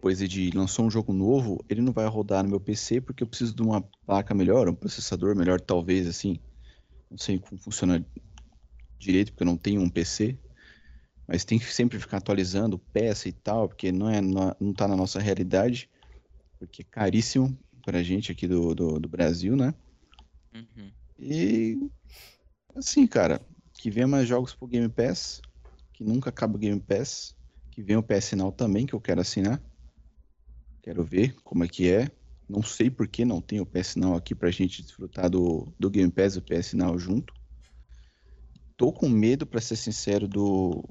coisa 0.00 0.28
de 0.28 0.52
lançou 0.52 0.86
um 0.86 0.90
jogo 0.90 1.12
novo, 1.12 1.64
ele 1.68 1.82
não 1.82 1.92
vai 1.92 2.06
rodar 2.06 2.44
no 2.44 2.50
meu 2.50 2.60
PC 2.60 3.00
porque 3.00 3.24
eu 3.24 3.26
preciso 3.26 3.56
de 3.56 3.60
uma 3.60 3.82
placa 4.06 4.32
melhor, 4.32 4.68
um 4.68 4.74
processador 4.74 5.34
melhor, 5.34 5.60
talvez, 5.60 6.06
assim. 6.06 6.38
Não 7.10 7.18
sei 7.18 7.40
como 7.40 7.60
funciona 7.60 8.06
direito, 9.00 9.32
porque 9.32 9.42
eu 9.42 9.46
não 9.46 9.56
tenho 9.56 9.80
um 9.80 9.90
PC. 9.90 10.38
Mas 11.26 11.44
tem 11.44 11.58
que 11.58 11.64
sempre 11.64 11.98
ficar 11.98 12.18
atualizando 12.18 12.78
peça 12.78 13.28
e 13.28 13.32
tal, 13.32 13.66
porque 13.66 13.90
não, 13.90 14.08
é, 14.08 14.20
não, 14.20 14.54
não 14.60 14.72
tá 14.72 14.86
na 14.86 14.96
nossa 14.96 15.18
realidade, 15.18 15.90
porque 16.60 16.82
é 16.82 16.86
caríssimo 16.88 17.58
pra 17.82 18.00
gente 18.00 18.30
aqui 18.30 18.46
do, 18.46 18.76
do, 18.76 19.00
do 19.00 19.08
Brasil, 19.08 19.56
né? 19.56 19.74
Uhum. 20.54 20.92
E 21.18 21.78
assim, 22.74 23.06
cara, 23.06 23.40
que 23.74 23.90
venha 23.90 24.06
mais 24.06 24.28
jogos 24.28 24.54
pro 24.54 24.66
Game 24.66 24.88
Pass, 24.88 25.40
que 25.92 26.02
nunca 26.02 26.30
acaba 26.30 26.56
o 26.56 26.58
Game 26.58 26.80
Pass, 26.80 27.36
que 27.70 27.82
venha 27.82 27.98
o 27.98 28.02
PS 28.02 28.32
Now 28.32 28.52
também, 28.52 28.86
que 28.86 28.94
eu 28.94 29.00
quero 29.00 29.20
assinar. 29.20 29.62
Quero 30.82 31.02
ver 31.02 31.34
como 31.42 31.64
é 31.64 31.68
que 31.68 31.90
é. 31.90 32.10
Não 32.48 32.62
sei 32.62 32.90
por 32.90 33.08
que 33.08 33.24
não 33.24 33.40
tem 33.40 33.60
o 33.60 33.66
PS 33.66 33.96
Now 33.96 34.14
aqui 34.14 34.34
pra 34.34 34.50
gente 34.50 34.82
desfrutar 34.82 35.30
do, 35.30 35.72
do 35.78 35.88
Game 35.90 36.10
Pass 36.10 36.34
e 36.34 36.38
o 36.38 36.42
PS 36.42 36.74
Now 36.74 36.98
junto. 36.98 37.32
Tô 38.76 38.92
com 38.92 39.08
medo, 39.08 39.46
pra 39.46 39.60
ser 39.60 39.76
sincero, 39.76 40.28
do, 40.28 40.84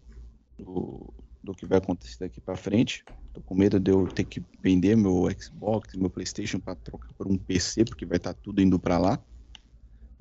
do, 0.58 1.14
do 1.44 1.54
que 1.54 1.66
vai 1.66 1.78
acontecer 1.78 2.18
daqui 2.20 2.42
pra 2.42 2.56
frente. 2.56 3.04
Tô 3.34 3.42
com 3.42 3.56
medo 3.56 3.80
de 3.80 3.92
eu 3.92 4.08
ter 4.08 4.24
que 4.24 4.44
vender 4.62 4.96
meu 4.96 5.28
Xbox, 5.38 5.96
meu 5.96 6.10
PlayStation 6.10 6.60
pra 6.60 6.76
trocar 6.76 7.14
por 7.14 7.28
um 7.28 7.38
PC, 7.38 7.86
porque 7.86 8.06
vai 8.06 8.18
estar 8.18 8.34
tudo 8.34 8.62
indo 8.62 8.80
pra 8.80 8.98
lá. 8.98 9.24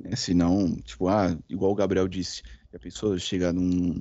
Né? 0.02 0.16
Senão, 0.16 0.76
tipo, 0.82 1.08
ah, 1.08 1.38
igual 1.48 1.72
o 1.72 1.74
Gabriel 1.76 2.08
disse, 2.08 2.42
a 2.74 2.78
pessoa 2.78 3.18
chegar 3.18 3.52
num, 3.52 4.00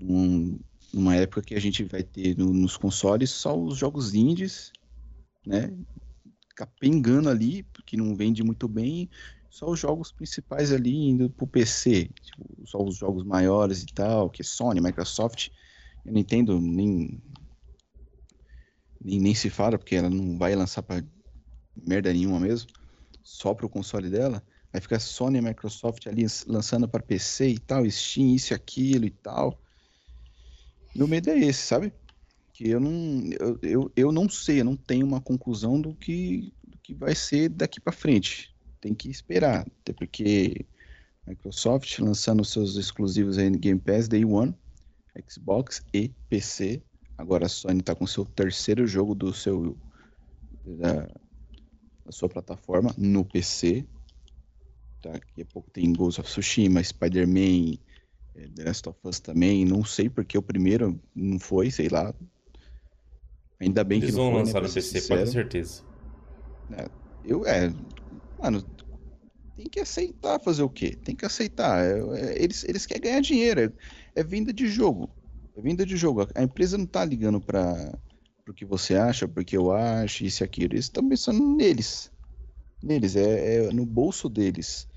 num, 0.00 0.58
numa 0.92 1.16
época 1.16 1.42
que 1.42 1.54
a 1.54 1.60
gente 1.60 1.84
vai 1.84 2.02
ter 2.02 2.36
no- 2.36 2.52
nos 2.52 2.76
consoles 2.76 3.30
só 3.30 3.58
os 3.58 3.76
jogos 3.76 4.14
indies, 4.14 4.72
né? 5.46 5.70
Capengando 6.56 7.28
ali, 7.28 7.64
porque 7.64 7.96
não 7.96 8.14
vende 8.16 8.42
muito 8.44 8.68
bem, 8.68 9.10
só 9.50 9.70
os 9.70 9.80
jogos 9.80 10.12
principais 10.12 10.72
ali 10.72 10.94
indo 10.94 11.30
pro 11.30 11.46
PC, 11.46 12.10
tipo, 12.22 12.66
só 12.66 12.82
os 12.82 12.96
jogos 12.96 13.24
maiores 13.24 13.82
e 13.82 13.86
tal, 13.86 14.30
que 14.30 14.42
é 14.42 14.44
Sony, 14.44 14.80
Microsoft, 14.80 15.48
eu 16.04 16.12
não 16.12 16.20
entendo 16.20 16.60
nem, 16.60 17.22
nem 19.00 19.20
nem 19.20 19.34
se 19.34 19.50
fala, 19.50 19.78
porque 19.78 19.94
ela 19.94 20.10
não 20.10 20.38
vai 20.38 20.54
lançar 20.54 20.82
pra 20.82 21.02
merda 21.76 22.12
nenhuma 22.12 22.40
mesmo, 22.40 22.70
só 23.22 23.54
pro 23.54 23.68
console 23.68 24.10
dela. 24.10 24.42
Vai 24.74 24.80
ficar 24.80 24.98
Sony 24.98 25.38
e 25.38 25.40
Microsoft 25.40 26.04
ali 26.08 26.26
lançando 26.48 26.88
para 26.88 27.00
PC 27.00 27.50
e 27.50 27.58
tal, 27.60 27.88
Steam, 27.88 28.34
isso 28.34 28.52
e 28.52 28.54
aquilo 28.56 29.04
e 29.04 29.10
tal. 29.10 29.56
Meu 30.92 31.06
medo 31.06 31.30
é 31.30 31.38
esse, 31.38 31.60
sabe? 31.60 31.92
Que 32.52 32.70
eu 32.70 32.80
não, 32.80 33.22
eu, 33.38 33.58
eu, 33.62 33.92
eu 33.94 34.10
não 34.10 34.28
sei, 34.28 34.60
eu 34.60 34.64
não 34.64 34.74
tenho 34.74 35.06
uma 35.06 35.20
conclusão 35.20 35.80
do 35.80 35.94
que, 35.94 36.52
do 36.66 36.76
que 36.78 36.92
vai 36.92 37.14
ser 37.14 37.50
daqui 37.50 37.80
para 37.80 37.92
frente. 37.92 38.52
Tem 38.80 38.92
que 38.92 39.08
esperar, 39.08 39.60
até 39.60 39.92
porque 39.92 40.66
Microsoft 41.24 42.00
lançando 42.00 42.44
seus 42.44 42.74
exclusivos 42.74 43.38
aí 43.38 43.50
no 43.50 43.60
Game 43.60 43.78
Pass 43.78 44.08
Day 44.08 44.24
One, 44.24 44.56
Xbox 45.30 45.84
e 45.94 46.08
PC. 46.28 46.82
Agora 47.16 47.46
a 47.46 47.48
Sony 47.48 47.80
tá 47.80 47.94
com 47.94 48.08
seu 48.08 48.24
terceiro 48.24 48.88
jogo 48.88 49.14
do 49.14 49.32
seu 49.32 49.78
da, 50.64 51.06
da 52.04 52.10
sua 52.10 52.28
plataforma 52.28 52.92
no 52.98 53.24
PC. 53.24 53.86
Tá? 55.04 55.12
Daqui 55.12 55.42
a 55.42 55.46
pouco 55.46 55.70
tem 55.70 55.92
Ghost 55.92 56.18
of 56.18 56.30
Tsushima, 56.30 56.82
Spider-Man, 56.82 57.76
é, 58.34 58.48
The 58.48 58.64
Last 58.64 58.88
of 58.88 58.98
Us 59.04 59.20
também, 59.20 59.64
não 59.66 59.84
sei 59.84 60.08
porque 60.08 60.38
o 60.38 60.42
primeiro 60.42 60.98
não 61.14 61.38
foi, 61.38 61.70
sei 61.70 61.90
lá. 61.90 62.14
Ainda 63.60 63.84
bem 63.84 63.98
Eles 63.98 64.10
que 64.10 64.16
não 64.16 64.24
vão 64.24 64.32
foi, 64.32 64.38
né, 64.38 64.46
lançar 64.46 64.60
pra 64.60 64.68
no 64.68 64.74
PC, 64.74 65.02
pode 65.02 65.24
ter 65.24 65.30
certeza. 65.30 65.82
Eu, 67.22 67.46
é, 67.46 67.70
mano, 68.42 68.64
tem 69.56 69.66
que 69.66 69.80
aceitar 69.80 70.40
fazer 70.40 70.62
o 70.62 70.70
quê? 70.70 70.96
Tem 70.96 71.14
que 71.14 71.26
aceitar. 71.26 71.84
É, 71.84 71.98
é, 71.98 72.42
eles, 72.42 72.64
eles 72.64 72.86
querem 72.86 73.02
ganhar 73.02 73.20
dinheiro, 73.20 73.60
é, 73.60 73.72
é 74.20 74.24
venda 74.24 74.54
de 74.54 74.66
jogo. 74.66 75.10
É 75.54 75.60
venda 75.60 75.84
de 75.84 75.96
jogo. 75.98 76.26
A 76.34 76.42
empresa 76.42 76.78
não 76.78 76.86
tá 76.86 77.04
ligando 77.04 77.42
para 77.42 77.92
o 78.48 78.54
que 78.54 78.64
você 78.64 78.96
acha, 78.96 79.28
porque 79.28 79.54
eu 79.54 79.70
acho, 79.70 80.24
isso 80.24 80.42
e 80.42 80.44
aquilo. 80.44 80.72
Eles 80.72 80.86
estão 80.86 81.06
pensando 81.06 81.56
neles. 81.56 82.10
Neles, 82.82 83.16
é, 83.16 83.66
é 83.66 83.72
no 83.72 83.84
bolso 83.84 84.28
deles. 84.30 84.88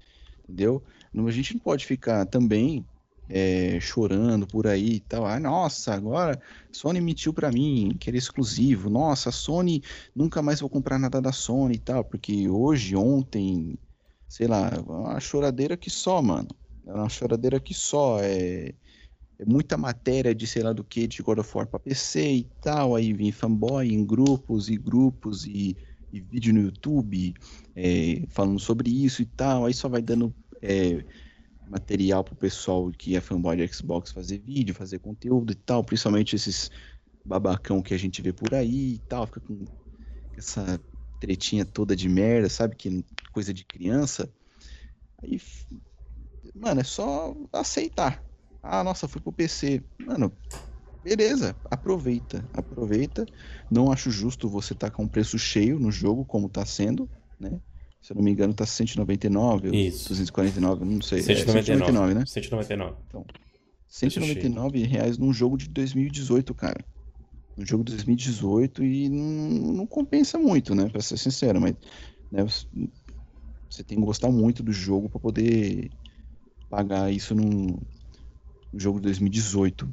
Entendeu? 0.48 0.82
A 1.14 1.32
gente 1.32 1.54
não 1.54 1.60
pode 1.60 1.86
ficar 1.86 2.26
também 2.26 2.86
é, 3.30 3.80
chorando 3.82 4.48
por 4.48 4.66
aí 4.66 4.96
e 4.96 5.00
tal. 5.02 5.26
Ah, 5.26 5.40
nossa, 5.40 5.94
agora 5.94 6.42
Sony 6.72 7.02
mentiu 7.02 7.34
pra 7.34 7.52
mim 7.52 7.96
que 8.00 8.10
era 8.10 8.18
exclusivo. 8.18 8.90
Nossa, 8.90 9.32
Sony 9.32 9.84
nunca 10.16 10.42
mais 10.42 10.62
vou 10.62 10.70
comprar 10.70 10.98
nada 10.98 11.22
da 11.22 11.32
Sony 11.32 11.76
e 11.76 11.80
tal, 11.80 12.04
porque 12.06 12.48
hoje, 12.48 12.96
ontem, 12.96 13.78
sei 14.28 14.48
lá, 14.48 14.72
uma 14.88 15.20
choradeira 15.20 15.76
que 15.76 15.90
só, 15.90 16.22
mano. 16.22 16.48
É 16.86 16.94
uma 16.94 17.10
choradeira 17.10 17.60
que 17.60 17.74
só. 17.74 18.20
É, 18.22 18.74
é 19.40 19.46
muita 19.46 19.78
matéria 19.78 20.34
de 20.34 20.48
sei 20.48 20.64
lá 20.64 20.74
do 20.74 20.84
que, 20.84 21.08
de 21.08 21.22
God 21.22 21.40
of 21.40 21.58
War 21.58 21.68
pra 21.68 21.80
PC 21.80 22.34
e 22.34 22.44
tal, 22.62 22.96
aí 22.96 23.14
vem 23.14 23.32
fanboy 23.32 23.88
em 23.88 24.06
grupos 24.06 24.70
e 24.70 24.78
grupos 24.78 25.46
e, 25.46 25.78
e 26.18 26.22
vídeo 26.22 26.54
no 26.54 26.62
YouTube 26.62 27.34
é, 27.76 28.24
falando 28.30 28.60
sobre 28.60 28.90
isso 28.90 29.22
e 29.22 29.26
tal, 29.26 29.66
aí 29.66 29.74
só 29.74 29.88
vai 29.88 30.02
dando 30.02 30.34
é, 30.62 31.04
material 31.70 32.24
pro 32.24 32.36
pessoal 32.36 32.92
que 32.92 33.16
é 33.16 33.22
fanboy 33.22 33.58
de 33.58 33.68
Xbox 33.74 34.12
fazer 34.12 34.40
vídeo, 34.40 34.74
fazer 34.76 35.00
conteúdo 35.00 35.52
e 35.52 35.56
tal, 35.56 35.84
principalmente 35.84 36.36
esses 36.36 36.72
babacão 37.26 37.82
que 37.82 37.94
a 37.94 37.98
gente 37.98 38.22
vê 38.22 38.32
por 38.32 38.54
aí 38.54 38.96
e 38.96 39.00
tal, 39.00 39.26
fica 39.28 39.42
com 39.42 39.66
essa 40.38 40.80
tretinha 41.20 41.66
toda 41.66 41.96
de 41.96 42.08
merda, 42.08 42.50
sabe? 42.50 42.76
Que 42.76 43.04
coisa 43.32 43.54
de 43.54 43.66
criança. 43.66 44.32
Aí, 45.22 45.42
mano, 46.56 46.82
é 46.82 46.84
só 46.84 47.36
aceitar. 47.52 48.24
Ah, 48.64 48.84
nossa, 48.84 49.08
fui 49.08 49.22
pro 49.22 49.34
PC. 49.34 49.82
Mano, 50.06 50.32
beleza, 51.04 51.56
aproveita, 51.70 52.48
aproveita. 52.54 53.26
Não 53.70 53.92
acho 53.92 54.12
justo 54.12 54.50
você 54.50 54.74
estar 54.74 54.90
tá 54.90 54.96
com 54.96 55.04
um 55.04 55.08
preço 55.08 55.38
cheio 55.38 55.80
no 55.80 55.92
jogo, 55.92 56.26
como 56.26 56.50
tá 56.50 56.66
sendo, 56.66 57.10
né? 57.40 57.60
Se 58.02 58.14
eu 58.14 58.16
não 58.16 58.24
me 58.24 58.32
engano, 58.32 58.54
tá 58.54 58.66
199 58.66 59.76
Isso. 59.76 60.10
249, 60.10 60.86
não 60.86 61.02
sei. 61.02 61.22
199, 61.22 61.60
é, 61.60 61.64
199 61.64 62.14
né? 62.14 62.26
199. 62.26 62.96
Então, 63.08 63.26
199 63.88 64.84
reais 64.84 65.18
num 65.18 65.34
jogo 65.34 65.58
de 65.58 65.68
2018, 65.70 66.54
cara. 66.54 66.84
Um 67.58 67.66
jogo 67.66 67.84
de 67.84 67.94
2018 67.94 68.84
e 68.84 69.10
não, 69.10 69.74
não 69.74 69.88
compensa 69.88 70.38
muito, 70.38 70.76
né? 70.76 70.90
Pra 70.90 71.02
ser 71.02 71.18
sincero, 71.18 71.60
mas 71.60 71.76
né, 72.32 72.46
você 73.70 73.84
tem 73.84 73.98
que 73.98 74.06
gostar 74.06 74.30
muito 74.30 74.62
do 74.62 74.72
jogo 74.72 75.10
para 75.10 75.20
poder 75.20 75.90
pagar 76.70 77.12
isso 77.12 77.34
num, 77.34 77.78
num 78.72 78.80
jogo 78.80 79.00
de 79.00 79.04
2018. 79.04 79.92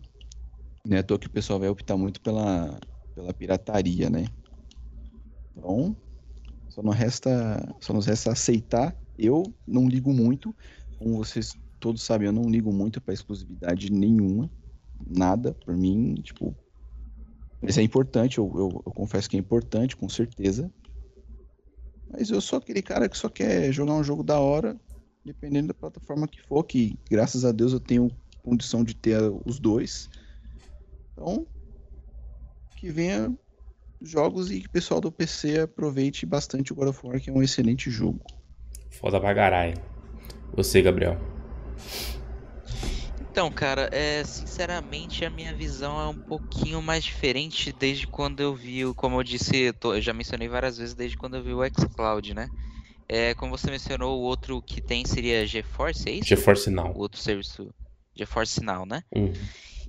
Né? 0.87 1.03
Tô 1.03 1.19
que 1.19 1.27
o 1.27 1.31
pessoal 1.31 1.59
vai 1.59 1.69
optar 1.69 1.97
muito 1.97 2.21
pela, 2.21 2.79
pela 3.15 3.33
pirataria, 3.33 4.11
né? 4.11 4.25
Então, 5.57 5.97
só 6.69 6.83
não 6.83 6.93
resta, 6.93 7.31
só 7.81 7.93
nos 7.93 8.07
resta 8.07 8.33
aceitar. 8.33 8.97
Eu 9.17 9.43
não 9.67 9.89
ligo 9.89 10.13
muito, 10.13 10.55
como 10.99 11.17
vocês 11.17 11.57
todos 11.79 12.03
sabem, 12.03 12.27
eu 12.27 12.33
não 12.33 12.51
ligo 12.51 12.73
muito 12.73 13.01
para 13.01 13.15
exclusividade 13.15 13.91
nenhuma, 13.91 14.51
nada. 15.07 15.55
Por 15.55 15.77
mim, 15.77 16.15
tipo, 16.17 16.55
mas 17.63 17.79
é 17.79 17.83
importante. 17.83 18.39
Eu, 18.39 18.53
eu, 18.55 18.83
eu 18.85 18.93
confesso 18.93 19.29
que 19.29 19.37
é 19.37 19.41
importante, 19.41 19.97
com 19.97 20.09
certeza. 20.09 20.71
Mas 22.11 22.29
eu 22.29 22.41
sou 22.41 22.59
aquele 22.59 22.83
cara 22.83 23.09
que 23.09 23.17
só 23.17 23.29
quer 23.29 23.73
jogar 23.73 23.95
um 23.95 24.05
jogo 24.05 24.23
da 24.23 24.39
hora, 24.39 24.79
dependendo 25.25 25.69
da 25.69 25.75
plataforma 25.75 26.29
que 26.29 26.41
for, 26.43 26.63
que 26.65 26.99
graças 27.11 27.45
a 27.45 27.53
Deus 27.53 27.73
eu 27.73 27.81
tenho 27.81 28.09
condição 28.43 28.85
de 28.85 28.95
ter 28.95 29.19
os 29.47 29.59
dois. 29.59 30.09
Então, 31.15 31.47
que 32.77 32.91
venha 32.91 33.33
jogos 34.03 34.51
e 34.51 34.61
que 34.61 34.67
o 34.67 34.71
pessoal 34.71 35.01
do 35.01 35.11
PC 35.11 35.61
aproveite 35.61 36.27
bastante 36.27 36.73
o 36.73 36.77
God 36.77 36.89
of 36.89 37.07
War, 37.07 37.21
que 37.21 37.31
é 37.31 37.33
um 37.33 37.43
excelente 37.43 37.91
jogo. 37.91 38.21
Foda 38.91 39.21
pra 39.21 39.35
caralho. 39.35 39.81
Você, 40.55 40.83
Gabriel. 40.83 41.19
Então, 43.31 43.51
cara, 43.51 43.89
é, 43.91 44.23
sinceramente 44.23 45.25
a 45.25 45.31
minha 45.31 45.53
visão 45.53 46.01
é 46.01 46.07
um 46.07 46.17
pouquinho 46.17 46.81
mais 46.81 47.03
diferente 47.03 47.73
desde 47.73 48.07
quando 48.07 48.41
eu 48.41 48.55
vi, 48.55 48.83
como 48.95 49.19
eu 49.19 49.25
disse, 49.25 49.57
eu, 49.57 49.75
tô, 49.75 49.95
eu 49.95 50.01
já 50.01 50.13
mencionei 50.13 50.47
várias 50.47 50.79
vezes 50.79 50.95
desde 50.95 51.17
quando 51.17 51.37
eu 51.37 51.43
vi 51.43 51.53
o 51.53 51.65
xCloud, 51.65 52.35
né? 52.35 52.49
É, 53.09 53.35
como 53.35 53.57
você 53.57 53.71
mencionou, 53.71 54.21
o 54.21 54.23
outro 54.23 54.63
que 54.63 54.81
tem 54.81 55.05
seria 55.05 55.47
GeForce, 55.47 56.09
é 56.09 56.13
isso? 56.13 56.29
GeForce 56.29 56.71
Now. 56.71 56.93
O 56.95 56.99
outro 56.99 57.21
serviço 57.21 57.75
GeForce 58.15 58.63
Now, 58.63 58.87
né? 58.87 59.03
Uhum. 59.15 59.33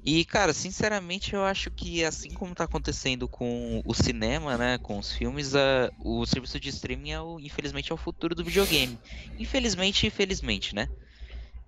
E, 0.06 0.24
cara, 0.24 0.54
sinceramente, 0.54 1.34
eu 1.34 1.44
acho 1.44 1.72
que 1.72 2.04
assim 2.04 2.30
como 2.30 2.52
está 2.52 2.66
acontecendo 2.66 3.28
com 3.28 3.82
o 3.84 3.94
cinema, 3.94 4.56
né, 4.58 4.78
com 4.78 5.00
os 5.00 5.12
filmes, 5.12 5.56
a, 5.56 5.92
o 5.98 6.26
serviço 6.28 6.60
de 6.60 6.70
streaming, 6.70 7.12
é 7.12 7.22
o, 7.22 7.40
infelizmente, 7.40 7.92
é 7.92 7.96
o 7.96 7.98
futuro 7.98 8.36
do 8.36 8.44
videogame. 8.44 9.00
Infelizmente, 9.40 10.06
infelizmente, 10.06 10.76
né? 10.76 10.88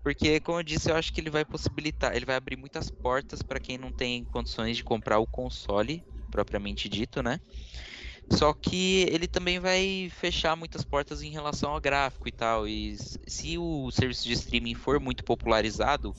Porque, 0.04 0.40
como 0.40 0.60
eu 0.60 0.64
disse, 0.64 0.92
eu 0.92 0.96
acho 0.96 1.12
que 1.12 1.20
ele 1.20 1.32
vai 1.32 1.44
possibilitar, 1.44 2.16
ele 2.16 2.26
vai 2.26 2.36
abrir 2.36 2.56
muitas 2.58 2.90
portas 2.92 3.42
para 3.42 3.60
quem 3.60 3.78
não 3.78 3.92
tem 3.92 4.24
condições 4.26 4.78
de 4.78 4.84
comprar 4.84 5.20
o 5.20 5.28
console, 5.28 6.06
propriamente 6.30 6.88
dito, 6.88 7.24
né? 7.24 7.40
Só 8.32 8.54
que 8.54 9.06
ele 9.10 9.28
também 9.28 9.60
vai 9.60 10.10
fechar 10.12 10.56
muitas 10.56 10.84
portas 10.84 11.22
em 11.22 11.32
relação 11.32 11.72
ao 11.72 11.82
gráfico 11.82 12.28
e 12.28 12.32
tal. 12.32 12.68
E 12.68 12.96
se 13.28 13.58
o 13.58 13.90
serviço 13.92 14.24
de 14.26 14.34
streaming 14.34 14.76
for 14.76 15.00
muito 15.00 15.24
popularizado 15.24 16.14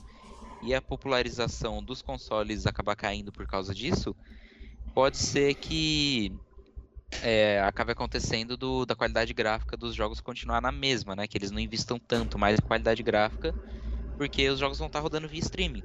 e 0.61 0.73
a 0.73 0.81
popularização 0.81 1.83
dos 1.83 2.01
consoles 2.01 2.65
acabar 2.65 2.95
caindo 2.95 3.31
por 3.31 3.47
causa 3.47 3.73
disso, 3.73 4.15
pode 4.93 5.17
ser 5.17 5.55
que 5.55 6.31
é, 7.21 7.59
acabe 7.61 7.91
acontecendo 7.91 8.55
do, 8.57 8.85
da 8.85 8.95
qualidade 8.95 9.33
gráfica 9.33 9.77
dos 9.77 9.95
jogos 9.95 10.19
continuar 10.21 10.61
na 10.61 10.71
mesma, 10.71 11.15
né? 11.15 11.27
Que 11.27 11.37
eles 11.37 11.51
não 11.51 11.59
investam 11.59 11.99
tanto 11.99 12.37
mais 12.37 12.57
em 12.59 12.61
qualidade 12.65 13.03
gráfica, 13.03 13.53
porque 14.17 14.49
os 14.49 14.59
jogos 14.59 14.77
vão 14.77 14.87
estar 14.87 14.99
rodando 14.99 15.27
via 15.27 15.39
streaming. 15.39 15.83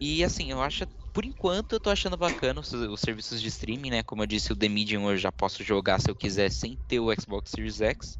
E 0.00 0.24
assim, 0.24 0.50
eu 0.50 0.60
acho, 0.60 0.84
por 1.12 1.24
enquanto, 1.24 1.74
eu 1.74 1.80
tô 1.80 1.88
achando 1.88 2.16
bacana 2.16 2.60
os, 2.60 2.72
os, 2.72 3.00
serviços 3.00 3.40
de 3.40 3.48
streaming, 3.48 3.90
né? 3.90 4.02
Como 4.02 4.22
eu 4.22 4.26
disse, 4.26 4.52
o 4.52 4.56
The 4.56 4.68
Medium 4.68 5.08
eu 5.10 5.16
já 5.16 5.30
posso 5.30 5.62
jogar 5.62 6.00
se 6.00 6.10
eu 6.10 6.16
quiser 6.16 6.50
sem 6.50 6.76
ter 6.88 6.98
o 6.98 7.14
Xbox 7.14 7.50
Series 7.50 7.80
X. 7.80 8.18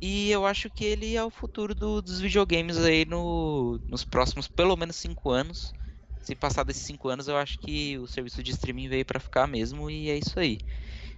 E 0.00 0.30
eu 0.30 0.44
acho 0.46 0.70
que 0.70 0.84
ele 0.84 1.16
é 1.16 1.24
o 1.24 1.30
futuro 1.30 1.74
do, 1.74 2.02
dos 2.02 2.20
videogames 2.20 2.76
aí 2.78 3.04
no, 3.04 3.80
nos 3.88 4.04
próximos 4.04 4.48
pelo 4.48 4.76
menos 4.76 4.96
5 4.96 5.30
anos. 5.30 5.72
Se 6.20 6.34
passar 6.34 6.64
desses 6.64 6.84
5 6.84 7.08
anos, 7.08 7.28
eu 7.28 7.36
acho 7.36 7.58
que 7.58 7.98
o 7.98 8.06
serviço 8.06 8.42
de 8.42 8.50
streaming 8.50 8.88
veio 8.88 9.06
para 9.06 9.20
ficar 9.20 9.46
mesmo 9.46 9.90
e 9.90 10.10
é 10.10 10.18
isso 10.18 10.38
aí. 10.38 10.58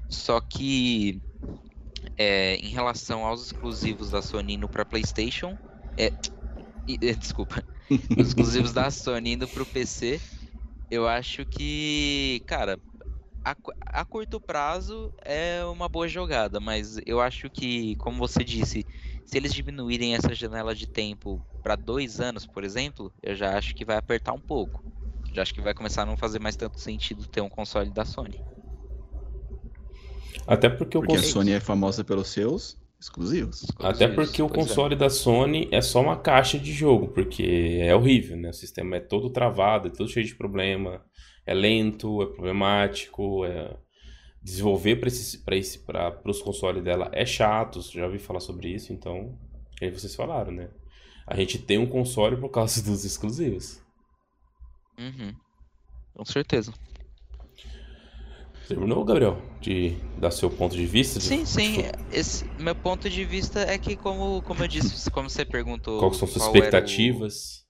Só 0.09 0.41
que 0.41 1.21
é, 2.17 2.57
em 2.57 2.69
relação 2.69 3.25
aos 3.25 3.43
exclusivos 3.43 4.11
da 4.11 4.23
Sony 4.23 4.55
indo 4.55 4.69
para 4.69 4.85
PlayStation, 4.85 5.59
é, 5.97 6.13
é, 6.89 7.15
desculpa, 7.15 7.63
os 8.19 8.29
exclusivos 8.29 8.73
da 8.73 8.91
Sony 8.91 9.33
indo 9.33 9.49
para 9.49 9.63
o 9.63 9.67
PC, 9.67 10.21
eu 10.91 11.07
acho 11.09 11.45
que, 11.47 12.43
cara, 12.47 12.79
a, 13.45 13.57
a, 13.87 14.05
curto 14.05 14.41
prazo 14.41 15.13
é 15.23 15.65
uma 15.65 15.89
boa 15.89 16.09
jogada, 16.09 16.61
mas 16.61 17.01
eu 17.07 17.21
acho 17.21 17.49
que, 17.49 17.97
como 17.97 18.19
você 18.19 18.45
disse, 18.45 18.85
se 19.25 19.37
eles 19.37 19.53
diminuírem 19.55 20.15
essa 20.15 20.35
janela 20.35 20.75
de 20.75 20.87
tempo 20.87 21.45
para 21.63 21.77
dois 21.77 22.21
anos, 22.21 22.47
por 22.47 22.65
exemplo, 22.65 23.13
eu 23.23 23.35
já 23.35 23.57
acho 23.57 23.75
que 23.75 23.85
vai 23.85 23.97
apertar 23.97 24.33
um 24.33 24.41
pouco. 24.41 24.85
Já 25.33 25.43
acho 25.43 25.55
que 25.55 25.61
vai 25.61 25.75
começar 25.75 26.03
a 26.03 26.07
não 26.07 26.17
fazer 26.17 26.39
mais 26.39 26.57
tanto 26.57 26.81
sentido 26.81 27.27
ter 27.27 27.41
um 27.41 27.49
console 27.49 27.91
da 27.91 28.05
Sony. 28.05 28.41
Até 30.47 30.69
porque, 30.69 30.99
porque 30.99 30.99
o 30.99 31.03
console... 31.03 31.27
a 31.27 31.33
Sony 31.33 31.53
é 31.53 31.61
famosa 31.61 32.03
pelos 32.03 32.29
seus 32.29 32.79
exclusivos. 33.01 33.67
Até 33.79 34.09
porque 34.09 34.43
o 34.43 34.49
console 34.49 34.95
é. 34.95 34.99
da 34.99 35.09
Sony 35.09 35.69
é 35.71 35.81
só 35.81 36.01
uma 36.01 36.17
caixa 36.17 36.59
de 36.59 36.73
jogo, 36.73 37.09
porque 37.09 37.79
é 37.81 37.95
horrível, 37.95 38.37
né? 38.37 38.51
O 38.51 38.55
sistema 38.55 38.97
é 38.97 39.01
todo 39.01 39.31
travado, 39.31 39.89
é 39.89 39.91
todo 39.91 40.09
cheio 40.09 40.27
de 40.27 40.35
problema, 40.35 41.03
é 41.49 41.55
lento, 41.55 42.23
é 42.23 42.27
problemático, 42.27 43.45
é... 43.47 43.75
desenvolver 44.43 44.97
para 44.97 46.21
os 46.27 46.43
consoles 46.43 46.85
dela 46.85 47.11
é 47.13 47.25
chato, 47.25 47.81
já 47.81 48.05
ouvi 48.05 48.19
falar 48.19 48.41
sobre 48.41 48.69
isso, 48.69 48.93
então, 48.93 49.39
aí 49.81 49.91
vocês 49.91 50.15
falaram, 50.15 50.53
né? 50.53 50.69
A 51.27 51.35
gente 51.37 51.59
tem 51.59 51.79
um 51.79 51.87
console 51.87 52.37
por 52.37 52.51
causa 52.51 52.83
dos 52.85 53.05
exclusivos. 53.05 53.83
Uhum. 54.99 55.35
Com 56.15 56.25
certeza. 56.25 56.73
Terminou, 58.67 59.03
Gabriel? 59.03 59.41
De 59.63 59.97
dar 60.19 60.31
seu 60.31 60.51
ponto 60.51 60.77
de 60.77 60.85
vista? 60.85 61.21
Sim, 61.21 61.47
sim. 61.47 61.77
Esse, 62.13 62.45
meu 62.61 62.75
ponto 62.75 63.09
de 63.09 63.25
vista 63.25 63.61
é 63.61 63.79
que, 63.79 63.97
como, 63.97 64.43
como 64.43 64.63
eu 64.63 64.69
disse, 64.69 65.11
como 65.11 65.31
você 65.31 65.47
perguntou. 65.47 65.99
Quais 66.01 66.19
são 66.19 66.29
suas 66.29 66.45
expectativas? 66.45 67.67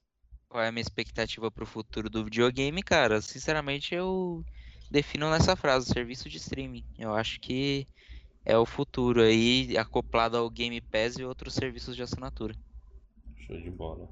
Qual 0.49 0.63
é 0.63 0.67
a 0.67 0.71
minha 0.71 0.81
expectativa 0.81 1.51
para 1.51 1.63
o 1.63 1.67
futuro 1.67 2.09
do 2.09 2.23
videogame, 2.23 2.81
cara? 2.81 3.21
Sinceramente, 3.21 3.93
eu 3.93 4.43
defino 4.89 5.29
nessa 5.29 5.55
frase: 5.55 5.85
serviço 5.85 6.27
de 6.27 6.37
streaming. 6.37 6.83
Eu 6.97 7.13
acho 7.13 7.39
que 7.39 7.87
é 8.43 8.57
o 8.57 8.65
futuro 8.65 9.21
aí, 9.21 9.77
acoplado 9.77 10.35
ao 10.35 10.49
Game 10.49 10.81
Pass 10.81 11.19
e 11.19 11.23
outros 11.23 11.53
serviços 11.53 11.95
de 11.95 12.01
assinatura. 12.01 12.55
Show 13.45 13.61
de 13.61 13.69
bola. 13.69 14.09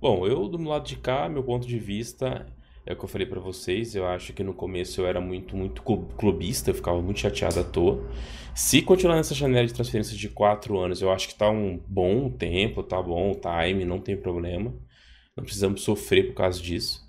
Bom, 0.00 0.26
eu 0.26 0.48
do 0.48 0.56
lado 0.62 0.86
de 0.86 0.96
cá, 0.96 1.28
meu 1.28 1.44
ponto 1.44 1.66
de 1.66 1.78
vista 1.78 2.46
é 2.86 2.92
o 2.92 2.96
que 2.96 3.04
eu 3.04 3.08
falei 3.08 3.26
para 3.26 3.40
vocês, 3.40 3.96
eu 3.96 4.06
acho 4.06 4.32
que 4.32 4.44
no 4.44 4.54
começo 4.54 5.00
eu 5.00 5.06
era 5.06 5.20
muito, 5.20 5.56
muito 5.56 5.82
clubista, 5.82 6.70
eu 6.70 6.74
ficava 6.74 7.02
muito 7.02 7.18
chateado 7.18 7.58
à 7.58 7.64
toa. 7.64 8.08
Se 8.54 8.80
continuar 8.80 9.16
nessa 9.16 9.34
janela 9.34 9.66
de 9.66 9.74
transferência 9.74 10.16
de 10.16 10.28
4 10.28 10.78
anos, 10.78 11.02
eu 11.02 11.10
acho 11.10 11.26
que 11.26 11.34
tá 11.34 11.50
um 11.50 11.78
bom 11.88 12.30
tempo, 12.30 12.84
tá 12.84 13.02
bom 13.02 13.34
time, 13.34 13.84
não 13.84 13.98
tem 13.98 14.16
problema. 14.16 14.72
Não 15.36 15.44
precisamos 15.44 15.82
sofrer 15.82 16.28
por 16.28 16.34
causa 16.34 16.60
disso. 16.60 17.04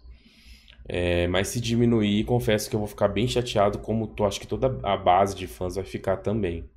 É, 0.88 1.28
mas 1.28 1.50
se 1.50 1.60
diminuir, 1.60 2.24
confesso 2.26 2.70
que 2.70 2.76
eu 2.76 2.80
vou 2.80 2.88
ficar 2.88 3.08
bem 3.10 3.28
chateado, 3.28 3.80
como 3.80 4.08
tu 4.08 4.24
acho 4.26 4.40
que 4.40 4.48
toda 4.48 4.80
a 4.84 4.96
base 4.96 5.36
de 5.36 5.48
fãs 5.48 5.76
vai 5.76 5.84
ficar 5.84 6.18
também. 6.18 6.70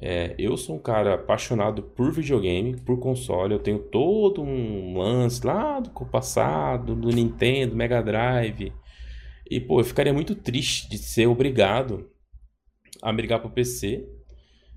É, 0.00 0.34
eu 0.38 0.56
sou 0.56 0.76
um 0.76 0.78
cara 0.78 1.14
apaixonado 1.14 1.82
por 1.82 2.12
videogame, 2.12 2.80
por 2.80 2.98
console. 2.98 3.52
Eu 3.54 3.58
tenho 3.58 3.78
todo 3.78 4.42
um 4.42 4.96
lance 4.96 5.44
lá 5.44 5.80
do 5.80 5.90
passado, 6.06 6.94
do 6.94 7.08
Nintendo, 7.08 7.74
Mega 7.74 8.00
Drive. 8.02 8.72
E, 9.50 9.60
pô, 9.60 9.80
eu 9.80 9.84
ficaria 9.84 10.12
muito 10.12 10.34
triste 10.34 10.88
de 10.88 10.98
ser 10.98 11.26
obrigado 11.26 12.08
a 13.02 13.12
migrar 13.12 13.40
pro 13.40 13.50
PC. 13.50 14.06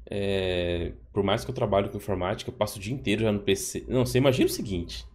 É, 0.09 0.93
por 1.13 1.23
mais 1.23 1.45
que 1.45 1.51
eu 1.51 1.55
trabalhe 1.55 1.89
com 1.89 1.97
informática, 1.97 2.49
eu 2.49 2.55
passo 2.55 2.79
o 2.79 2.81
dia 2.81 2.93
inteiro 2.93 3.21
já 3.21 3.31
no 3.31 3.41
PC. 3.41 3.85
Não, 3.87 4.05
você 4.05 4.17
imagina 4.17 4.47
o 4.47 4.51
seguinte: 4.51 5.05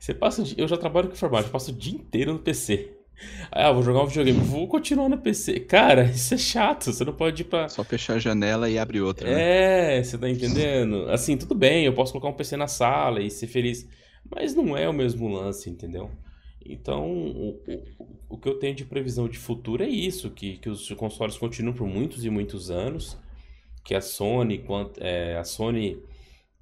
você 0.00 0.14
passa, 0.14 0.42
eu 0.56 0.66
já 0.66 0.78
trabalho 0.78 1.08
com 1.08 1.14
informática, 1.14 1.48
eu 1.48 1.52
passo 1.52 1.70
o 1.70 1.74
dia 1.74 1.94
inteiro 1.94 2.32
no 2.32 2.38
PC. 2.38 2.96
Ah, 3.52 3.70
vou 3.70 3.82
jogar 3.82 4.02
um 4.02 4.06
videogame, 4.06 4.40
vou 4.40 4.66
continuar 4.66 5.10
no 5.10 5.18
PC. 5.18 5.60
Cara, 5.60 6.04
isso 6.08 6.32
é 6.32 6.38
chato, 6.38 6.90
você 6.90 7.04
não 7.04 7.12
pode 7.12 7.42
ir 7.42 7.44
pra. 7.44 7.68
Só 7.68 7.84
fechar 7.84 8.14
a 8.14 8.18
janela 8.18 8.70
e 8.70 8.78
abrir 8.78 9.02
outra. 9.02 9.28
Né? 9.28 9.98
É, 9.98 10.02
você 10.02 10.16
tá 10.16 10.26
entendendo? 10.26 11.10
Assim, 11.10 11.36
tudo 11.36 11.54
bem, 11.54 11.84
eu 11.84 11.92
posso 11.92 12.12
colocar 12.12 12.30
um 12.30 12.32
PC 12.32 12.56
na 12.56 12.66
sala 12.66 13.20
e 13.20 13.30
ser 13.30 13.46
feliz. 13.46 13.86
Mas 14.34 14.54
não 14.54 14.74
é 14.74 14.88
o 14.88 14.92
mesmo 14.92 15.28
lance, 15.28 15.68
entendeu? 15.68 16.10
Então, 16.64 17.06
o, 17.06 17.60
o, 17.68 18.08
o 18.30 18.38
que 18.38 18.48
eu 18.48 18.58
tenho 18.58 18.74
de 18.74 18.86
previsão 18.86 19.28
de 19.28 19.36
futuro 19.36 19.84
é 19.84 19.88
isso: 19.88 20.30
que, 20.30 20.56
que 20.56 20.70
os 20.70 20.90
consoles 20.92 21.36
continuam 21.36 21.74
por 21.74 21.86
muitos 21.86 22.24
e 22.24 22.30
muitos 22.30 22.70
anos. 22.70 23.18
Que 23.84 23.94
a 23.94 24.00
Sony, 24.00 24.58
quant, 24.58 24.92
é, 24.98 25.36
a 25.36 25.44
Sony 25.44 25.98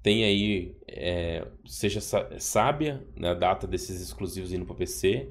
tem 0.01 0.23
aí, 0.23 0.75
é, 0.87 1.45
seja 1.65 1.99
sábia 2.39 3.05
na 3.15 3.33
data 3.33 3.67
desses 3.67 4.01
exclusivos 4.01 4.53
indo 4.53 4.65
para 4.65 4.75
PC 4.75 5.29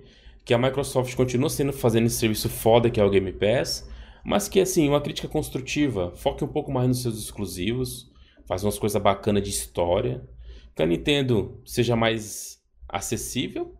que 0.49 0.55
a 0.55 0.59
Microsoft 0.59 1.14
continua 1.14 1.51
sendo 1.51 1.75
fazendo 1.75 2.07
esse 2.07 2.16
serviço 2.16 2.49
foda 2.49 2.89
que 2.89 2.99
é 2.99 3.05
o 3.05 3.11
Game 3.11 3.31
Pass, 3.35 3.87
mas 4.25 4.49
que 4.49 4.59
assim, 4.59 4.89
uma 4.89 5.01
crítica 5.01 5.29
construtiva, 5.29 6.11
foque 6.16 6.43
um 6.43 6.49
pouco 6.49 6.73
mais 6.73 6.89
nos 6.89 7.03
seus 7.03 7.19
exclusivos, 7.19 8.11
faz 8.47 8.64
umas 8.64 8.79
coisas 8.79 9.01
bacanas 9.01 9.43
de 9.43 9.51
história, 9.51 10.27
que 10.75 10.83
a 10.83 10.87
Nintendo 10.87 11.61
seja 11.66 11.95
mais 11.95 12.62
acessível, 12.89 13.75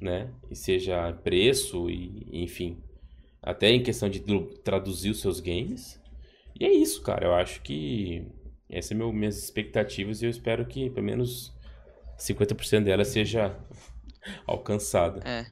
né? 0.00 0.32
E 0.48 0.54
seja 0.54 1.12
preço 1.24 1.90
e 1.90 2.28
enfim, 2.44 2.78
até 3.42 3.70
em 3.70 3.82
questão 3.82 4.08
de 4.08 4.20
traduzir 4.62 5.10
os 5.10 5.20
seus 5.20 5.40
games. 5.40 6.00
E 6.60 6.64
é 6.64 6.72
isso, 6.72 7.02
cara. 7.02 7.26
Eu 7.26 7.34
acho 7.34 7.60
que 7.62 8.24
essas 8.70 8.96
são 8.96 9.12
minhas 9.12 9.38
expectativas 9.38 10.20
e 10.20 10.26
eu 10.26 10.30
espero 10.30 10.66
que 10.66 10.90
pelo 10.90 11.06
menos 11.06 11.52
50% 12.18 12.84
delas 12.84 13.08
seja 13.08 13.58
alcançada. 14.46 15.22
É. 15.28 15.46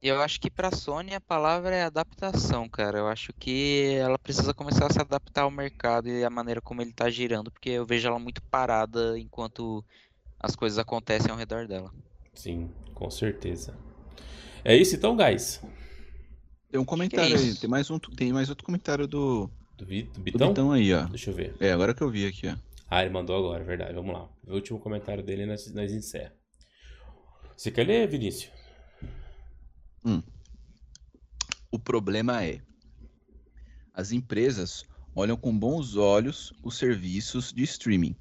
Eu 0.00 0.22
acho 0.22 0.40
que 0.40 0.48
para 0.48 0.68
a 0.68 0.72
Sony 0.72 1.12
a 1.12 1.20
palavra 1.20 1.74
é 1.74 1.82
adaptação, 1.82 2.68
cara. 2.68 2.98
Eu 2.98 3.08
acho 3.08 3.32
que 3.32 3.96
ela 3.98 4.16
precisa 4.16 4.54
começar 4.54 4.86
a 4.86 4.92
se 4.92 5.00
adaptar 5.00 5.42
ao 5.42 5.50
mercado 5.50 6.08
e 6.08 6.24
à 6.24 6.30
maneira 6.30 6.60
como 6.60 6.80
ele 6.80 6.90
está 6.90 7.10
girando, 7.10 7.50
porque 7.50 7.70
eu 7.70 7.84
vejo 7.84 8.06
ela 8.06 8.18
muito 8.18 8.40
parada 8.42 9.18
enquanto 9.18 9.84
as 10.38 10.54
coisas 10.54 10.78
acontecem 10.78 11.32
ao 11.32 11.36
redor 11.36 11.66
dela. 11.66 11.92
Sim, 12.32 12.70
com 12.94 13.10
certeza. 13.10 13.76
É 14.64 14.76
isso 14.76 14.94
então, 14.94 15.16
guys? 15.16 15.60
Tem 16.70 16.80
um 16.80 16.84
comentário 16.84 17.34
é 17.34 17.38
aí, 17.38 17.54
tem 17.56 17.68
mais, 17.68 17.90
um, 17.90 17.98
tem 17.98 18.32
mais 18.32 18.48
outro 18.48 18.64
comentário 18.64 19.08
do, 19.08 19.50
do, 19.78 19.84
do 19.84 20.20
Bitão? 20.20 20.48
Do 20.48 20.48
Bitão 20.48 20.72
aí, 20.72 20.92
ó. 20.92 21.04
Deixa 21.04 21.30
eu 21.30 21.34
ver. 21.34 21.54
É, 21.60 21.72
agora 21.72 21.94
que 21.94 22.02
eu 22.02 22.10
vi 22.10 22.26
aqui, 22.26 22.48
ó. 22.48 22.56
Ah, 22.90 23.02
ele 23.02 23.12
mandou 23.12 23.36
agora, 23.36 23.62
verdade. 23.62 23.94
Vamos 23.94 24.12
lá. 24.12 24.28
O 24.46 24.54
último 24.54 24.78
comentário 24.80 25.22
dele 25.22 25.46
nós, 25.46 25.72
nós 25.72 25.92
encerra. 25.92 26.32
Você 27.56 27.70
quer 27.70 27.86
ler, 27.86 28.08
Vinícius? 28.08 28.50
Hum. 30.04 30.22
O 31.70 31.78
problema 31.78 32.44
é: 32.44 32.60
as 33.92 34.10
empresas 34.10 34.84
olham 35.14 35.36
com 35.36 35.56
bons 35.56 35.96
olhos 35.96 36.52
os 36.62 36.76
serviços 36.76 37.52
de 37.52 37.62
streaming, 37.64 38.16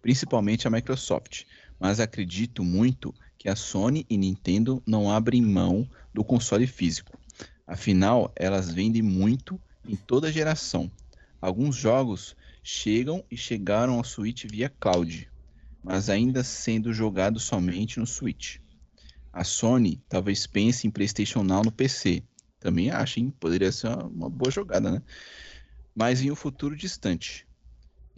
principalmente 0.00 0.66
a 0.66 0.70
Microsoft, 0.70 1.44
mas 1.78 2.00
acredito 2.00 2.64
muito 2.64 3.14
que 3.36 3.48
a 3.48 3.56
Sony 3.56 4.06
e 4.08 4.16
Nintendo 4.16 4.82
não 4.86 5.10
abrem 5.10 5.42
mão 5.42 5.88
do 6.14 6.24
console 6.24 6.66
físico. 6.66 7.18
Afinal, 7.66 8.32
elas 8.36 8.72
vendem 8.72 9.02
muito 9.02 9.60
em 9.88 9.96
toda 9.96 10.32
geração. 10.32 10.90
Alguns 11.40 11.76
jogos 11.76 12.36
chegam 12.62 13.24
e 13.30 13.36
chegaram 13.36 13.94
ao 13.94 14.04
Switch 14.04 14.44
via 14.50 14.68
cloud, 14.68 15.30
mas 15.82 16.10
ainda 16.10 16.42
sendo 16.42 16.92
jogados 16.92 17.44
somente 17.44 18.00
no 18.00 18.06
Switch. 18.06 18.58
A 19.32 19.44
Sony 19.44 20.02
talvez 20.08 20.46
pense 20.46 20.86
em 20.86 20.90
PlayStation 20.90 21.42
Now 21.42 21.62
no 21.62 21.70
PC. 21.70 22.22
Também 22.58 22.90
acho, 22.90 23.20
hein? 23.20 23.32
Poderia 23.38 23.70
ser 23.70 23.88
uma, 23.88 24.04
uma 24.06 24.30
boa 24.30 24.50
jogada, 24.50 24.90
né? 24.90 25.02
Mas 25.94 26.22
em 26.22 26.30
um 26.30 26.34
futuro 26.34 26.74
distante. 26.74 27.46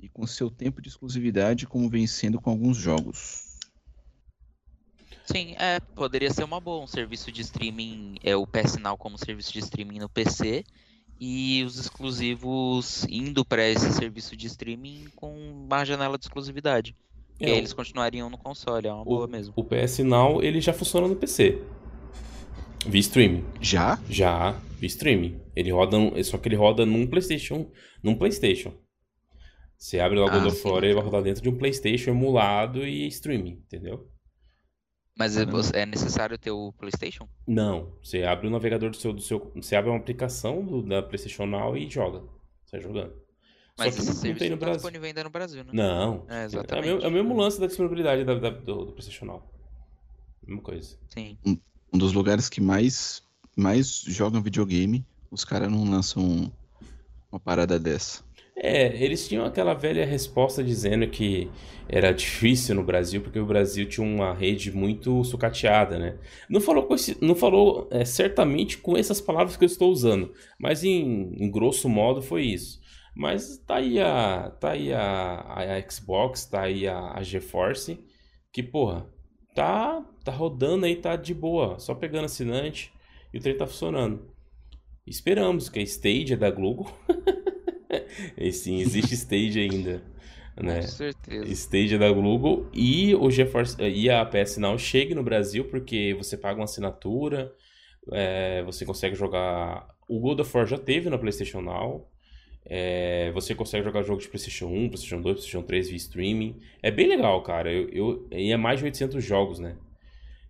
E 0.00 0.08
com 0.08 0.26
seu 0.26 0.48
tempo 0.48 0.80
de 0.80 0.88
exclusividade, 0.88 1.66
como 1.66 1.90
vem 1.90 2.06
sendo 2.06 2.40
com 2.40 2.50
alguns 2.50 2.76
jogos. 2.76 3.58
Sim, 5.26 5.54
é, 5.58 5.80
poderia 5.80 6.32
ser 6.32 6.44
uma 6.44 6.60
boa 6.60 6.82
um 6.82 6.86
serviço 6.86 7.30
de 7.30 7.42
streaming, 7.42 8.14
é 8.22 8.34
o 8.34 8.46
PS 8.46 8.76
Now 8.76 8.96
como 8.96 9.18
serviço 9.18 9.52
de 9.52 9.58
streaming 9.58 9.98
no 9.98 10.08
PC 10.08 10.64
e 11.20 11.62
os 11.64 11.78
exclusivos 11.78 13.04
indo 13.08 13.44
para 13.44 13.68
esse 13.68 13.92
serviço 13.92 14.36
de 14.36 14.46
streaming 14.46 15.06
com 15.16 15.34
uma 15.36 15.84
janela 15.84 16.16
de 16.18 16.24
exclusividade. 16.24 16.94
É, 17.40 17.50
eles 17.50 17.72
continuariam 17.72 18.28
no 18.28 18.36
console, 18.36 18.88
é 18.88 18.92
uma 18.92 19.02
o, 19.02 19.04
boa 19.04 19.26
mesmo. 19.26 19.54
O 19.56 19.64
PS 19.64 19.98
Now, 20.00 20.42
ele 20.42 20.60
já 20.60 20.72
funciona 20.72 21.06
no 21.06 21.14
PC. 21.14 21.62
Via 22.86 23.00
streaming. 23.00 23.44
Já? 23.60 23.98
Já, 24.08 24.52
via 24.78 24.86
streaming. 24.86 25.40
Ele 25.54 25.70
roda, 25.70 25.96
só 26.24 26.38
que 26.38 26.48
ele 26.48 26.56
roda 26.56 26.84
num 26.84 27.06
PlayStation, 27.06 27.70
num 28.02 28.14
PlayStation. 28.14 28.72
Você 29.76 30.00
abre 30.00 30.18
lá 30.18 30.26
o 30.26 30.28
ah, 30.28 30.38
God 30.38 30.52
of 30.52 30.66
War, 30.66 30.82
ele 30.82 30.94
vai 30.94 31.04
rodar 31.04 31.22
dentro 31.22 31.42
de 31.42 31.48
um 31.48 31.56
PlayStation 31.56 32.10
emulado 32.10 32.84
e 32.84 33.06
streaming, 33.06 33.62
entendeu? 33.64 34.08
Mas 35.18 35.36
é, 35.36 35.44
é 35.74 35.84
necessário 35.84 36.38
ter 36.38 36.52
o 36.52 36.72
PlayStation? 36.74 37.28
Não, 37.44 37.92
você 38.00 38.22
abre 38.22 38.46
o 38.46 38.50
navegador 38.50 38.90
do 38.90 38.96
seu, 38.96 39.12
do 39.12 39.20
seu, 39.20 39.50
você 39.56 39.74
abre 39.74 39.90
uma 39.90 39.98
aplicação 39.98 40.64
do, 40.64 40.80
da 40.80 41.02
PlayStation 41.02 41.44
Now 41.44 41.76
e 41.76 41.90
joga. 41.90 42.20
Você 42.64 42.76
vai 42.76 42.80
jogando. 42.80 43.12
Mas 43.76 43.94
Só 43.94 44.02
que 44.02 44.10
esse 44.10 44.28
não 44.28 44.34
tem 44.36 44.50
no 44.50 44.56
tá 44.56 44.66
Brasil. 44.66 44.76
disponível 44.76 45.06
ainda 45.08 45.24
no 45.24 45.30
Brasil, 45.30 45.64
né? 45.64 45.70
Não. 45.72 46.24
É, 46.28 46.44
exatamente. 46.44 46.88
É, 46.88 46.94
o, 46.94 47.00
é 47.02 47.08
o 47.08 47.10
mesmo 47.10 47.36
lance 47.36 47.60
da 47.60 47.66
disponibilidade 47.66 48.24
da, 48.24 48.34
da, 48.34 48.50
do, 48.50 48.84
do 48.84 48.92
PlayStation 48.92 49.24
Now. 49.24 49.42
Mesma 50.46 50.62
coisa. 50.62 50.96
Sim. 51.08 51.36
Um, 51.44 51.58
um, 51.92 51.98
dos 51.98 52.12
lugares 52.12 52.48
que 52.48 52.60
mais, 52.60 53.20
mais 53.56 54.04
jogam 54.06 54.40
videogame, 54.40 55.04
os 55.32 55.44
caras 55.44 55.68
não 55.68 55.82
lançam 55.90 56.52
uma 57.30 57.40
parada 57.40 57.76
dessa. 57.78 58.22
É, 58.60 58.86
eles 59.02 59.28
tinham 59.28 59.44
aquela 59.44 59.72
velha 59.72 60.04
resposta 60.04 60.64
dizendo 60.64 61.06
que 61.08 61.48
era 61.88 62.12
difícil 62.12 62.74
no 62.74 62.82
Brasil, 62.82 63.20
porque 63.22 63.38
o 63.38 63.46
Brasil 63.46 63.88
tinha 63.88 64.04
uma 64.04 64.34
rede 64.34 64.72
muito 64.72 65.22
sucateada, 65.22 65.96
né? 65.98 66.18
Não 66.50 66.60
falou, 66.60 66.88
esse, 66.92 67.16
não 67.22 67.36
falou 67.36 67.88
é, 67.90 68.04
certamente 68.04 68.78
com 68.78 68.96
essas 68.96 69.20
palavras 69.20 69.56
que 69.56 69.64
eu 69.64 69.66
estou 69.66 69.90
usando, 69.90 70.32
mas 70.58 70.82
em, 70.82 71.32
em 71.38 71.50
grosso 71.50 71.88
modo 71.88 72.20
foi 72.20 72.42
isso. 72.42 72.80
Mas 73.14 73.58
tá 73.58 73.76
aí 73.76 74.00
a, 74.00 74.50
tá 74.60 74.72
aí 74.72 74.92
a, 74.92 75.76
a 75.76 75.90
Xbox, 75.90 76.44
tá 76.46 76.62
aí 76.62 76.86
a, 76.86 77.12
a 77.14 77.22
GeForce, 77.22 78.00
que 78.52 78.62
porra, 78.62 79.06
tá, 79.54 80.04
tá 80.24 80.32
rodando 80.32 80.84
aí, 80.84 80.96
tá 80.96 81.16
de 81.16 81.32
boa, 81.32 81.78
só 81.78 81.94
pegando 81.94 82.24
assinante 82.26 82.92
e 83.32 83.38
o 83.38 83.40
trem 83.40 83.56
tá 83.56 83.66
funcionando. 83.66 84.32
Esperamos 85.06 85.68
que 85.68 85.78
a 85.78 85.82
Stage 85.82 86.34
é 86.34 86.36
da 86.36 86.50
Google. 86.50 86.90
e 88.36 88.52
sim, 88.52 88.80
existe 88.80 89.14
Stage 89.14 89.58
ainda. 89.58 90.02
Né? 90.60 90.80
Com 90.80 90.88
certeza. 90.88 91.52
Stage 91.52 91.98
da 91.98 92.10
Google 92.10 92.68
e 92.74 93.14
o 93.14 93.30
GeForce 93.30 93.76
e 93.80 94.10
a 94.10 94.24
PS 94.24 94.56
Now 94.56 94.76
chegue 94.76 95.14
no 95.14 95.22
Brasil 95.22 95.64
porque 95.66 96.14
você 96.14 96.36
paga 96.36 96.58
uma 96.58 96.64
assinatura, 96.64 97.52
é, 98.12 98.62
você 98.64 98.84
consegue 98.84 99.14
jogar. 99.14 99.86
O 100.08 100.18
God 100.18 100.40
of 100.40 100.56
War 100.56 100.66
já 100.66 100.78
teve 100.78 101.08
na 101.10 101.18
PlayStation 101.18 101.60
Now. 101.60 102.08
É, 102.70 103.30
você 103.32 103.54
consegue 103.54 103.84
jogar 103.84 104.02
jogos 104.02 104.24
de 104.24 104.30
PlayStation 104.30 104.66
1, 104.66 104.88
PlayStation 104.88 105.22
2, 105.22 105.22
PlayStation 105.36 105.62
3 105.62 105.88
via 105.88 105.96
streaming. 105.96 106.60
É 106.82 106.90
bem 106.90 107.06
legal, 107.06 107.42
cara. 107.42 107.72
Eu, 107.72 107.88
eu, 107.88 108.28
e 108.30 108.52
é 108.52 108.56
mais 108.56 108.80
de 108.80 108.86
800 108.86 109.24
jogos, 109.24 109.58
né? 109.58 109.76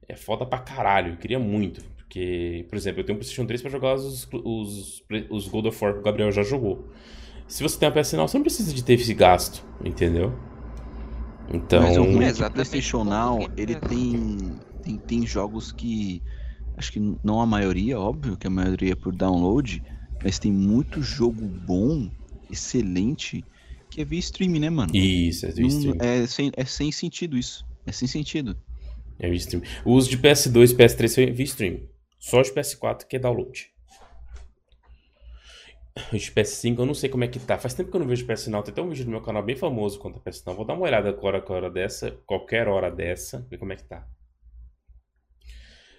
É 0.08 0.16
foda 0.16 0.46
pra 0.46 0.58
caralho. 0.58 1.12
Eu 1.12 1.16
queria 1.16 1.38
muito. 1.38 1.84
Porque, 2.08 2.64
por 2.70 2.76
exemplo, 2.76 3.00
eu 3.00 3.04
tenho 3.04 3.16
um 3.16 3.20
PlayStation 3.20 3.46
3 3.46 3.60
pra 3.60 3.70
jogar 3.70 3.94
os, 3.94 4.26
os, 4.32 5.04
os 5.28 5.48
God 5.48 5.66
of 5.66 5.84
War 5.84 5.92
que 5.92 6.00
o 6.00 6.02
Gabriel 6.02 6.32
já 6.32 6.42
jogou. 6.42 6.88
Se 7.46 7.62
você 7.62 7.78
tem 7.78 7.86
a 7.86 7.92
PS 7.92 8.14
Now, 8.14 8.26
você 8.26 8.38
não 8.38 8.42
precisa 8.42 8.72
de 8.72 8.82
ter 8.82 8.94
esse 8.94 9.12
gasto, 9.12 9.64
entendeu? 9.84 10.32
Então. 11.52 11.82
Mas 11.82 11.96
o 11.98 12.02
ruim 12.02 12.24
é 12.24 12.32
o 12.32 12.50
PlayStation 12.50 13.04
Now, 13.04 13.48
ele 13.56 13.74
tem, 13.74 14.38
tem, 14.82 14.96
tem 14.96 15.26
jogos 15.26 15.70
que. 15.70 16.22
Acho 16.76 16.92
que 16.92 17.16
não 17.22 17.40
a 17.40 17.46
maioria, 17.46 17.98
óbvio 17.98 18.36
que 18.36 18.46
a 18.46 18.50
maioria 18.50 18.92
é 18.92 18.94
por 18.94 19.12
download 19.14 19.82
mas 20.22 20.38
tem 20.38 20.52
muito 20.52 21.02
jogo 21.02 21.46
bom, 21.46 22.10
excelente, 22.50 23.44
que 23.90 24.00
é 24.00 24.04
via 24.04 24.18
stream, 24.18 24.52
né, 24.52 24.68
mano? 24.68 24.94
Isso, 24.94 25.46
é 25.46 25.50
via 25.50 25.66
stream. 25.66 25.96
É 26.00 26.26
sem, 26.26 26.52
é 26.56 26.64
sem 26.64 26.92
sentido 26.92 27.36
isso. 27.36 27.64
É 27.86 27.92
sem 27.92 28.08
sentido. 28.08 28.56
É 29.18 29.28
via 29.28 29.36
stream. 29.36 29.62
O 29.84 29.92
uso 29.92 30.10
de 30.10 30.18
PS2 30.18 30.72
e 30.72 30.74
PS3 30.74 31.28
é 31.28 31.30
via 31.30 31.44
stream. 31.44 31.80
Só 32.28 32.42
de 32.42 32.52
PS4 32.52 33.06
que 33.06 33.16
é 33.16 33.18
download. 33.18 33.70
de 36.12 36.30
PS5, 36.30 36.78
eu 36.78 36.84
não 36.84 36.92
sei 36.92 37.08
como 37.08 37.24
é 37.24 37.26
que 37.26 37.38
tá. 37.38 37.56
Faz 37.56 37.72
tempo 37.72 37.90
que 37.90 37.96
eu 37.96 38.00
não 38.00 38.06
vejo 38.06 38.26
PS 38.26 38.48
Now. 38.48 38.62
Tem 38.62 38.70
até 38.70 38.82
um 38.82 38.90
vídeo 38.90 39.06
no 39.06 39.12
meu 39.12 39.22
canal 39.22 39.42
bem 39.42 39.56
famoso 39.56 39.98
quanto 39.98 40.18
a 40.18 40.20
PS 40.30 40.44
Now. 40.44 40.54
Vou 40.54 40.66
dar 40.66 40.74
uma 40.74 40.84
olhada 40.84 41.08
agora, 41.08 41.40
qualquer 41.40 41.64
hora 41.64 41.70
dessa, 41.70 42.10
qualquer 42.26 42.68
hora 42.68 42.90
dessa, 42.90 43.46
ver 43.48 43.56
como 43.56 43.72
é 43.72 43.76
que 43.76 43.84
tá. 43.84 44.06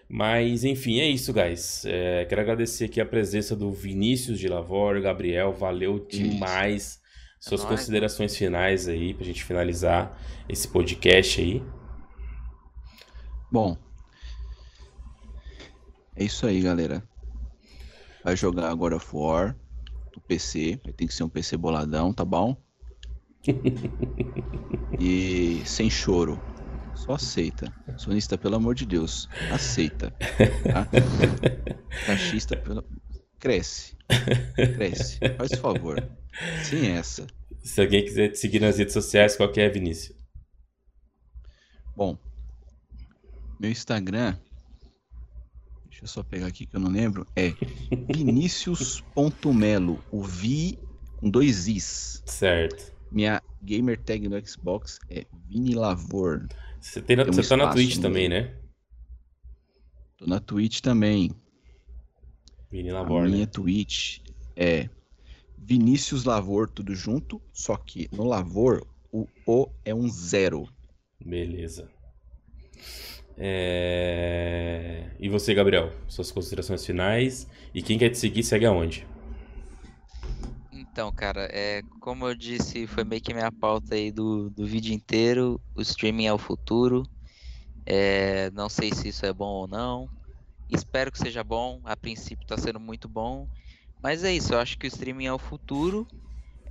Mas, 0.07 0.63
enfim, 0.63 0.99
é 0.99 1.07
isso, 1.07 1.33
guys. 1.33 1.83
É, 1.85 2.25
quero 2.25 2.41
agradecer 2.41 2.85
aqui 2.85 3.01
a 3.01 3.05
presença 3.07 3.55
do 3.55 3.71
Vinícius 3.71 4.37
de 4.37 4.47
Lavor, 4.47 5.01
Gabriel, 5.01 5.51
valeu 5.51 6.05
demais. 6.05 6.83
Isso. 7.39 7.49
Suas 7.49 7.65
é 7.65 7.67
considerações 7.67 8.31
nóis. 8.33 8.37
finais 8.37 8.87
aí, 8.87 9.15
pra 9.15 9.25
gente 9.25 9.43
finalizar 9.43 10.15
esse 10.47 10.67
podcast 10.67 11.41
aí. 11.41 11.63
Bom, 13.51 13.75
é 16.19 16.25
isso 16.25 16.45
aí, 16.45 16.61
galera. 16.61 17.01
Vai 18.25 18.35
jogar 18.35 18.69
agora 18.69 18.97
of 18.97 19.07
War 19.13 19.55
no 20.13 20.21
PC. 20.21 20.77
Ter 20.97 21.07
que 21.07 21.13
ser 21.13 21.23
um 21.23 21.29
PC 21.29 21.55
boladão, 21.55 22.13
tá 22.13 22.25
bom? 22.25 22.61
e 24.99 25.61
sem 25.65 25.89
choro. 25.89 26.37
Só 26.93 27.13
aceita. 27.13 27.73
Sonista, 27.95 28.37
pelo 28.37 28.57
amor 28.57 28.75
de 28.75 28.85
Deus, 28.85 29.29
aceita. 29.49 30.11
Tá? 30.11 30.85
Cachista, 32.05 32.57
pelo... 32.57 32.83
cresce. 33.39 33.95
Cresce. 34.75 35.19
Faz 35.37 35.57
favor. 35.57 36.03
Sem 36.65 36.89
essa. 36.89 37.25
Se 37.63 37.79
alguém 37.79 38.03
quiser 38.03 38.29
te 38.29 38.39
seguir 38.39 38.59
nas 38.59 38.77
redes 38.77 38.93
sociais, 38.93 39.37
qual 39.37 39.49
que 39.49 39.61
é, 39.61 39.69
Vinícius? 39.69 40.17
Bom, 41.95 42.17
meu 43.57 43.71
Instagram 43.71 44.37
Deixa 45.99 46.03
eu 46.03 46.07
só 46.07 46.23
pegar 46.23 46.47
aqui 46.47 46.65
que 46.65 46.77
eu 46.77 46.79
não 46.79 46.89
lembro. 46.89 47.27
É 47.35 47.49
Vinicius.melo. 48.15 50.01
O 50.09 50.23
Vi 50.23 50.79
com 51.17 51.29
dois 51.29 51.67
Is. 51.67 52.23
Certo. 52.25 52.93
Minha 53.11 53.43
gamer 53.61 54.01
tag 54.01 54.29
no 54.29 54.47
Xbox 54.47 54.99
é 55.09 55.25
Vinilavor. 55.49 56.47
Você, 56.79 57.01
tem 57.01 57.17
na, 57.17 57.23
tem 57.23 57.31
um 57.33 57.35
você 57.35 57.49
tá 57.49 57.57
na 57.57 57.73
Twitch 57.73 57.97
também, 57.97 58.29
né? 58.29 58.55
Tô 60.15 60.25
na 60.25 60.39
Twitch 60.39 60.79
também. 60.79 61.31
Vinilavor, 62.71 63.23
A 63.23 63.25
né? 63.25 63.31
minha 63.31 63.47
Twitch 63.47 64.19
é 64.55 64.89
Vinícius 65.57 66.23
Lavor, 66.23 66.69
tudo 66.69 66.95
junto. 66.95 67.41
Só 67.51 67.75
que 67.75 68.07
no 68.13 68.23
Lavor, 68.23 68.87
o 69.11 69.27
O 69.45 69.69
é 69.83 69.93
um 69.93 70.07
zero. 70.07 70.69
Beleza. 71.19 71.91
É... 73.39 75.05
E 75.17 75.29
você, 75.29 75.53
Gabriel? 75.53 75.93
Suas 76.07 76.29
considerações 76.29 76.85
finais. 76.85 77.47
E 77.73 77.81
quem 77.81 77.97
quer 77.97 78.09
te 78.09 78.17
seguir, 78.17 78.43
segue 78.43 78.65
aonde? 78.65 79.07
Então, 80.71 81.11
cara, 81.13 81.47
é, 81.51 81.81
como 82.01 82.27
eu 82.27 82.35
disse, 82.35 82.85
foi 82.85 83.05
meio 83.05 83.21
que 83.21 83.33
minha 83.33 83.51
pauta 83.51 83.95
aí 83.95 84.11
do, 84.11 84.49
do 84.49 84.65
vídeo 84.65 84.93
inteiro. 84.93 85.61
O 85.73 85.81
streaming 85.81 86.25
é 86.25 86.33
o 86.33 86.37
futuro. 86.37 87.03
É, 87.85 88.51
não 88.51 88.67
sei 88.67 88.93
se 88.93 89.07
isso 89.07 89.25
é 89.25 89.31
bom 89.31 89.47
ou 89.47 89.67
não. 89.67 90.09
Espero 90.69 91.11
que 91.11 91.17
seja 91.17 91.43
bom. 91.43 91.79
A 91.85 91.95
princípio 91.95 92.43
está 92.43 92.57
sendo 92.57 92.79
muito 92.79 93.07
bom. 93.07 93.47
Mas 94.01 94.23
é 94.23 94.33
isso, 94.33 94.53
eu 94.53 94.59
acho 94.59 94.77
que 94.77 94.85
o 94.85 94.89
streaming 94.89 95.25
é 95.25 95.33
o 95.33 95.39
futuro. 95.39 96.05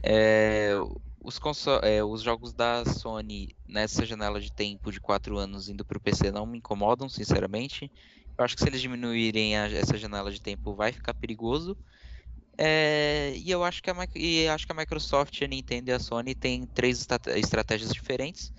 É, 0.03 0.73
os, 1.21 1.41
é, 1.83 2.03
os 2.03 2.23
jogos 2.23 2.53
da 2.53 2.85
Sony 2.85 3.55
nessa 3.67 4.05
janela 4.07 4.41
de 4.41 4.53
tempo 4.53 4.91
de 4.93 5.01
4 5.01 5.37
anos 5.37 5.69
indo 5.69 5.85
para 5.85 5.99
o 5.99 6.01
PC 6.01 6.31
não 6.31 6.47
me 6.47 6.59
incomodam, 6.59 7.09
sinceramente. 7.09 7.91
Eu 8.37 8.45
acho 8.45 8.57
que 8.57 8.63
se 8.63 8.69
eles 8.69 8.81
diminuírem 8.81 9.57
a, 9.57 9.67
essa 9.67 9.97
janela 9.97 10.31
de 10.31 10.41
tempo 10.41 10.75
vai 10.75 10.93
ficar 10.93 11.15
perigoso. 11.15 11.77
É, 12.57 13.33
e 13.37 13.51
eu 13.51 13.63
acho 13.63 13.83
que, 13.83 13.91
a, 13.91 13.95
e 14.15 14.49
acho 14.49 14.67
que 14.67 14.73
a 14.73 14.75
Microsoft, 14.75 15.41
a 15.43 15.47
Nintendo 15.47 15.91
e 15.91 15.93
a 15.93 15.99
Sony 16.01 16.35
têm 16.35 16.67
três 16.67 17.07
estratégias 17.37 17.93
diferentes 17.93 18.53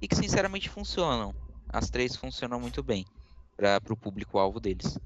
e 0.00 0.08
que 0.08 0.16
sinceramente 0.16 0.68
funcionam. 0.68 1.34
As 1.68 1.90
três 1.90 2.16
funcionam 2.16 2.60
muito 2.60 2.82
bem 2.82 3.04
para 3.56 3.80
o 3.90 3.96
público-alvo 3.96 4.60
deles. 4.60 4.98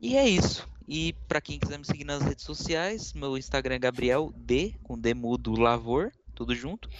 E 0.00 0.16
é 0.16 0.26
isso. 0.26 0.66
E 0.92 1.14
para 1.28 1.40
quem 1.40 1.56
quiser 1.56 1.78
me 1.78 1.84
seguir 1.84 2.02
nas 2.02 2.20
redes 2.20 2.44
sociais, 2.44 3.12
meu 3.12 3.38
Instagram 3.38 3.76
é 3.76 3.78
Gabriel 3.78 4.34
D, 4.36 4.74
com 4.82 4.98
D 4.98 5.14
mudo 5.14 5.54
Lavor, 5.54 6.10
tudo 6.34 6.52
junto. 6.52 6.90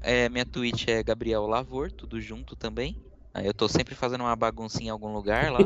É, 0.00 0.28
minha 0.28 0.44
Twitch 0.44 0.88
é 0.88 1.00
Gabriel 1.00 1.46
Lavor, 1.46 1.92
tudo 1.92 2.20
junto 2.20 2.56
também. 2.56 3.00
Aí 3.32 3.46
eu 3.46 3.54
tô 3.54 3.68
sempre 3.68 3.94
fazendo 3.94 4.22
uma 4.22 4.34
baguncinha 4.34 4.88
em 4.88 4.90
algum 4.90 5.12
lugar 5.12 5.52
lá. 5.52 5.60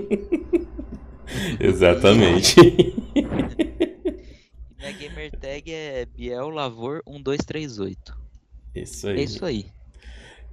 Exatamente. 1.59 2.57
E... 3.14 4.85
minha 4.85 4.93
gamer 4.93 5.30
tag 5.30 5.70
é 5.72 6.05
Biel 6.05 6.51
Lavor 6.51 7.03
1238. 7.07 8.18
Isso 8.74 9.09
aí. 9.09 9.18
É 9.18 9.22
isso 9.22 9.45
aí. 9.45 9.66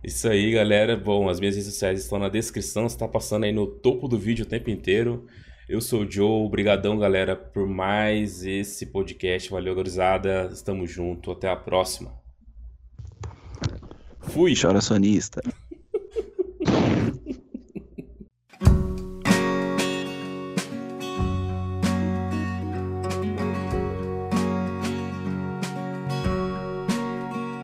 Isso 0.04 0.30
aí, 0.30 0.52
galera. 0.52 0.96
Bom, 0.96 1.28
as 1.28 1.40
minhas 1.40 1.56
redes 1.56 1.72
sociais 1.72 2.00
estão 2.00 2.20
na 2.20 2.30
descrição, 2.30 2.86
está 2.86 3.08
passando 3.08 3.46
aí 3.46 3.52
no 3.52 3.66
topo 3.66 4.08
do 4.08 4.20
vídeo 4.20 4.46
o 4.46 4.48
tempo 4.48 4.70
inteiro. 4.70 5.26
Eu 5.70 5.80
sou 5.82 6.02
o 6.02 6.12
Joe, 6.12 6.48
obrigadão 6.48 6.98
galera 6.98 7.36
por 7.36 7.68
mais 7.68 8.44
esse 8.44 8.88
podcast, 8.88 9.52
valeu 9.52 9.76
gurizada, 9.76 10.50
estamos 10.52 10.90
junto, 10.90 11.30
até 11.30 11.48
a 11.48 11.56
próxima. 11.56 12.12
Fui! 14.20 14.56
Chora 14.60 14.82
sonista. 14.82 15.44